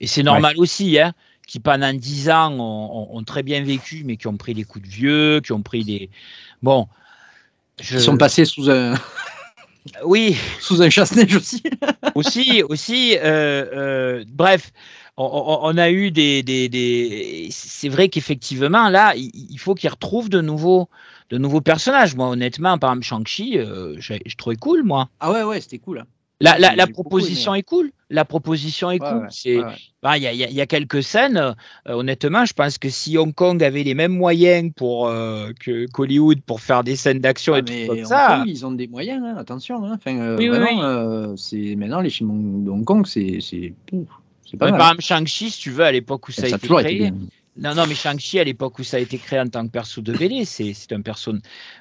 et 0.00 0.06
c'est 0.06 0.22
normal 0.22 0.54
aussi 0.58 0.98
hein 0.98 1.14
qui 1.46 1.60
pendant 1.60 1.92
dix 1.94 2.28
ans 2.28 2.52
ont, 2.58 3.22
très 3.22 3.42
bien 3.42 3.62
vécu, 3.62 4.02
mais 4.04 4.16
qui 4.16 4.26
ont 4.26 4.36
pris 4.36 4.52
des 4.52 4.64
coups 4.64 4.86
de 4.86 4.92
vieux, 4.92 5.40
qui 5.40 5.52
ont 5.52 5.62
pris 5.62 5.84
des. 5.84 6.10
Bon. 6.62 6.88
Ils 7.78 8.00
sont 8.00 8.16
passés 8.16 8.44
sous 8.44 8.68
un. 8.68 8.94
Oui. 10.04 10.36
Sous 10.60 10.82
un 10.82 10.90
chasse-neige 10.90 11.36
aussi. 11.36 11.62
aussi, 12.16 12.62
aussi. 12.64 13.16
Euh, 13.18 13.64
euh, 13.72 14.24
bref, 14.26 14.72
on, 15.16 15.78
a 15.78 15.90
eu 15.90 16.10
des. 16.10 16.42
des, 16.42 17.48
C'est 17.50 17.88
vrai 17.88 18.08
qu'effectivement, 18.08 18.88
là, 18.88 19.14
il, 19.16 19.58
faut 19.58 19.74
qu'ils 19.74 19.90
retrouvent 19.90 20.28
de 20.28 20.40
nouveaux, 20.40 20.88
de 21.30 21.38
nouveaux 21.38 21.60
personnages. 21.60 22.14
Moi, 22.14 22.28
honnêtement, 22.28 22.78
par 22.78 22.90
exemple, 22.90 23.06
Shang-Chi, 23.06 23.58
euh, 23.58 23.94
je, 23.98 24.14
je 24.24 24.36
trouvais 24.36 24.56
cool, 24.56 24.82
moi. 24.82 25.08
Ah 25.20 25.32
ouais, 25.32 25.42
ouais, 25.42 25.60
c'était 25.60 25.78
cool. 25.78 26.00
Hein. 26.00 26.06
La, 26.40 26.58
la, 26.58 26.86
proposition 26.86 27.54
est 27.54 27.62
cool. 27.62 27.90
La 28.10 28.26
proposition 28.26 28.90
est 28.90 28.98
cool. 28.98 29.26
C'est, 29.30 29.58
bah, 30.02 30.18
il 30.18 30.22
y, 30.22 30.26
a, 30.26 30.32
y, 30.32 30.60
a, 30.60 30.66
quelques 30.66 31.02
scènes. 31.02 31.38
Euh, 31.38 31.54
honnêtement, 31.86 32.44
je 32.44 32.52
pense 32.52 32.76
que 32.76 32.90
si 32.90 33.16
Hong 33.16 33.34
Kong 33.34 33.64
avait 33.64 33.82
les 33.82 33.94
mêmes 33.94 34.12
moyens 34.12 34.70
pour 34.76 35.08
euh, 35.08 35.50
que 35.58 35.86
qu'Hollywood 35.86 36.42
pour 36.42 36.60
faire 36.60 36.84
des 36.84 36.94
scènes 36.94 37.20
d'action 37.20 37.54
ah, 37.54 37.58
et 37.60 37.64
tout 37.64 37.94
comme 37.94 38.04
ça, 38.04 38.44
ils 38.46 38.66
ont 38.66 38.72
des 38.72 38.86
moyens. 38.86 39.22
Hein, 39.24 39.36
attention. 39.38 39.82
Hein. 39.86 39.94
Enfin, 39.94 40.18
euh, 40.18 40.36
vraiment, 40.36 41.36
c'est 41.36 41.74
maintenant 41.74 42.02
les 42.02 42.10
films 42.10 42.64
de 42.64 42.70
Hong 42.70 42.84
Kong, 42.84 43.06
c'est 43.06 43.40
c'est, 44.50 44.56
pas 44.56 44.70
mal. 44.70 44.78
Par 44.78 44.88
exemple, 44.88 45.02
Shang-Chi, 45.02 45.50
si 45.50 45.60
tu 45.60 45.70
veux, 45.70 45.84
à 45.84 45.92
l'époque 45.92 46.28
où 46.28 46.32
ça, 46.32 46.44
a 46.44 46.48
été 46.48 46.68
créé. 46.68 47.12
Non, 47.58 47.74
non, 47.74 47.86
mais 47.86 47.94
Shang-Chi, 47.94 48.38
à 48.38 48.44
l'époque 48.44 48.78
où 48.78 48.84
ça 48.84 48.98
a 48.98 49.00
été 49.00 49.16
créé 49.16 49.40
en 49.40 49.46
tant 49.46 49.66
que 49.66 49.70
perso 49.70 50.02
de 50.02 50.12
BD, 50.12 50.44
c'est 50.44 50.92
un 50.92 51.00
perso. 51.00 51.32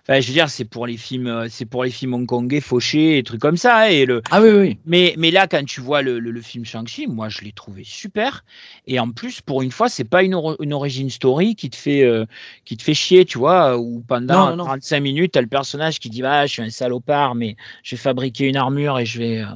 Enfin, 0.04 0.22
je 0.22 0.28
veux 0.28 0.34
dire, 0.34 0.50
c'est 0.50 0.64
pour 0.64 0.88
les 0.88 0.96
films, 0.96 1.48
c'est 1.50 1.66
pour 1.66 1.84
les 1.84 1.92
films 1.92 2.14
hongkongais, 2.14 2.62
fauchés, 2.62 3.18
et 3.18 3.24
trucs 3.24 3.42
comme 3.42 3.58
ça. 3.58 3.80
Hein, 3.80 3.88
et 3.88 4.06
le... 4.06 4.22
Ah 4.32 4.42
oui, 4.42 4.52
oui. 4.52 4.78
Mais, 4.86 5.16
mais 5.18 5.32
là, 5.32 5.48
quand 5.48 5.66
tu 5.66 5.82
vois 5.82 6.02
le, 6.02 6.20
le, 6.20 6.42
film 6.42 6.64
Shang-Chi, 6.64 7.08
moi, 7.08 7.28
je 7.28 7.42
l'ai 7.42 7.52
trouvé 7.52 7.84
super. 7.84 8.46
Et 8.88 9.00
en 9.00 9.12
plus, 9.12 9.42
pour 9.42 9.64
une 9.64 9.72
fois, 9.72 9.90
c'est 9.90 10.06
pas 10.06 10.24
une, 10.24 10.40
une 10.62 10.72
origin 10.72 11.10
story 11.10 11.56
qui 11.56 11.70
te 11.70 11.76
fait, 11.76 12.04
euh, 12.04 12.26
qui 12.64 12.78
te 12.78 12.84
fait 12.84 12.94
chier, 12.94 13.26
tu 13.26 13.38
vois, 13.38 13.78
où 13.78 14.02
pendant 14.08 14.56
35 14.56 15.02
minutes, 15.02 15.34
tu 15.34 15.40
as 15.40 15.42
le 15.42 15.50
personnage 15.50 16.00
qui 16.00 16.10
dit, 16.10 16.24
ah, 16.24 16.46
je 16.46 16.54
suis 16.54 16.62
un 16.62 16.70
salopard, 16.70 17.36
mais 17.36 17.58
je 17.84 17.98
vais 17.98 18.02
fabriquer 18.02 18.48
une 18.48 18.58
armure 18.58 18.98
et 18.98 19.06
je 19.06 19.20
vais, 19.20 19.42
euh, 19.42 19.48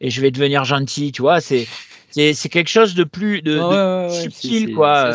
et 0.00 0.10
je 0.10 0.20
vais 0.20 0.32
devenir 0.32 0.64
gentil, 0.64 1.12
tu 1.12 1.22
vois. 1.22 1.40
C'est 1.40 1.68
c'est 2.10 2.48
quelque 2.48 2.68
chose 2.68 2.94
de 2.94 3.04
plus 3.04 3.42
de, 3.42 3.60
subtil, 4.10 4.74
quoi. 4.74 5.12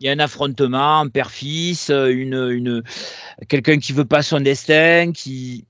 Il 0.00 0.06
y 0.06 0.08
a 0.08 0.12
un 0.12 0.18
affrontement, 0.18 1.00
un 1.00 1.08
père-fils, 1.08 1.90
une, 1.90 2.34
une, 2.50 2.82
quelqu'un 3.48 3.78
qui 3.78 3.92
veut 3.92 4.04
pas 4.04 4.22
son 4.22 4.40
destin, 4.40 5.12
qui 5.12 5.64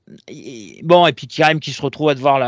bon, 0.83 1.07
et 1.07 1.13
puis 1.13 1.27
qui 1.27 1.43
même 1.43 1.61
qui 1.61 1.73
se 1.73 1.83
retrouve 1.83 2.11
à 2.11 2.15
devoir 2.15 2.39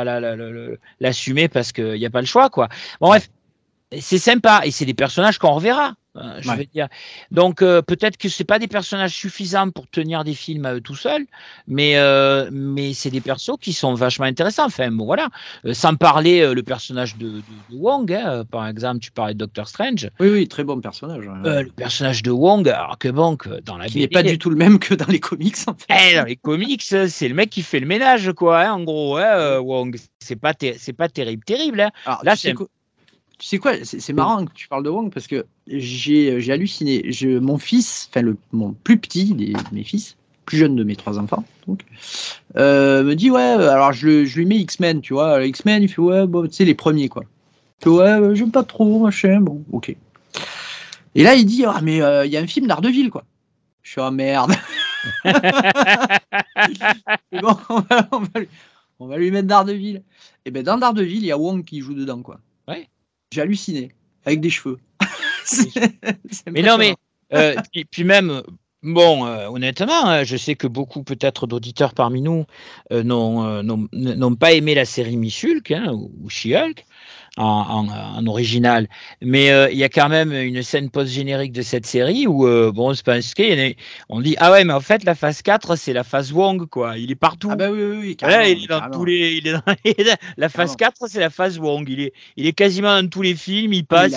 l'assumer 1.00 1.48
parce 1.48 1.72
qu'il 1.72 1.94
n'y 1.94 2.06
a 2.06 2.10
pas 2.10 2.20
le 2.20 2.26
choix, 2.26 2.50
quoi. 2.50 2.68
Bon, 3.00 3.08
bref, 3.08 3.28
c'est 3.98 4.18
sympa 4.18 4.62
et 4.64 4.70
c'est 4.70 4.84
des 4.84 4.94
personnages 4.94 5.38
qu'on 5.38 5.52
reverra. 5.52 5.94
Euh, 6.16 6.40
je 6.40 6.50
veux 6.50 6.64
dire. 6.64 6.88
Donc 7.30 7.62
euh, 7.62 7.82
peut-être 7.82 8.16
que 8.16 8.28
c'est 8.28 8.44
pas 8.44 8.58
des 8.58 8.66
personnages 8.66 9.14
suffisants 9.14 9.70
pour 9.70 9.88
tenir 9.88 10.24
des 10.24 10.34
films 10.34 10.66
à 10.66 10.74
eux 10.74 10.80
tout 10.80 10.96
seuls, 10.96 11.24
mais 11.68 11.98
euh, 11.98 12.48
mais 12.52 12.94
c'est 12.94 13.10
des 13.10 13.20
persos 13.20 13.56
qui 13.60 13.72
sont 13.72 13.94
vachement 13.94 14.26
intéressants. 14.26 14.66
Enfin 14.66 14.90
bon 14.90 15.04
voilà, 15.04 15.28
sans 15.72 15.94
parler 15.94 16.52
le 16.52 16.62
personnage 16.64 17.16
de, 17.16 17.28
de, 17.28 17.42
Wong, 17.76 18.12
hein, 18.12 18.44
par 18.50 18.66
exemple, 18.66 18.98
tu 18.98 19.12
parlais 19.12 19.34
de 19.34 19.38
Doctor 19.38 19.68
Strange. 19.68 20.10
Oui 20.18 20.30
oui, 20.30 20.48
très 20.48 20.64
bon 20.64 20.80
personnage. 20.80 21.24
le 21.24 21.70
personnage 21.70 22.24
de 22.24 22.32
Wong, 22.32 22.68
alors 22.68 22.98
que 22.98 23.08
bon, 23.08 23.38
dans 23.64 23.76
la 23.76 23.86
qui 23.86 24.00
n'est 24.00 24.08
pas 24.08 24.24
du 24.24 24.36
tout 24.36 24.50
le 24.50 24.56
même 24.56 24.80
que 24.80 24.94
dans 24.94 25.06
les 25.06 25.20
comics. 25.20 25.56
En 25.68 25.74
fait. 25.74 26.10
Eh, 26.10 26.16
dans 26.16 26.24
les 26.24 26.36
comics, 26.36 26.82
c'est 26.82 27.28
le 27.28 27.34
mec 27.34 27.50
qui 27.50 27.62
fait 27.62 27.78
le 27.78 27.86
ménage 27.86 28.32
quoi, 28.32 28.62
hein, 28.62 28.72
en 28.72 28.82
gros. 28.82 29.16
Hein, 29.16 29.60
Wong, 29.60 29.96
c'est 30.18 30.36
pas 30.36 30.54
c'est 30.58 30.92
pas 30.92 31.08
terrible 31.08 31.44
terrible. 31.44 31.82
Hein. 31.82 31.90
Alors, 32.04 32.20
Là 32.24 32.34
c'est 32.34 32.50
tu 32.50 32.58
sais 32.58 32.64
quoi, 33.60 33.72
c'est 33.82 34.12
marrant 34.12 34.44
que 34.44 34.52
tu 34.52 34.68
parles 34.68 34.84
de 34.84 34.90
Wong 34.90 35.12
parce 35.12 35.26
que 35.26 35.46
j'ai 35.66 36.50
halluciné. 36.50 37.10
Je, 37.10 37.38
mon 37.38 37.58
fils, 37.58 38.08
enfin 38.10 38.22
le, 38.22 38.36
mon 38.52 38.72
plus 38.72 38.98
petit 38.98 39.34
des 39.34 39.52
mes 39.72 39.84
fils, 39.84 40.16
plus 40.44 40.58
jeune 40.58 40.76
de 40.76 40.84
mes 40.84 40.96
trois 40.96 41.18
enfants, 41.18 41.44
donc, 41.66 41.84
euh, 42.56 43.02
me 43.02 43.14
dit 43.14 43.30
ouais, 43.30 43.40
alors 43.40 43.92
je, 43.92 44.24
je 44.24 44.38
lui 44.38 44.46
mets 44.46 44.58
X-Men, 44.58 45.00
tu 45.00 45.14
vois. 45.14 45.44
X-Men, 45.44 45.82
il 45.82 45.88
fait 45.88 46.00
ouais, 46.00 46.26
bon, 46.26 46.46
tu 46.46 46.52
sais, 46.52 46.64
les 46.64 46.74
premiers 46.74 47.08
quoi. 47.08 47.22
Fait 47.82 47.90
ouais, 47.90 48.34
j'aime 48.34 48.50
pas 48.50 48.64
trop, 48.64 49.00
machin, 49.00 49.40
bon, 49.40 49.64
ok. 49.72 49.94
Et 51.14 51.22
là, 51.22 51.34
il 51.34 51.46
dit 51.46 51.64
ah, 51.64 51.80
mais 51.82 52.02
euh, 52.02 52.26
il 52.26 52.32
y 52.32 52.36
a 52.36 52.40
un 52.40 52.46
film 52.46 52.66
d'Ardeville 52.66 53.10
quoi. 53.10 53.24
Je 53.82 53.92
suis 53.92 54.00
ah 54.00 54.10
merde. 54.10 54.52
bon, 55.24 55.32
on 57.70 57.80
va, 57.80 58.08
on, 58.12 58.20
va 58.20 58.40
lui, 58.40 58.48
on 58.98 59.06
va 59.06 59.16
lui 59.16 59.30
mettre 59.30 59.48
d'Ardeville. 59.48 60.02
Et 60.44 60.50
ben 60.50 60.62
dans 60.62 60.78
d'Ardeville, 60.78 61.22
il 61.22 61.26
y 61.26 61.32
a 61.32 61.38
Wong 61.38 61.64
qui 61.64 61.80
joue 61.80 61.94
dedans 61.94 62.20
quoi. 62.20 62.38
Ouais 62.68 62.88
j'ai 63.32 63.40
halluciné 63.40 63.92
avec 64.24 64.40
des 64.40 64.50
cheveux. 64.50 64.78
mais 66.50 66.62
non, 66.62 66.78
mais 66.78 66.94
euh, 67.32 67.54
puis, 67.90 68.04
même, 68.04 68.42
bon, 68.82 69.26
euh, 69.26 69.48
honnêtement, 69.48 70.06
hein, 70.06 70.24
je 70.24 70.36
sais 70.36 70.54
que 70.54 70.66
beaucoup 70.66 71.02
peut-être 71.02 71.46
d'auditeurs 71.46 71.94
parmi 71.94 72.22
nous 72.22 72.44
euh, 72.92 73.02
n'ont 73.02 74.34
pas 74.34 74.52
aimé 74.52 74.74
la 74.74 74.84
série 74.84 75.16
Michulk 75.16 75.70
hein, 75.70 75.92
ou 75.92 76.28
She-Hulk 76.28 76.84
en, 77.36 78.26
original. 78.26 78.88
Mais 79.22 79.50
euh, 79.50 79.70
il 79.70 79.78
y 79.78 79.84
a 79.84 79.88
quand 79.88 80.08
même 80.08 80.32
une 80.32 80.62
scène 80.62 80.90
post-générique 80.90 81.52
de 81.52 81.62
cette 81.62 81.86
série 81.86 82.26
où, 82.26 82.46
euh, 82.46 82.72
bon, 82.72 82.94
c'est 82.94 83.04
pas 83.04 83.18
on 84.08 84.20
dit 84.20 84.36
Ah 84.38 84.50
ouais, 84.50 84.64
mais 84.64 84.72
en 84.72 84.80
fait, 84.80 85.04
la 85.04 85.14
phase 85.14 85.42
4, 85.42 85.76
c'est 85.76 85.92
la 85.92 86.04
phase 86.04 86.32
Wong, 86.32 86.66
quoi. 86.66 86.98
Il 86.98 87.10
est 87.10 87.16
partout. 87.16 87.48
Ah 87.50 87.56
bah 87.56 87.70
oui, 87.70 87.82
oui, 87.82 87.96
oui 87.98 88.16
il 88.22 88.64
est 88.64 88.66
dans 88.66 88.90
tous 88.90 89.04
les. 89.04 89.32
Il 89.34 89.48
est 89.48 89.52
dans 89.52 90.16
la 90.36 90.48
phase 90.48 90.76
4, 90.76 91.08
c'est 91.08 91.20
la 91.20 91.30
phase 91.30 91.58
Wong. 91.58 91.86
Il 91.88 92.00
est, 92.00 92.12
il 92.36 92.46
est 92.46 92.52
quasiment 92.52 93.00
dans 93.00 93.08
tous 93.08 93.22
les 93.22 93.34
films, 93.34 93.72
il 93.72 93.84
passe. 93.84 94.14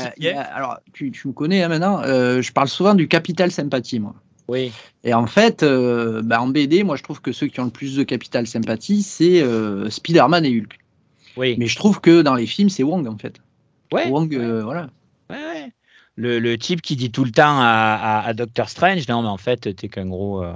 alors, 0.53 0.77
tu, 0.93 1.11
tu, 1.11 1.27
me 1.27 1.33
connais 1.33 1.63
hein, 1.63 1.69
maintenant, 1.69 2.01
euh, 2.03 2.41
je 2.41 2.51
parle 2.51 2.67
souvent 2.67 2.95
du 2.95 3.07
capital 3.07 3.51
sympathie, 3.51 3.99
moi. 3.99 4.15
Oui. 4.47 4.71
Et 5.03 5.13
en 5.13 5.27
fait, 5.27 5.63
bah, 5.63 6.41
en 6.41 6.47
BD, 6.47 6.83
moi 6.83 6.95
je 6.95 7.03
trouve 7.03 7.21
que 7.21 7.31
ceux 7.31 7.47
qui 7.47 7.59
ont 7.59 7.65
le 7.65 7.71
plus 7.71 7.95
de 7.95 8.03
capital 8.03 8.45
sympathie, 8.45 9.03
c'est 9.03 9.43
Spider-Man 9.89 10.45
et 10.45 10.59
Hulk. 10.59 10.79
Oui. 11.37 11.55
Mais 11.57 11.67
je 11.67 11.75
trouve 11.75 12.01
que 12.01 12.21
dans 12.21 12.35
les 12.35 12.45
films, 12.45 12.69
c'est 12.69 12.83
Wong 12.83 13.07
en 13.07 13.17
fait. 13.17 13.39
Ouais. 13.91 14.09
Wong, 14.09 14.33
euh, 14.35 14.63
voilà. 14.63 14.89
Ouais, 15.29 15.71
le, 16.15 16.55
type 16.57 16.81
qui 16.81 16.95
dit 16.95 17.11
tout 17.11 17.23
le 17.23 17.31
temps 17.31 17.57
à, 17.59 18.31
Doctor 18.35 18.69
Strange, 18.69 19.07
non, 19.07 19.23
mais 19.23 19.29
en 19.29 19.37
fait, 19.37 19.75
t'es 19.75 19.87
qu'un 19.87 20.05
gros, 20.05 20.43
euh, 20.43 20.53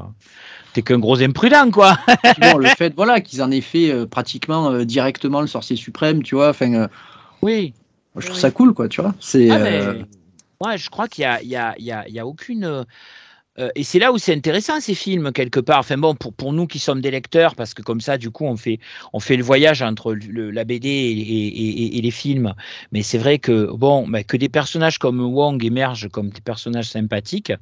qu'un 0.85 0.99
gros 0.99 1.21
imprudent, 1.21 1.71
quoi. 1.71 1.97
bon, 2.41 2.57
le 2.57 2.67
fait, 2.69 2.93
voilà, 2.95 3.21
qu'ils 3.21 3.41
en 3.41 3.49
aient 3.49 3.61
fait 3.61 3.91
euh, 3.91 4.05
pratiquement 4.05 4.71
euh, 4.71 4.85
directement 4.85 5.41
le 5.41 5.47
sorcier 5.47 5.75
suprême, 5.75 6.21
tu 6.21 6.35
vois, 6.35 6.49
enfin. 6.49 6.87
oui. 7.41 7.73
je 8.15 8.27
trouve 8.27 8.37
ça 8.37 8.51
cool, 8.51 8.73
quoi, 8.73 8.87
tu 8.87 9.01
vois. 9.01 9.15
C'est. 9.19 9.49
Ah, 10.59 10.75
je 10.75 10.89
crois 10.89 11.07
qu'il 11.07 11.21
y 11.21 11.25
a, 11.25 11.41
il 11.43 11.49
y 11.49 11.55
a, 11.55 11.75
il 11.77 11.85
y 11.85 11.91
a, 11.91 12.07
il 12.07 12.15
y 12.15 12.19
a 12.19 12.25
aucune 12.25 12.83
euh, 13.59 13.69
et 13.75 13.83
c'est 13.83 13.99
là 13.99 14.11
où 14.11 14.17
c'est 14.17 14.33
intéressant 14.33 14.79
ces 14.79 14.93
films 14.93 15.31
quelque 15.31 15.59
part. 15.59 15.79
Enfin 15.79 15.97
bon, 15.97 16.15
pour, 16.15 16.33
pour 16.33 16.53
nous 16.53 16.67
qui 16.67 16.79
sommes 16.79 17.01
des 17.01 17.11
lecteurs, 17.11 17.55
parce 17.55 17.73
que 17.73 17.81
comme 17.81 18.01
ça, 18.01 18.17
du 18.17 18.29
coup, 18.29 18.45
on 18.45 18.55
fait, 18.55 18.79
on 19.13 19.19
fait 19.19 19.35
le 19.35 19.43
voyage 19.43 19.81
entre 19.81 20.13
la 20.13 20.63
BD 20.63 20.89
et, 20.89 22.01
les 22.01 22.11
films. 22.11 22.53
Mais 22.91 23.01
c'est 23.01 23.17
vrai 23.17 23.39
que 23.39 23.71
bon, 23.71 24.07
bah, 24.07 24.23
que 24.23 24.37
des 24.37 24.49
personnages 24.49 24.99
comme 24.99 25.19
Wong 25.21 25.63
émergent 25.63 26.09
comme 26.09 26.29
des 26.29 26.41
personnages 26.41 26.89
sympathiques, 26.89 27.53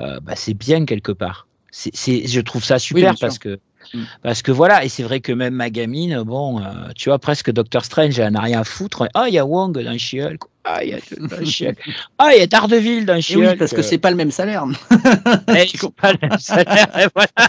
euh, 0.00 0.20
bah, 0.20 0.34
c'est 0.36 0.54
bien 0.54 0.84
quelque 0.84 1.12
part. 1.12 1.46
C'est, 1.70 2.26
je 2.26 2.40
trouve 2.40 2.64
ça 2.64 2.78
super 2.78 3.14
parce 3.20 3.38
que 3.38 3.60
Mm. 3.94 4.02
Parce 4.22 4.42
que 4.42 4.52
voilà, 4.52 4.84
et 4.84 4.88
c'est 4.88 5.02
vrai 5.02 5.20
que 5.20 5.32
même 5.32 5.54
ma 5.54 5.70
gamine, 5.70 6.22
bon, 6.22 6.60
euh, 6.60 6.64
tu 6.96 7.08
vois, 7.08 7.18
presque 7.18 7.50
Doctor 7.50 7.84
Strange, 7.84 8.18
elle 8.18 8.32
n'a 8.32 8.40
rien 8.40 8.60
à 8.60 8.64
foutre. 8.64 9.08
Ah, 9.14 9.28
il 9.28 9.34
y 9.34 9.38
a 9.38 9.46
Wong 9.46 9.78
dans 9.78 9.98
She-Hulk. 9.98 10.42
Ah, 10.64 10.84
il 10.84 10.90
y 10.90 10.94
a 10.94 10.98
Ah, 12.18 12.30
il 12.34 12.40
y 12.40 12.42
a 12.42 12.46
Daredevil 12.46 13.06
dans 13.06 13.20
she 13.20 13.36
Oui, 13.36 13.56
parce 13.56 13.72
que 13.72 13.80
c'est 13.80 13.98
pas 13.98 14.10
le 14.10 14.16
même 14.16 14.30
salaire. 14.30 14.64
Eh, 15.48 15.66
c'est 15.66 15.94
pas 15.94 16.12
le 16.12 16.18
même 16.20 16.38
salaire, 16.38 17.08
voilà. 17.14 17.48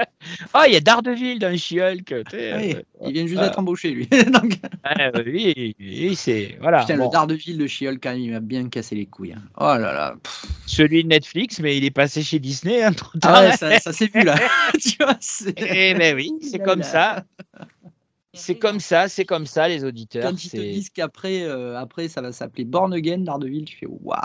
Ah, 0.54 0.64
il 0.66 0.74
y 0.74 0.76
a 0.76 0.80
Daredevil 0.80 1.38
dans 1.38 1.56
She-Hulk. 1.56 2.14
Oui, 2.32 2.76
il 3.06 3.12
vient 3.12 3.26
juste 3.26 3.40
d'être 3.40 3.58
embauché, 3.58 3.90
lui. 3.90 4.06
Donc... 4.32 4.58
oui, 5.26 5.74
oui 5.78 6.14
c'est. 6.16 6.56
Voilà. 6.60 6.80
Putain, 6.80 6.96
le 6.96 7.10
Daredevil 7.10 7.58
de 7.58 7.66
She-Hulk, 7.66 8.00
quand 8.02 8.10
même, 8.10 8.20
il 8.20 8.32
m'a 8.32 8.40
bien 8.40 8.68
cassé 8.68 8.94
les 8.94 9.06
couilles. 9.06 9.32
Hein. 9.32 9.42
Oh 9.58 9.78
là 9.78 9.92
là. 9.92 10.14
Celui 10.66 11.04
de 11.04 11.08
Netflix, 11.08 11.60
mais 11.60 11.76
il 11.76 11.84
est 11.84 11.90
passé 11.90 12.22
chez 12.22 12.38
Disney. 12.38 12.82
Hein, 12.82 12.92
ah 13.22 13.42
ouais, 13.42 13.56
ça, 13.56 13.78
ça 13.78 13.92
s'est 13.92 14.10
vu 14.12 14.22
là. 14.22 14.36
tu 14.80 14.96
vois, 14.98 15.16
eh 15.56 15.94
ben 15.94 16.14
oui, 16.14 16.32
c'est 16.42 16.58
comme 16.58 16.82
ça. 16.82 17.24
C'est 18.32 18.58
comme 18.58 18.78
ça, 18.78 19.08
c'est 19.08 19.24
comme 19.24 19.46
ça, 19.46 19.66
les 19.66 19.84
auditeurs. 19.84 20.22
Quand 20.22 20.44
ils 20.44 20.50
te 20.50 20.56
disent 20.56 20.90
qu'après, 20.90 21.42
euh, 21.42 21.76
après, 21.76 22.08
ça 22.08 22.20
va 22.20 22.30
s'appeler 22.30 22.64
Born 22.64 22.92
Again 22.92 23.18
d'Ardeville, 23.18 23.64
tu 23.64 23.76
fais 23.76 23.86
waouh. 23.86 24.16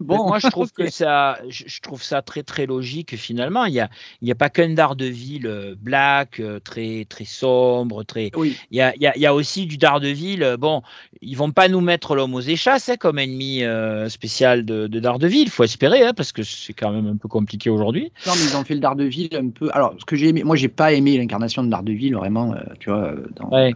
Bon, 0.00 0.28
moi 0.28 0.38
je 0.38 0.48
trouve 0.48 0.72
que 0.72 0.90
ça, 0.90 1.38
je, 1.48 1.80
trouve 1.80 2.02
ça 2.02 2.22
très 2.22 2.42
très 2.42 2.66
logique 2.66 3.16
finalement. 3.16 3.64
Il 3.64 3.74
y 3.74 3.80
a, 3.80 3.88
il 4.22 4.28
y 4.28 4.32
a 4.32 4.34
pas 4.34 4.50
qu'un 4.50 4.70
Daredevil 4.70 5.46
euh, 5.46 5.74
black, 5.78 6.40
euh, 6.40 6.60
très 6.60 7.06
très 7.08 7.24
sombre, 7.24 8.04
très. 8.04 8.30
Oui. 8.36 8.56
Il 8.70 8.78
y 8.78 8.80
a, 8.80 8.94
il 8.96 9.02
y 9.02 9.26
a, 9.26 9.34
aussi 9.34 9.66
du 9.66 9.76
Daredevil. 9.76 10.56
Bon, 10.58 10.82
ils 11.20 11.36
vont 11.36 11.52
pas 11.52 11.68
nous 11.68 11.80
mettre 11.80 12.14
l'homme 12.14 12.34
aux 12.34 12.40
échasses 12.40 12.88
hein, 12.88 12.96
comme 12.96 13.18
ennemi 13.18 13.62
spécial 14.08 14.64
de, 14.64 14.86
de 14.86 15.00
Daredevil. 15.00 15.42
Il 15.42 15.50
faut 15.50 15.64
espérer, 15.64 16.04
hein, 16.04 16.12
parce 16.14 16.32
que 16.32 16.42
c'est 16.42 16.72
quand 16.72 16.90
même 16.90 17.06
un 17.06 17.16
peu 17.16 17.28
compliqué 17.28 17.70
aujourd'hui. 17.70 18.12
Non, 18.26 18.32
mais 18.36 18.44
ils 18.44 18.56
ont 18.56 18.64
fait 18.64 18.74
le 18.74 18.80
Daredevil 18.80 19.30
un 19.34 19.50
peu. 19.50 19.70
Alors, 19.72 19.94
ce 19.98 20.04
que 20.04 20.16
j'ai 20.16 20.28
aimé, 20.28 20.42
moi 20.44 20.56
j'ai 20.56 20.68
pas 20.68 20.92
aimé 20.92 21.16
l'incarnation 21.16 21.62
de 21.62 21.70
Daredevil 21.70 22.14
vraiment, 22.14 22.54
tu 22.78 22.90
vois 22.90 23.04
euh, 23.04 23.26
dans, 23.36 23.48
ouais. 23.50 23.74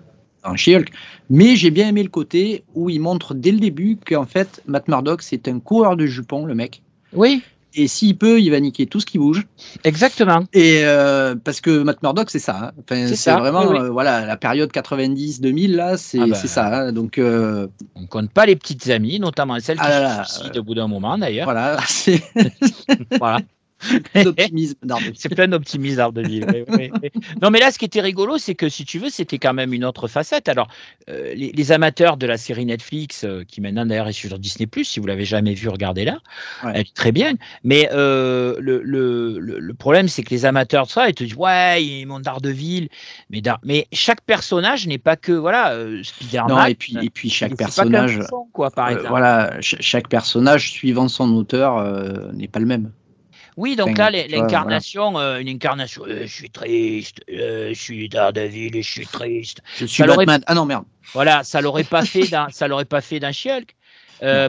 She-Hulk. 0.57 0.90
Mais 1.31 1.57
j'ai 1.57 1.70
bien 1.70 1.88
aimé 1.88 2.02
le 2.02 2.09
côté 2.09 2.64
où 2.74 2.90
il 2.90 3.00
montre 3.00 3.35
dès 3.35 3.52
le 3.52 3.59
début 3.59 3.96
qu'en 4.05 4.26
fait, 4.26 4.62
Matt 4.66 4.88
Murdock, 4.88 5.22
c'est 5.22 5.48
un 5.48 5.61
coureur 5.61 5.96
de 5.96 6.07
jupons, 6.07 6.44
le 6.44 6.55
mec. 6.55 6.83
Oui. 7.12 7.42
Et 7.74 7.88
s'il 7.88 8.18
peut, 8.18 8.38
il 8.38 8.50
va 8.50 8.61
niquer 8.61 8.87
tout 8.87 9.00
ce 9.00 9.07
qui 9.07 9.18
bouge. 9.18 9.46
Exactement. 9.85 10.44
Et 10.52 10.81
euh, 10.85 11.35
parce 11.42 11.61
que 11.61 11.83
Matt 11.83 12.02
Murdock, 12.02 12.31
c'est 12.31 12.38
ça. 12.38 12.57
Hein. 12.64 12.72
Enfin, 12.81 13.07
c'est 13.07 13.33
vraiment 13.33 13.72
euh, 13.72 13.88
voilà 13.88 14.26
la 14.26 14.37
période 14.37 14.70
90-2000 14.70 15.74
là, 15.74 15.96
c'est 15.96 16.20
ah 16.20 16.26
bah. 16.26 16.35
ça. 16.35 16.66
Hein. 16.66 16.92
Donc 16.92 17.16
euh... 17.16 17.68
on 17.94 18.07
compte 18.07 18.31
pas 18.31 18.44
les 18.44 18.57
petites 18.57 18.88
amies, 18.90 19.18
notamment 19.20 19.59
celles 19.61 19.78
qui 19.78 19.85
ah 19.87 20.24
se 20.24 20.35
suicident 20.35 20.61
au 20.61 20.64
bout 20.64 20.74
d'un 20.74 20.88
moment 20.88 21.16
d'ailleurs. 21.16 21.44
Voilà. 21.44 21.78
voilà. 23.18 23.38
C'est 25.14 25.35
plein 25.35 25.49
d'optimisme 25.49 25.97
d'Ardeville. 25.97 26.47
Non, 27.42 27.51
mais 27.51 27.59
là, 27.59 27.71
ce 27.71 27.79
qui 27.79 27.85
était 27.85 28.01
rigolo, 28.01 28.38
c'est 28.38 28.55
que 28.55 28.68
si 28.68 28.85
tu 28.85 28.99
veux, 28.99 29.11
c'était 29.11 29.38
quand 29.38 29.55
même 29.55 29.73
une 29.73 29.85
autre 29.85 30.09
facette. 30.09 30.49
Alors, 30.49 30.68
euh, 31.09 31.35
les, 31.35 31.73
amateurs 31.73 32.16
de 32.16 32.27
la 32.27 32.37
série 32.37 32.66
Netflix, 32.66 33.25
euh, 33.25 33.45
qui 33.47 33.61
maintenant 33.61 33.87
d'ailleurs 33.87 34.09
est 34.09 34.12
sur 34.12 34.38
Disney, 34.38 34.68
si 34.83 35.01
vous 35.01 35.07
l'avez 35.07 35.25
jamais 35.25 35.55
vu, 35.55 35.68
regardez-la. 35.68 36.18
Elle 36.64 36.81
est 36.81 36.95
très 36.95 37.12
bien. 37.12 37.35
Mais 37.64 37.88
euh, 37.92 38.57
le, 38.61 38.83
le, 38.83 39.38
le, 39.38 39.75
problème, 39.75 40.09
c'est 40.09 40.23
que 40.23 40.31
les 40.31 40.45
amateurs 40.45 40.87
de 40.87 40.90
ça, 40.90 41.09
ils 41.09 41.14
te 41.14 41.25
disent 41.25 41.37
Ouais, 41.37 41.85
ils 41.85 42.07
montent 42.07 42.23
d'Ardeville. 42.23 42.88
Mais, 43.31 43.42
mais 43.64 43.87
chaque 43.92 44.21
personnage 44.23 44.87
n'est 44.87 44.99
pas 44.99 45.16
que 45.16 45.33
voilà, 45.33 45.77
Spider-Man. 46.03 46.49
Non, 46.49 46.64
et 46.64 46.75
puis, 46.75 46.97
et 47.03 47.11
puis 47.11 47.31
chaque 47.31 47.57
personnage. 47.57 48.21
quoi, 48.53 48.71
par 48.71 48.90
exemple. 48.90 49.09
voilà, 49.09 49.57
chaque 49.61 50.09
personnage, 50.09 50.71
suivant 50.71 51.09
son 51.09 51.33
auteur, 51.35 52.33
n'est 52.33 52.49
pas 52.49 52.61
le 52.61 52.66
même. 52.66 52.90
Oui, 53.57 53.77
donc 53.77 53.99
là, 53.99 54.11
l'incarnation, 54.11 55.19
euh, 55.19 55.38
une 55.38 55.49
incarnation, 55.49 56.05
euh, 56.07 56.23
je 56.23 56.33
suis 56.33 56.51
triste, 56.51 57.21
euh, 57.31 57.69
je 57.69 57.81
suis 57.81 58.09
Daredevil 58.09 58.77
et 58.77 58.83
je 58.83 58.91
suis 58.91 59.07
triste. 59.07 59.61
Je 59.77 59.87
suis 59.87 60.03
Batman. 60.05 60.43
Ah 60.47 60.55
non, 60.55 60.65
merde. 60.65 60.85
Voilà, 61.12 61.45
ça 61.45 61.61
l'aurait 61.61 61.85
pas 61.85 62.05
fait 62.05 62.29
dans, 62.29 62.47
ça 62.51 62.69
l'aurait 62.69 62.87
pas 62.87 63.01
fait 63.01 63.21
dans 63.21 63.33
She-Hulk. 63.33 63.75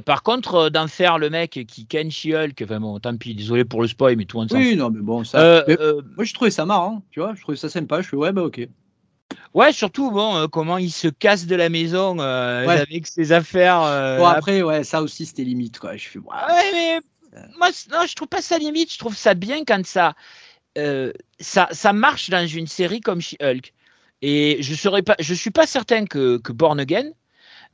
par 0.06 0.24
contre, 0.24 0.70
d'en 0.70 0.88
faire 0.88 1.18
le 1.18 1.30
mec 1.30 1.66
qui 1.68 1.86
ken 1.86 2.10
She-Hulk, 2.10 2.62
enfin 2.64 2.80
bon, 2.80 2.98
tant 3.00 3.18
pis, 3.18 3.36
désolé 3.36 3.66
pour 3.66 3.82
le 3.82 3.88
spoil, 3.88 4.16
mais 4.16 4.26
tout 4.26 4.38
le 4.38 4.44
monde 4.44 4.52
Oui, 4.54 4.76
non, 4.76 4.90
mais 4.90 5.02
bon, 5.02 5.24
ça. 5.24 5.66
moi, 5.68 6.24
je 6.24 6.34
trouvais 6.34 6.52
ça 6.52 6.66
marrant, 6.66 7.04
tu 7.12 7.20
vois, 7.20 7.34
je 7.36 7.42
trouvais 7.42 7.58
ça 7.58 7.70
sympa. 7.70 8.02
Je 8.02 8.10
fais, 8.10 8.16
ouais, 8.16 8.32
bah, 8.32 8.44
ok. 8.44 8.68
Ouais, 9.54 9.74
surtout, 9.74 10.12
bon, 10.12 10.48
comment 10.48 10.78
il 10.78 10.92
se 10.92 11.08
casse 11.08 11.46
de 11.46 11.56
la 11.56 11.70
maison 11.70 12.20
avec 12.20 13.06
ses 13.06 13.34
affaires. 13.34 13.82
bon, 14.18 14.26
après, 14.26 14.62
ouais, 14.62 14.86
ça 14.86 15.02
aussi, 15.02 15.26
c'était 15.26 15.44
limite, 15.44 15.80
quoi. 15.80 15.98
Je 15.98 16.08
fais, 16.08 16.20
ouais 16.20 16.72
mais 16.74 17.00
moi, 17.58 17.70
non, 17.92 18.06
je 18.08 18.16
trouve 18.16 18.28
pas 18.28 18.42
ça 18.42 18.58
limite. 18.58 18.92
Je 18.94 18.98
trouve 18.98 19.16
ça 19.16 19.34
bien 19.34 19.64
quand 19.66 19.86
ça, 19.86 20.14
euh, 20.78 21.12
ça, 21.40 21.68
ça 21.72 21.94
marche 21.94 22.30
dans 22.30 22.46
une 22.48 22.68
série 22.68 23.02
comme 23.02 23.22
She-Hulk. 23.22 23.74
Et 24.22 24.58
je 24.62 24.74
serais 24.74 25.02
pas, 25.02 25.16
je 25.20 25.34
suis 25.34 25.52
pas 25.52 25.68
certain 25.68 26.06
que, 26.06 26.38
que 26.38 26.52
Born 26.52 26.80
Again 26.80 27.12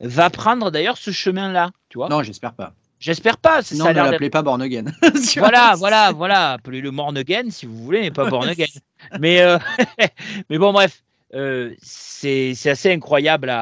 va 0.00 0.30
prendre 0.30 0.70
d'ailleurs 0.70 0.98
ce 0.98 1.10
chemin-là. 1.10 1.70
Tu 1.88 1.98
vois 1.98 2.08
Non, 2.08 2.22
j'espère 2.22 2.54
pas. 2.54 2.74
J'espère 3.00 3.38
pas. 3.38 3.62
Non, 3.74 3.88
ne 3.88 3.92
l'appelez 3.94 4.28
pas 4.28 4.42
Born 4.42 4.60
Again. 4.60 4.84
voilà, 5.36 5.74
voilà, 5.76 6.12
voilà. 6.12 6.52
Appelez-le 6.52 6.90
Born 6.90 7.16
Again 7.16 7.50
si 7.50 7.64
vous 7.64 7.82
voulez, 7.82 8.02
mais 8.02 8.10
pas 8.10 8.28
Born 8.28 8.46
Again. 8.46 8.66
mais, 9.20 9.40
euh, 9.40 9.58
mais 10.50 10.58
bon, 10.58 10.72
bref. 10.72 11.02
Euh, 11.34 11.74
c'est 11.80 12.54
assez 12.66 12.92
incroyable. 12.92 13.52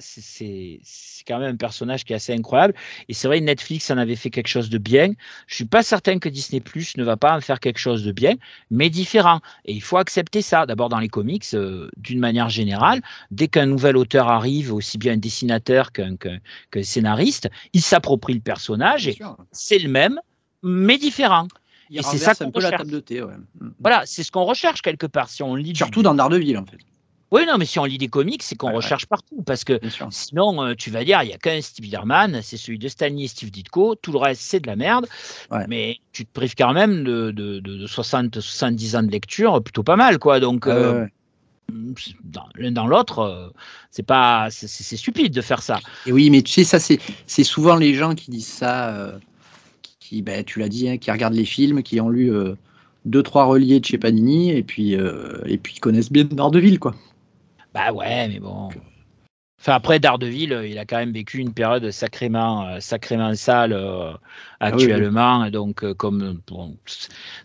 C'est 0.00 0.80
quand 1.26 1.38
même 1.38 1.54
un 1.54 1.56
personnage 1.56 2.04
qui 2.04 2.12
est 2.12 2.16
assez 2.16 2.32
incroyable. 2.32 2.74
Et 3.08 3.14
c'est 3.14 3.28
vrai, 3.28 3.40
Netflix 3.40 3.90
en 3.90 3.98
avait 3.98 4.16
fait 4.16 4.30
quelque 4.30 4.48
chose 4.48 4.70
de 4.70 4.78
bien. 4.78 5.12
Je 5.46 5.54
suis 5.54 5.64
pas 5.64 5.82
certain 5.82 6.18
que 6.18 6.28
Disney 6.28 6.60
Plus 6.60 6.96
ne 6.96 7.04
va 7.04 7.16
pas 7.16 7.36
en 7.36 7.40
faire 7.40 7.60
quelque 7.60 7.78
chose 7.78 8.04
de 8.04 8.12
bien, 8.12 8.34
mais 8.70 8.90
différent. 8.90 9.40
Et 9.64 9.72
il 9.72 9.82
faut 9.82 9.98
accepter 9.98 10.42
ça. 10.42 10.66
D'abord 10.66 10.88
dans 10.88 10.98
les 10.98 11.08
comics, 11.08 11.46
euh, 11.54 11.88
d'une 11.96 12.18
manière 12.18 12.48
générale, 12.48 13.02
dès 13.30 13.48
qu'un 13.48 13.66
nouvel 13.66 13.96
auteur 13.96 14.28
arrive, 14.28 14.72
aussi 14.72 14.98
bien 14.98 15.12
un 15.12 15.16
dessinateur 15.16 15.92
qu'un 15.92 16.16
scénariste, 16.82 17.48
il 17.72 17.82
s'approprie 17.82 18.34
le 18.34 18.40
personnage 18.40 19.06
et 19.06 19.16
c'est 19.52 19.78
le 19.78 19.88
même, 19.88 20.20
mais 20.62 20.98
différent. 20.98 21.46
et 21.90 22.02
c'est 22.02 22.18
ça 22.18 22.34
qu'on 22.34 22.50
recherche. 22.50 22.72
La 22.72 22.78
table 22.78 22.90
de 22.90 23.00
thé, 23.00 23.22
ouais. 23.22 23.34
Mm, 23.60 23.66
mm. 23.66 23.74
Voilà, 23.80 24.02
c'est 24.06 24.22
ce 24.24 24.32
qu'on 24.32 24.44
recherche 24.44 24.82
quelque 24.82 25.06
part. 25.06 25.28
Si 25.28 25.42
on 25.42 25.54
lit 25.54 25.76
Surtout 25.76 26.02
dans 26.02 26.14
Daredevil, 26.14 26.58
en 26.58 26.66
fait. 26.66 26.78
Oui, 27.32 27.46
non, 27.46 27.56
mais 27.56 27.64
si 27.64 27.78
on 27.78 27.86
lit 27.86 27.96
des 27.96 28.08
comics, 28.08 28.42
c'est 28.42 28.56
qu'on 28.56 28.72
recherche 28.72 29.06
partout. 29.06 29.42
Parce 29.46 29.64
que 29.64 29.80
sinon, 30.10 30.62
euh, 30.62 30.74
tu 30.74 30.90
vas 30.90 31.02
dire, 31.02 31.22
il 31.22 31.28
n'y 31.28 31.32
a 31.32 31.38
qu'un 31.38 31.62
Spider-Man, 31.62 32.40
c'est 32.42 32.58
celui 32.58 32.78
de 32.78 32.88
Stanley 32.88 33.24
et 33.24 33.28
Steve 33.28 33.50
Ditko. 33.50 33.94
Tout 33.94 34.12
le 34.12 34.18
reste, 34.18 34.42
c'est 34.42 34.60
de 34.60 34.66
la 34.66 34.76
merde. 34.76 35.06
Mais 35.66 35.96
tu 36.12 36.26
te 36.26 36.32
prives 36.32 36.54
quand 36.54 36.74
même 36.74 37.04
de, 37.04 37.30
de, 37.30 37.86
60, 37.86 38.38
70 38.38 38.96
ans 38.96 39.02
de 39.02 39.10
lecture, 39.10 39.62
plutôt 39.62 39.82
pas 39.82 39.96
mal, 39.96 40.18
quoi. 40.18 40.40
Donc, 40.40 40.66
euh, 40.66 41.06
l'un 42.56 42.72
dans 42.72 42.86
l'autre, 42.86 43.20
euh, 43.20 43.48
c'est 43.90 44.02
pas, 44.02 44.48
c'est 44.50 44.96
stupide 44.96 45.32
de 45.32 45.40
faire 45.40 45.62
ça. 45.62 45.80
Et 46.04 46.12
oui, 46.12 46.28
mais 46.28 46.42
tu 46.42 46.52
sais, 46.52 46.64
ça, 46.64 46.78
c'est 46.78 47.44
souvent 47.44 47.76
les 47.76 47.94
gens 47.94 48.14
qui 48.14 48.30
disent 48.30 48.46
ça, 48.46 49.18
qui, 50.00 50.20
ben, 50.20 50.44
tu 50.44 50.58
l'as 50.58 50.68
dit, 50.68 50.86
hein, 50.86 50.98
qui 50.98 51.10
regardent 51.10 51.32
les 51.32 51.46
films, 51.46 51.82
qui 51.82 51.98
ont 51.98 52.10
lu 52.10 52.30
deux 53.06 53.22
trois 53.22 53.46
reliés 53.46 53.80
de 53.80 53.86
chez 53.86 53.96
Panini 53.96 54.52
et 54.52 54.62
puis 54.62 54.92
et 54.92 55.58
puis 55.58 55.76
connaissent 55.80 56.12
bien 56.12 56.24
Daredevil 56.24 56.78
quoi. 56.78 56.94
Bah 57.74 57.92
ouais, 57.92 58.28
mais 58.28 58.38
bon. 58.38 58.70
Enfin, 59.62 59.74
après, 59.74 60.00
Daredevil, 60.00 60.52
euh, 60.52 60.66
il 60.66 60.76
a 60.76 60.84
quand 60.84 60.96
même 60.96 61.12
vécu 61.12 61.38
une 61.38 61.52
période 61.52 61.88
sacrément, 61.92 62.66
euh, 62.66 62.80
sacrément 62.80 63.32
sale 63.36 63.72
euh, 63.72 64.10
ah 64.58 64.66
actuellement. 64.66 65.48
Donc, 65.50 65.84
comme 65.94 66.40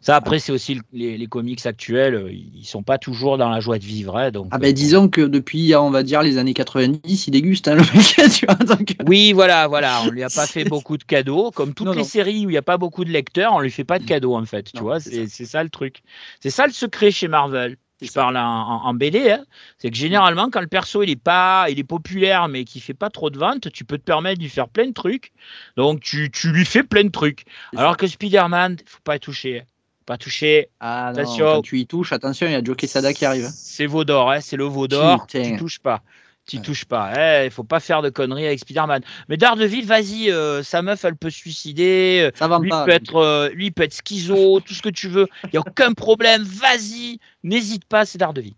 ça, 0.01 0.15
après, 0.15 0.39
c'est 0.39 0.51
aussi 0.51 0.81
les, 0.91 1.27
comics 1.27 1.63
actuels, 1.67 2.31
ils 2.31 2.65
sont 2.65 2.81
pas 2.81 2.97
toujours 2.97 3.37
dans 3.37 3.49
la 3.49 3.59
joie 3.59 3.77
de 3.77 3.83
vivre. 3.83 4.17
Hein, 4.17 4.31
donc, 4.31 4.47
ah 4.49 4.57
ben, 4.57 4.73
disons 4.73 5.09
que 5.09 5.21
depuis, 5.21 5.75
on 5.75 5.91
va 5.91 6.01
dire, 6.01 6.23
les 6.23 6.39
années 6.39 6.55
90, 6.55 7.27
il 7.27 7.31
déguste 7.31 7.67
hein, 7.67 7.75
le 7.75 7.81
mec. 7.93 8.31
Tu 8.33 8.47
vois, 8.47 8.57
Oui, 9.05 9.31
voilà, 9.33 9.67
voilà. 9.67 10.01
On 10.03 10.09
lui 10.09 10.23
a 10.23 10.29
pas 10.31 10.47
fait 10.47 10.63
beaucoup 10.63 10.97
de 10.97 11.03
cadeaux. 11.03 11.51
Comme 11.51 11.75
toutes 11.75 11.95
les 11.95 12.03
séries 12.03 12.47
où 12.47 12.49
il 12.49 12.53
n'y 12.53 12.57
a 12.57 12.63
pas 12.63 12.79
beaucoup 12.79 13.05
de 13.05 13.11
lecteurs, 13.11 13.53
on 13.53 13.59
lui 13.59 13.69
fait 13.69 13.83
pas 13.83 13.99
de 13.99 14.05
cadeaux, 14.05 14.35
en 14.35 14.45
fait. 14.45 14.71
Tu 14.73 14.81
vois, 14.81 14.99
c'est 14.99 15.27
ça. 15.27 15.45
ça 15.45 15.63
le 15.63 15.69
truc. 15.69 16.01
C'est 16.39 16.49
ça 16.49 16.65
le 16.65 16.73
secret 16.73 17.11
chez 17.11 17.27
Marvel. 17.27 17.77
Je 18.01 18.11
parle 18.11 18.37
en, 18.37 18.93
BD, 18.93 19.31
hein. 19.31 19.45
c'est 19.77 19.89
que 19.89 19.95
généralement, 19.95 20.49
quand 20.49 20.61
le 20.61 20.67
perso 20.67 21.01
il 21.01 21.09
est 21.09 21.15
pas, 21.15 21.65
il 21.69 21.79
est 21.79 21.83
populaire, 21.83 22.47
mais 22.47 22.63
qui 22.63 22.79
fait 22.79 22.93
pas 22.93 23.09
trop 23.09 23.29
de 23.29 23.39
ventes, 23.39 23.71
tu 23.71 23.85
peux 23.85 23.97
te 23.97 24.03
permettre 24.03 24.37
de 24.37 24.43
lui 24.43 24.49
faire 24.49 24.69
plein 24.69 24.87
de 24.87 24.93
trucs. 24.93 25.31
Donc 25.75 26.01
tu, 26.01 26.29
tu 26.29 26.51
lui 26.51 26.65
fais 26.65 26.83
plein 26.83 27.03
de 27.03 27.09
trucs. 27.09 27.45
Alors 27.75 27.97
que 27.97 28.05
Spider-Man, 28.05 28.77
faut 28.85 29.01
pas 29.03 29.15
y 29.15 29.19
toucher. 29.19 29.63
Pas 30.05 30.17
toucher. 30.17 30.69
Ah 30.79 31.07
attention. 31.07 31.45
quand 31.45 31.61
tu 31.63 31.79
y 31.79 31.87
touches, 31.87 32.13
attention, 32.13 32.47
il 32.47 32.53
y 32.53 32.55
a 32.55 32.63
Joe 32.63 32.77
Quesada 32.77 33.13
qui 33.13 33.25
arrive. 33.25 33.49
C'est 33.51 33.87
Vaudor, 33.87 34.31
hein, 34.31 34.41
c'est 34.41 34.57
le 34.57 34.63
Vaudor. 34.63 35.25
Tu 35.27 35.57
touches 35.57 35.79
pas. 35.79 36.01
Tu 36.47 36.61
touches 36.61 36.85
pas. 36.85 37.11
Il 37.13 37.47
eh, 37.47 37.49
faut 37.49 37.65
pas 37.65 37.81
faire 37.81 38.01
de 38.01 38.09
conneries 38.09 38.47
avec 38.47 38.59
Spider-Man. 38.59 39.01
Mais 39.27 39.35
Daredevil, 39.35 39.85
vas-y, 39.85 40.31
euh, 40.31 40.63
sa 40.63 40.81
meuf, 40.81 41.03
elle 41.03 41.17
peut 41.17 41.29
se 41.29 41.37
suicider. 41.37 42.31
Ça 42.35 42.47
va 42.47 42.57
lui, 42.59 42.69
pas, 42.69 42.85
peut 42.85 42.91
être, 42.91 43.17
euh, 43.17 43.49
lui 43.49 43.69
peut 43.69 43.83
être 43.83 43.93
schizo, 43.93 44.59
tout 44.65 44.73
ce 44.73 44.81
que 44.81 44.89
tu 44.89 45.09
veux. 45.09 45.27
Il 45.43 45.49
n'y 45.53 45.57
a 45.57 45.61
aucun 45.61 45.91
problème. 45.91 46.43
Vas-y, 46.43 47.19
n'hésite 47.43 47.83
pas, 47.83 48.05
c'est 48.05 48.17
Daredevil. 48.17 48.53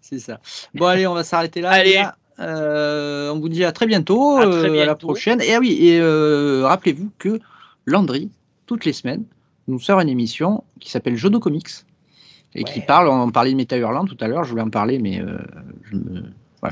C'est 0.00 0.18
ça. 0.18 0.40
Bon, 0.74 0.86
allez, 0.86 1.06
on 1.06 1.14
va 1.14 1.22
s'arrêter 1.22 1.60
là. 1.60 1.70
Allez. 1.70 2.04
Euh, 2.38 3.30
on 3.30 3.38
vous 3.38 3.48
dit 3.48 3.64
à 3.64 3.70
très 3.70 3.86
bientôt, 3.86 4.38
à, 4.38 4.44
la 4.44 4.94
prochaine. 4.96 5.40
Et 5.40 5.54
ah 5.54 5.60
oui, 5.60 5.78
et 5.86 6.02
rappelez-vous 6.62 7.12
que 7.18 7.38
Landry, 7.86 8.30
toutes 8.66 8.84
les 8.84 8.92
semaines, 8.92 9.24
nous 9.68 9.78
sort 9.78 10.00
une 10.00 10.08
émission 10.08 10.64
qui 10.80 10.90
s'appelle 10.90 11.16
Jodo 11.16 11.38
Comics 11.38 11.68
et 12.56 12.64
qui 12.64 12.80
parle, 12.80 13.08
on 13.08 13.30
parlait 13.30 13.52
de 13.52 13.56
Meta 13.56 13.76
Hurlant 13.76 14.06
tout 14.06 14.16
à 14.20 14.28
l'heure, 14.28 14.44
je 14.44 14.50
voulais 14.50 14.62
en 14.62 14.70
parler, 14.70 14.98
mais 14.98 15.22
je 15.84 15.96
me 15.96 16.24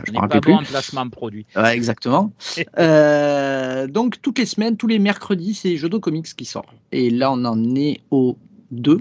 je 0.05 0.13
ne 0.13 0.27
pas 0.27 0.41
bon 0.41 0.59
placement 0.63 1.05
de 1.07 1.11
produit. 1.11 1.47
exactement. 1.73 2.33
Euh, 2.79 3.87
donc, 3.87 4.21
toutes 4.23 4.39
les 4.39 4.47
semaines, 4.47 4.77
tous 4.77 4.87
les 4.87 4.99
mercredis, 4.99 5.55
c'est 5.55 5.77
Jodo 5.77 6.01
Comics 6.01 6.35
qui 6.35 6.45
sort. 6.45 6.67
Et 6.93 7.11
là, 7.11 7.31
on 7.33 7.45
en 7.45 7.75
est 7.77 8.01
au 8.11 8.37
2. 8.71 9.01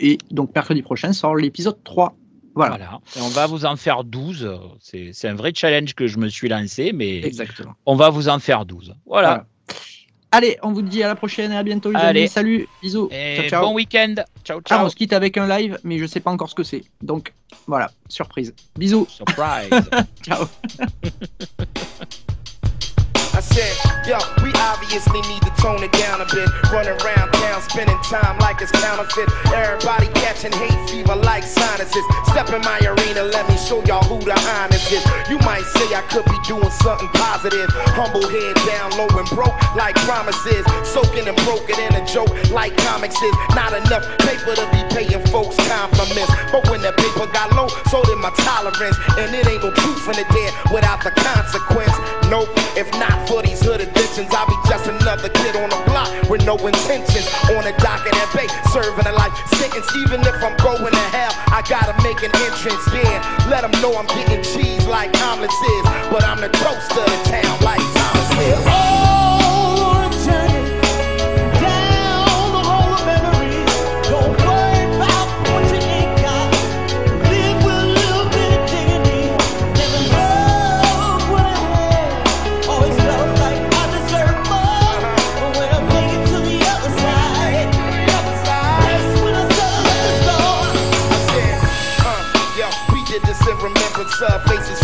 Et 0.00 0.18
donc, 0.30 0.54
mercredi 0.54 0.82
prochain 0.82 1.12
sort 1.12 1.36
l'épisode 1.36 1.82
3. 1.84 2.16
Voilà. 2.54 3.00
Et 3.16 3.20
on 3.20 3.28
va 3.28 3.46
vous 3.46 3.64
en 3.64 3.76
faire 3.76 4.04
12. 4.04 4.50
C'est 4.80 5.28
un 5.28 5.34
vrai 5.34 5.52
challenge 5.54 5.94
que 5.94 6.06
je 6.06 6.18
me 6.18 6.28
suis 6.28 6.48
lancé, 6.48 6.92
mais 6.92 7.24
Exactement. 7.24 7.72
on 7.86 7.96
va 7.96 8.10
vous 8.10 8.28
en 8.28 8.38
faire 8.38 8.64
12. 8.66 8.94
voilà. 9.06 9.46
Allez, 10.34 10.58
on 10.62 10.72
vous 10.72 10.80
dit 10.80 11.02
à 11.02 11.08
la 11.08 11.14
prochaine 11.14 11.52
et 11.52 11.56
à 11.56 11.62
bientôt 11.62 11.92
les 11.92 11.98
amis. 11.98 12.26
Salut, 12.26 12.66
bisous. 12.80 13.10
ciao, 13.10 13.48
ciao. 13.48 13.64
Bon 13.66 13.74
week-end. 13.74 14.14
Ciao, 14.44 14.62
ciao. 14.62 14.78
Ah, 14.80 14.84
on 14.86 14.88
se 14.88 14.96
quitte 14.96 15.12
avec 15.12 15.36
un 15.36 15.46
live, 15.46 15.78
mais 15.84 15.98
je 15.98 16.06
sais 16.06 16.20
pas 16.20 16.30
encore 16.30 16.48
ce 16.48 16.54
que 16.54 16.64
c'est. 16.64 16.84
Donc 17.02 17.34
voilà, 17.66 17.90
surprise. 18.08 18.54
Bisous. 18.78 19.06
Surprise. 19.10 19.70
ciao. 20.22 20.46
I 23.34 23.40
said, 23.40 23.72
yo, 24.04 24.20
we 24.44 24.52
obviously 24.60 25.20
need 25.24 25.40
to 25.42 25.52
tone 25.56 25.82
it 25.82 25.92
down 25.92 26.20
a 26.20 26.28
bit. 26.28 26.48
Running 26.68 26.92
around 27.00 27.32
town, 27.32 27.62
spending 27.62 27.96
time 28.04 28.36
like 28.38 28.60
it's 28.60 28.72
counterfeit. 28.72 29.28
Everybody 29.48 30.08
catching 30.20 30.52
hate 30.52 30.76
fever 30.90 31.16
like 31.16 31.42
sinuses. 31.42 32.04
Step 32.28 32.52
in 32.52 32.60
my 32.60 32.78
arena, 32.84 33.24
let 33.24 33.48
me 33.48 33.56
show 33.56 33.80
y'all 33.88 34.04
who 34.04 34.20
the 34.20 34.36
honest 34.60 34.92
is. 34.92 35.04
You 35.32 35.38
might 35.48 35.64
say 35.64 35.88
I 35.96 36.04
could 36.12 36.24
be 36.28 36.36
doing 36.44 36.68
something 36.84 37.08
positive. 37.16 37.72
Humble 37.96 38.28
head 38.28 38.56
down 38.68 38.92
low 39.00 39.08
and 39.16 39.28
broke 39.32 39.56
like 39.74 39.96
promises. 40.04 40.64
Soaking 40.84 41.24
and 41.24 41.36
broken 41.48 41.80
in 41.88 41.96
a 41.96 42.04
joke 42.04 42.32
like 42.52 42.76
comics 42.84 43.16
is. 43.16 43.36
Not 43.56 43.72
enough 43.72 44.04
paper 44.28 44.52
to 44.60 44.66
be 44.76 44.80
paying 44.92 45.24
folks 45.32 45.56
compliments. 45.72 46.32
But 46.52 46.68
when 46.68 46.84
the 46.84 46.92
paper 46.92 47.24
got 47.32 47.48
low, 47.56 47.68
so 47.88 48.04
did 48.04 48.20
my 48.20 48.32
tolerance. 48.44 49.00
And 49.16 49.32
it 49.32 49.48
ain't 49.48 49.64
no 49.64 49.72
truth 49.72 50.04
in 50.12 50.20
it 50.20 50.28
there 50.36 50.52
without 50.68 51.00
the 51.00 51.16
consequence. 51.16 51.96
Nope, 52.28 52.48
if 52.76 52.88
not 53.00 53.21
for 53.26 53.42
these 53.42 53.60
hood 53.62 53.80
additions, 53.80 54.32
I'll 54.32 54.46
be 54.46 54.56
just 54.68 54.86
another 54.86 55.28
kid 55.28 55.56
on 55.56 55.70
the 55.70 55.80
block 55.86 56.08
with 56.28 56.44
no 56.44 56.56
intentions. 56.56 57.26
On 57.54 57.64
a 57.64 57.74
dock 57.78 58.06
in 58.06 58.14
bay, 58.34 58.48
serving 58.72 59.06
a 59.06 59.12
life 59.12 59.34
sentence. 59.58 59.88
Even 59.96 60.20
if 60.22 60.36
I'm 60.42 60.56
going 60.58 60.92
to 60.92 61.06
hell, 61.12 61.32
I 61.52 61.62
gotta 61.68 61.94
make 62.02 62.22
an 62.22 62.32
entrance. 62.46 62.84
Yeah, 62.92 63.20
let 63.50 63.62
them 63.62 63.74
know 63.82 63.96
I'm 63.96 64.06
getting 64.06 64.42
cheese 64.42 64.86
like 64.86 65.14
omelets 65.22 65.54
is. 65.54 65.84
But 66.10 66.24
I'm 66.24 66.40
the 66.40 66.48
toast 66.48 66.90
of 66.92 67.06
the 67.06 67.18
town 67.30 67.60
like 67.62 67.80
Thomas 67.94 68.30
is. 68.30 68.52
faces 68.52 68.64
oh! 68.66 69.11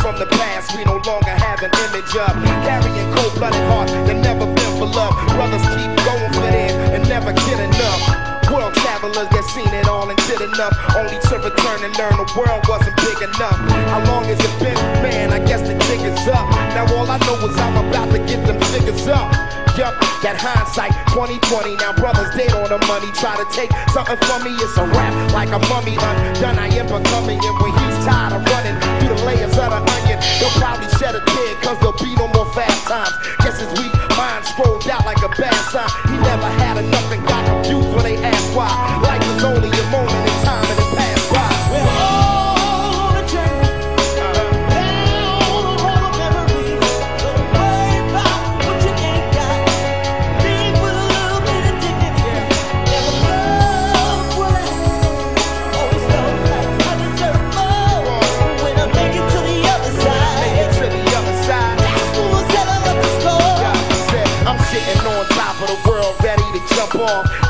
From 0.08 0.18
the 0.20 0.36
past 0.40 0.74
we 0.74 0.84
no 0.84 0.96
longer 1.04 1.34
have 1.36 1.60
an 1.60 1.70
image 1.84 2.12
of. 2.16 2.32
Carrying 2.64 3.12
cold-blooded 3.12 3.60
heart 3.68 3.88
that 4.08 4.16
never 4.16 4.46
been 4.46 4.72
for 4.80 4.88
love. 4.88 5.12
Brothers 5.36 5.60
keep 5.76 5.92
going 6.08 6.32
for 6.32 6.48
them 6.48 6.72
and 6.96 7.02
never 7.08 7.32
get 7.44 7.60
enough. 7.60 8.02
World 8.48 8.72
travelers 8.80 9.28
that 9.28 9.44
seen 9.52 9.68
it 9.68 9.86
all 9.86 10.08
and 10.08 10.18
did 10.24 10.40
enough. 10.40 10.72
Only 10.96 11.20
to 11.28 11.34
return 11.44 11.84
and 11.84 11.92
learn 12.00 12.16
the 12.16 12.28
world 12.40 12.64
wasn't 12.64 12.96
big 13.04 13.20
enough. 13.20 13.58
How 13.92 14.00
long 14.08 14.24
has 14.32 14.40
it 14.40 14.54
been? 14.64 14.80
Man, 15.04 15.28
I 15.30 15.40
guess 15.44 15.60
the 15.60 15.76
jig 15.84 16.00
is 16.00 16.16
up. 16.28 16.48
Now 16.72 16.88
all 16.96 17.04
I 17.04 17.18
know 17.28 17.36
is 17.44 17.56
I'm 17.58 17.76
about 17.76 18.08
to 18.12 18.18
get 18.24 18.40
them 18.46 18.56
figures 18.72 19.08
up. 19.08 19.37
Yup, 19.78 19.94
that 20.26 20.34
hindsight 20.34 20.90
2020. 21.14 21.78
Now 21.78 21.94
brothers 21.94 22.34
dead 22.34 22.50
on 22.50 22.66
the 22.66 22.82
money. 22.90 23.14
Try 23.14 23.38
to 23.38 23.46
take 23.54 23.70
something 23.94 24.18
from 24.26 24.42
me. 24.42 24.50
It's 24.58 24.74
a 24.74 24.82
rap 24.90 25.14
like 25.30 25.54
a 25.54 25.62
mummy 25.70 25.94
undone. 25.94 26.58
I 26.58 26.66
am 26.82 26.90
becoming. 26.90 27.38
And 27.38 27.56
when 27.62 27.70
he's 27.70 27.98
tired 28.02 28.34
of 28.34 28.42
running 28.42 28.74
through 28.98 29.14
the 29.14 29.22
layers 29.22 29.54
of 29.54 29.70
the 29.70 29.78
onion, 29.78 30.18
they'll 30.42 30.50
probably 30.58 30.90
shed 30.98 31.14
a 31.14 31.22
tear. 31.22 31.54
Cause 31.62 31.78
there'll 31.78 31.94
be 32.02 32.10
no 32.18 32.26
more 32.34 32.50
fast 32.58 32.90
times. 32.90 33.14
Guess 33.38 33.62
his 33.62 33.70
weak 33.78 33.94
mind 34.18 34.42
scrolled 34.50 34.82
out 34.90 35.06
like 35.06 35.22
a 35.22 35.30
bad 35.38 35.54
sign. 35.70 35.86
He 36.10 36.18
never 36.26 36.50
had 36.58 36.82
enough 36.82 37.14
and 37.14 37.22
got 37.22 37.46
confused 37.46 37.94
when 37.94 38.02
they 38.02 38.18
asked 38.18 38.50
why. 38.58 38.74
Life 39.06 39.22
is 39.30 39.46
only 39.46 39.70
a 39.70 39.86
moment 39.94 40.27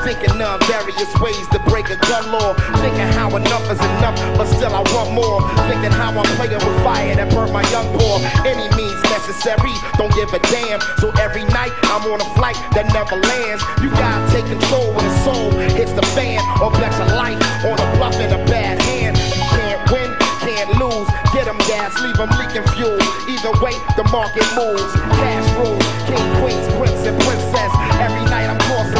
Thinking 0.07 0.41
of 0.41 0.63
various 0.71 1.13
ways 1.21 1.47
to 1.53 1.59
break 1.69 1.91
a 1.91 1.97
gun 2.09 2.33
law. 2.33 2.55
Thinking 2.81 3.11
how 3.19 3.35
enough 3.37 3.67
is 3.71 3.81
enough, 3.99 4.17
but 4.39 4.47
still 4.47 4.75
I 4.75 4.83
want 4.95 5.13
more. 5.13 5.43
Thinking 5.69 5.93
how 5.93 6.15
I'm 6.15 6.29
playing 6.39 6.63
with 6.63 6.79
fire 6.87 7.15
that 7.17 7.29
burn 7.35 7.53
my 7.53 7.63
young 7.75 7.91
boy. 7.93 8.23
Any 8.47 8.71
means 8.79 9.01
necessary, 9.11 9.75
don't 9.99 10.15
give 10.15 10.33
a 10.33 10.41
damn. 10.49 10.81
So 11.03 11.11
every 11.21 11.45
night 11.53 11.73
I'm 11.91 12.07
on 12.09 12.21
a 12.21 12.29
flight 12.39 12.57
that 12.73 12.87
never 12.95 13.17
lands. 13.17 13.63
You 13.83 13.91
gotta 13.91 14.23
take 14.33 14.47
control 14.47 14.95
when 14.95 15.05
the 15.05 15.17
soul 15.27 15.51
hits 15.77 15.93
the 15.93 16.07
fan. 16.15 16.41
Or 16.63 16.71
bets 16.73 16.99
a 16.99 17.09
life 17.19 17.39
on 17.67 17.77
a 17.77 17.87
bluff 17.99 18.17
in 18.21 18.33
a 18.33 18.41
bad 18.47 18.81
hand. 18.83 19.17
Can't 19.53 19.83
win, 19.93 20.11
can't 20.41 20.71
lose. 20.79 21.09
Get 21.35 21.45
them 21.45 21.59
gas, 21.69 21.93
leave 22.01 22.17
them 22.17 22.31
leaking 22.39 22.67
fuel. 22.73 22.97
Either 23.29 23.53
way, 23.61 23.75
the 23.99 24.07
market 24.09 24.47
moves. 24.57 24.93
Cash 25.21 25.49
rules, 25.59 25.85
king, 26.09 26.27
queens, 26.41 26.67
prince, 26.79 27.03
and 27.05 27.19
princess. 27.27 27.73
Every 28.01 28.25
night 28.33 28.49
I'm 28.49 28.59
crossing 28.71 28.98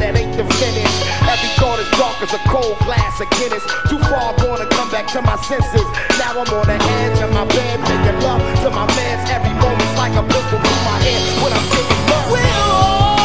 that 0.00 0.16
ain't 0.16 0.36
the 0.36 0.44
finish. 0.58 0.94
Every 1.26 1.50
thought 1.58 1.78
is 1.78 1.90
dark 1.98 2.16
as 2.22 2.32
a 2.32 2.40
cold 2.48 2.78
glass 2.86 3.20
of 3.20 3.28
Guinness. 3.38 3.64
Too 3.90 4.00
far 4.10 4.34
gone 4.38 4.58
to 4.58 4.68
come 4.74 4.90
back 4.90 5.06
to 5.12 5.22
my 5.22 5.36
senses. 5.44 5.86
Now 6.18 6.38
I'm 6.38 6.48
on 6.48 6.66
the 6.66 6.78
edge 6.78 7.20
of 7.20 7.30
my 7.32 7.44
bed, 7.44 7.80
making 7.82 8.18
love 8.22 8.42
to 8.62 8.70
my 8.70 8.86
man's 8.96 9.28
every 9.30 9.54
moment's 9.58 9.96
like 9.98 10.14
a 10.14 10.24
pistol 10.24 10.58
to 10.58 10.74
my 10.86 10.98
head 11.02 11.22
when 11.42 11.52
I'm 11.52 11.66
thinking 11.68 12.02
love. 12.10 12.26
We're 12.32 12.58
all 12.72 13.17